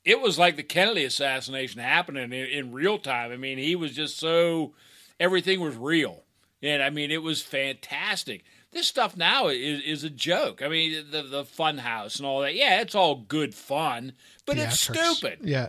[0.04, 3.32] It was like the Kennedy assassination happening in, in real time.
[3.32, 4.74] I mean, he was just so
[5.18, 6.24] everything was real,
[6.62, 8.44] and I mean, it was fantastic.
[8.72, 10.62] This stuff now is is a joke.
[10.62, 12.54] I mean, the the fun house and all that.
[12.54, 14.14] Yeah, it's all good fun,
[14.46, 15.40] but it's stupid.
[15.42, 15.68] Yeah.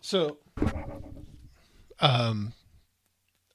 [0.00, 0.38] So,
[2.00, 2.54] um,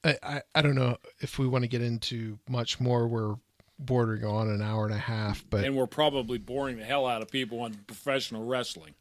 [0.08, 3.06] I, I I don't know if we want to get into much more.
[3.08, 3.36] We're
[3.78, 7.22] bordering on an hour and a half, but And we're probably boring the hell out
[7.22, 8.94] of people on professional wrestling.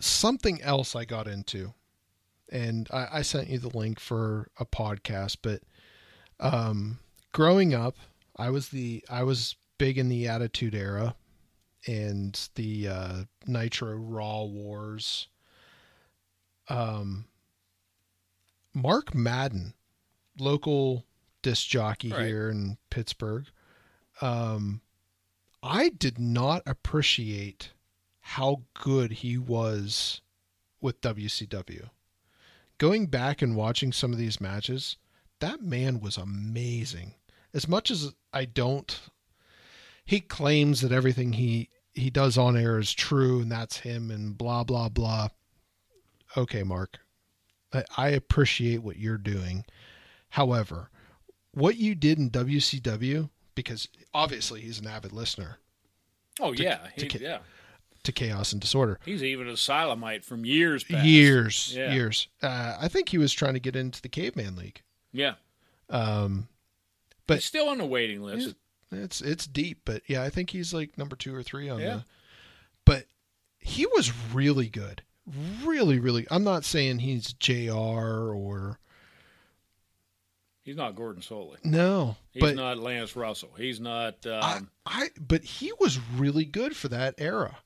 [0.00, 1.74] something else I got into,
[2.50, 5.38] and I, I sent you the link for a podcast.
[5.42, 5.62] But
[6.40, 6.98] um,
[7.32, 7.96] growing up,
[8.36, 11.16] I was the I was big in the Attitude Era
[11.86, 15.28] and the uh, Nitro Raw Wars.
[16.68, 17.26] Um,
[18.74, 19.74] Mark Madden,
[20.38, 21.04] local
[21.42, 22.26] disc jockey Right.
[22.26, 23.46] here in Pittsburgh.
[24.20, 24.80] Um,
[25.62, 27.70] I did not appreciate
[28.20, 30.20] how good he was
[30.80, 31.90] with WCW.
[32.78, 34.96] Going back and watching some of these matches,
[35.40, 37.14] that man was amazing.
[37.54, 38.98] As much as I don't
[40.04, 44.36] he claims that everything he he does on air is true and that's him and
[44.36, 45.28] blah blah blah.
[46.36, 46.98] Okay, Mark.
[47.96, 49.64] I, appreciate what you're doing.
[50.30, 50.90] However,
[51.52, 55.58] what you did in WCW because obviously he's an avid listener
[56.40, 57.38] Oh yeah, he, ki- yeah.
[58.04, 58.98] to Chaos and Disorder.
[59.04, 61.04] He's even a Silamite from years past.
[61.06, 61.92] years Yeah.
[61.92, 64.80] years uh, i think he was trying to get into the caveman league
[65.12, 65.34] Yeah,
[65.90, 66.48] um
[67.26, 68.54] But- he's still on the waiting list.
[68.90, 71.96] It's it's deep but yeah i think he's like number two or three on Yeah.
[71.96, 72.04] the
[72.86, 73.04] but
[73.58, 75.02] he was really good
[75.64, 78.78] really really i'm not saying he's jr or
[80.64, 81.56] He's not Gordon Solie.
[81.64, 83.50] no He's but not Lance Russell.
[83.56, 84.24] He's not.
[84.24, 87.56] Um, I, I but he was really good for that era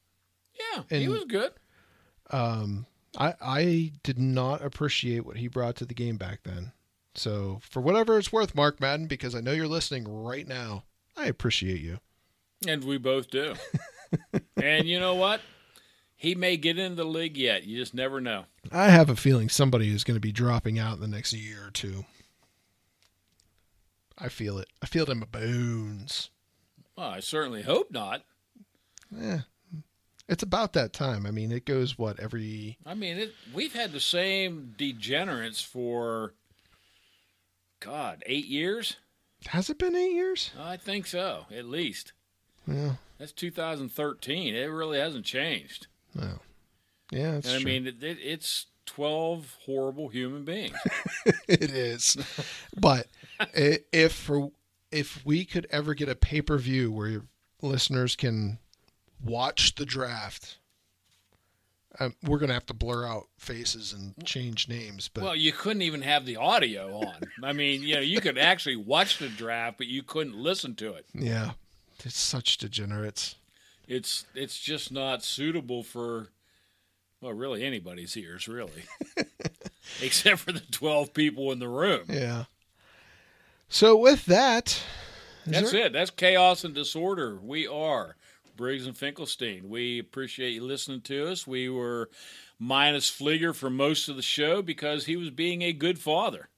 [0.75, 1.53] yeah, and, he was good.
[2.31, 2.87] um
[3.19, 6.73] i i did not appreciate what he brought to the game back then
[7.15, 10.83] so for whatever it's worth mark madden because i know you're listening right now
[11.19, 11.99] i appreciate you
[12.67, 13.55] And we both do.
[14.57, 15.43] and you know what?
[16.17, 17.65] He may get into the league yet.
[17.65, 18.47] You just never know.
[18.73, 21.67] I have a feeling somebody is going to be dropping out in the next year
[21.67, 22.07] or two.
[24.19, 24.69] I feel it.
[24.83, 26.31] I feel it in my bones.
[26.97, 28.23] Well, I certainly hope not.
[29.21, 29.41] Eh,
[30.27, 31.27] it's about that time.
[31.27, 36.33] I mean, it goes what every I mean, it, we've had the same degenerates for,
[37.81, 38.97] God, eight years?
[39.49, 40.51] has it been eight years?
[40.59, 42.15] I think so, at least.
[42.67, 44.55] Yeah, That's 2013.
[44.57, 45.87] It really hasn't changed.
[46.17, 46.39] No,
[47.11, 50.77] yeah, that's And I mean, it, it, it's 12 horrible human beings.
[51.49, 52.17] it is.
[52.77, 53.07] but
[53.55, 54.51] if for
[54.91, 57.25] if we could ever get a pay per view where your
[57.63, 58.59] listeners can
[59.23, 60.59] watch the draft,
[61.99, 65.83] Um, we're gonna have to blur out faces and change names, but Well, you couldn't
[65.83, 67.23] even have the audio on.
[67.43, 70.95] I mean, you know, you could actually watch the draft, but you couldn't listen to
[70.95, 71.07] it.
[71.15, 71.53] yeah,
[72.05, 73.37] it's such degenerates.
[73.87, 76.29] It's it's just not suitable for
[77.21, 78.85] well, really anybody's ears, really.
[80.03, 82.05] Except for the 12 people in the room.
[82.09, 82.45] Yeah.
[83.69, 84.83] So with that,
[85.47, 85.93] That's there- it.
[85.93, 87.39] That's chaos and disorder.
[87.43, 88.17] We are
[88.57, 89.69] Briggs and Finkelstein.
[89.69, 91.47] We appreciate you listening to us.
[91.47, 92.11] We were
[92.59, 96.49] minus Fligger for most of the show because he was being a good father.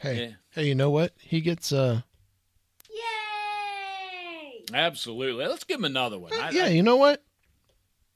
[0.00, 0.30] Hey, Yeah.
[0.50, 1.12] hey, you know what?
[1.18, 2.02] He gets uh!
[4.72, 5.46] Absolutely.
[5.46, 6.32] Let's give him another one.
[6.32, 7.22] I, yeah, you know what?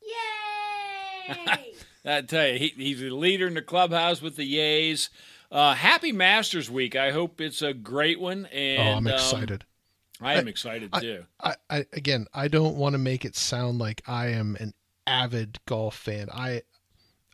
[0.02, 1.34] Yay!
[1.46, 1.64] I,
[2.04, 5.08] I tell you, he, he's a leader in the clubhouse with the Yays.
[5.50, 6.96] Uh, happy Masters Week.
[6.96, 8.46] I hope it's a great one.
[8.46, 9.64] And oh, I'm um, excited.
[10.20, 11.24] I am excited too.
[11.40, 14.74] I, I again, I don't want to make it sound like I am an
[15.06, 16.28] avid golf fan.
[16.32, 16.62] I,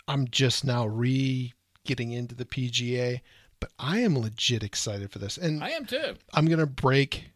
[0.06, 1.54] I'm just now re
[1.84, 3.20] getting into the PGA,
[3.58, 6.14] but I am legit excited for this, and I am too.
[6.34, 7.30] I'm gonna break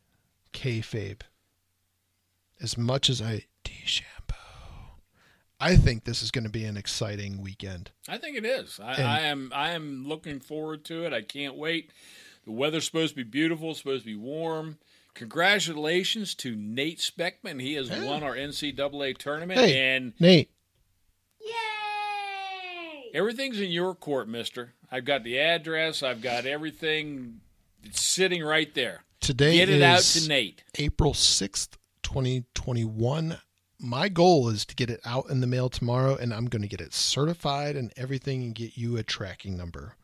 [0.53, 1.23] kayfabe.
[2.61, 4.35] As much as I DeChambeau,
[5.61, 7.91] I think this is going to be an exciting weekend.
[8.09, 8.81] I think it is.
[8.83, 9.53] I, And- I am.
[9.55, 11.13] I am looking forward to it.
[11.13, 11.93] I can't wait.
[12.45, 13.71] The weather's supposed to be beautiful.
[13.71, 14.79] It's supposed to be warm.
[15.15, 17.61] Congratulations to Nate Speckman.
[17.61, 18.05] He has Yeah.
[18.05, 19.95] won our NCAA tournament, Hey.
[19.97, 20.51] and Nate,
[21.41, 23.11] Yay!
[23.15, 24.75] everything's in your court, Mister.
[24.91, 26.03] I've got the address.
[26.03, 27.41] I've got everything.
[27.83, 29.05] It's sitting right there.
[29.21, 30.63] today Get it is out to Nate.
[30.77, 31.77] April 6th,
[32.09, 33.37] 2021.
[33.79, 36.69] My goal is to get it out in the mail tomorrow, and I'm going to
[36.69, 39.95] get it certified and everything and get you a tracking number.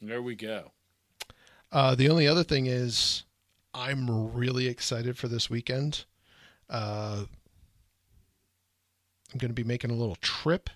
[0.00, 0.72] There we go.
[1.70, 3.24] Uh, the only other thing is,
[3.74, 6.06] I'm really excited for this weekend.
[6.70, 7.24] Uh,
[9.30, 10.70] I'm going to be making a little trip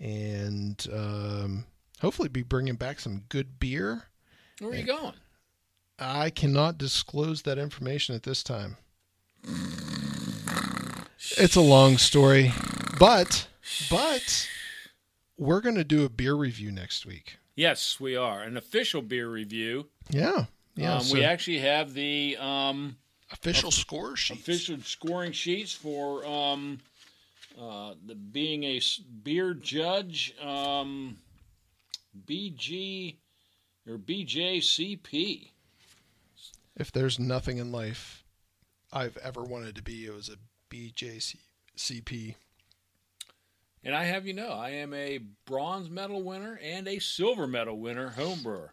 [0.00, 1.66] and um,
[2.00, 4.04] hopefully be bringing back some good beer.
[4.58, 5.12] Where are you going?
[5.98, 8.78] I cannot disclose that information at this time.
[11.38, 12.52] It's a long story,
[12.98, 13.46] but
[13.90, 14.48] but
[15.36, 17.36] we're going to do a beer review next week.
[17.54, 19.88] Yes, we are an official beer review.
[20.10, 20.46] Yeah.
[20.76, 20.96] Yeah.
[20.96, 22.96] um, so we actually have the um,
[23.32, 24.38] official score sheet.
[24.38, 26.78] official scoring sheets for um,
[27.60, 28.80] uh, the being a
[29.22, 31.16] beer judge, um,
[32.26, 33.16] BG
[33.88, 35.48] or BJCP.
[36.76, 38.22] If there's nothing in life
[38.96, 40.36] I've ever wanted to be, it was a
[40.74, 42.34] BJCP.
[43.84, 47.78] And I have you know, I am a bronze medal winner and a silver medal
[47.78, 48.72] winner home brewer.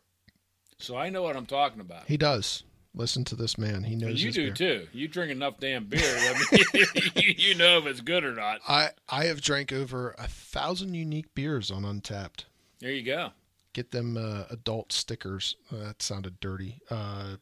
[0.80, 2.08] So I know what I'm talking about.
[2.08, 2.64] He does.
[2.96, 3.84] Listen to this man.
[3.84, 4.54] He knows And you do beer.
[4.54, 4.88] too.
[4.94, 6.02] You drink enough damn beer.
[6.04, 6.86] I mean,
[7.38, 8.62] you, know if it's good or not.
[8.68, 12.46] I I have drank over a thousand unique beers on Untappd.
[12.80, 13.32] There you go.
[13.74, 15.56] Get them uh, adult stickers.
[15.72, 16.82] Uh, that sounded dirty.
[16.90, 17.38] Uh,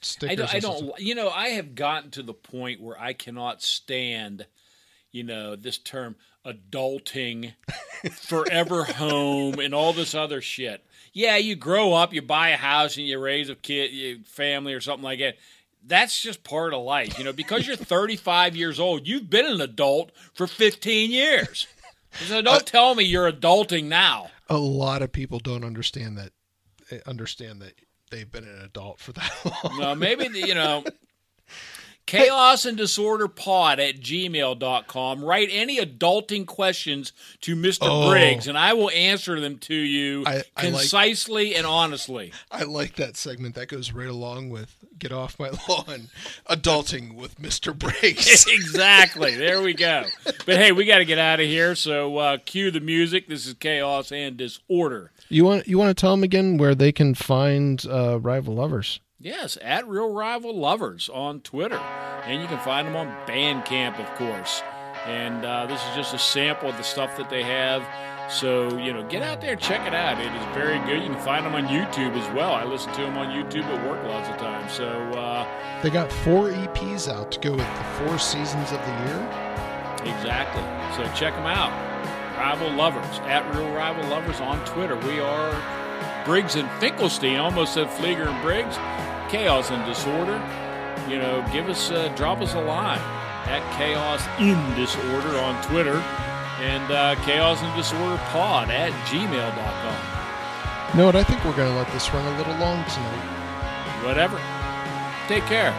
[0.00, 0.30] stickers.
[0.52, 3.62] I don't, I don't, you know, I have gotten to the point where I cannot
[3.62, 4.46] stand,
[5.12, 6.16] you know, this term
[6.46, 7.52] adulting,
[8.12, 10.84] forever home, and all this other shit.
[11.12, 14.72] Yeah, you grow up, you buy a house, and you raise a kid, you family,
[14.74, 15.36] or something like that.
[15.84, 17.32] That's just part of life, you know.
[17.32, 21.66] Because you're 35 years old, you've been an adult for 15 years.
[22.26, 24.30] So don't tell me you're adulting now.
[24.48, 26.32] A lot of people don't understand that.
[26.90, 27.74] eh, Understand that
[28.08, 29.32] they've been an adult for that
[29.64, 29.78] long.
[29.78, 30.84] No, maybe, you know,
[32.08, 35.24] chaos and disorder pod at gmail.com.
[35.24, 37.12] Write any adulting questions
[37.42, 37.78] to Mr.
[37.82, 38.08] Oh.
[38.10, 42.32] Briggs, and I will answer them to you I- I like- concisely and honestly.
[42.50, 43.54] I like that segment.
[43.54, 46.08] That goes right along with "Get Off My Lawn,"
[46.48, 48.46] adulting with Mister Briggs.
[48.48, 49.36] exactly.
[49.36, 50.04] There we go.
[50.24, 51.74] But hey, we got to get out of here.
[51.74, 53.28] So uh, cue the music.
[53.28, 55.10] This is chaos and disorder.
[55.28, 59.00] you want you want to tell them again where they can find uh, rival lovers?
[59.20, 61.78] Yes, at Real Rival Lovers on Twitter.
[61.78, 64.62] And you can find them on Bandcamp, of course.
[65.06, 67.82] And uh, this is just a sample of the stuff that they have.
[68.30, 70.20] So, you know, get out there, check it out.
[70.20, 71.02] It is very good.
[71.02, 72.52] You can find them on YouTube as well.
[72.52, 74.72] I listen to them on YouTube at work lots of times.
[74.72, 75.46] So, uh,
[75.82, 80.14] They got four EPs out to go with the four seasons of the year.
[80.14, 80.62] exactly.
[80.96, 81.72] So check them out.
[82.36, 84.94] Rival Lovers, at Real Rival Lovers on Twitter.
[84.96, 88.76] We are Briggs and Finkelstein, almost said Flieger and Briggs.
[89.28, 90.42] Chaos and Disorder.
[91.08, 93.00] You know, give us, uh, drop us a line
[93.46, 95.96] at Chaos in Disorder on Twitter
[96.60, 100.92] and uh, Chaos and Disorder Pod at gmail.com.
[100.92, 101.16] You know what?
[101.16, 104.04] I think we're going to let this run a little long tonight.
[104.04, 104.40] Whatever.
[105.28, 105.72] Take care.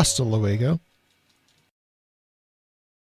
[0.00, 0.80] Hasta luego.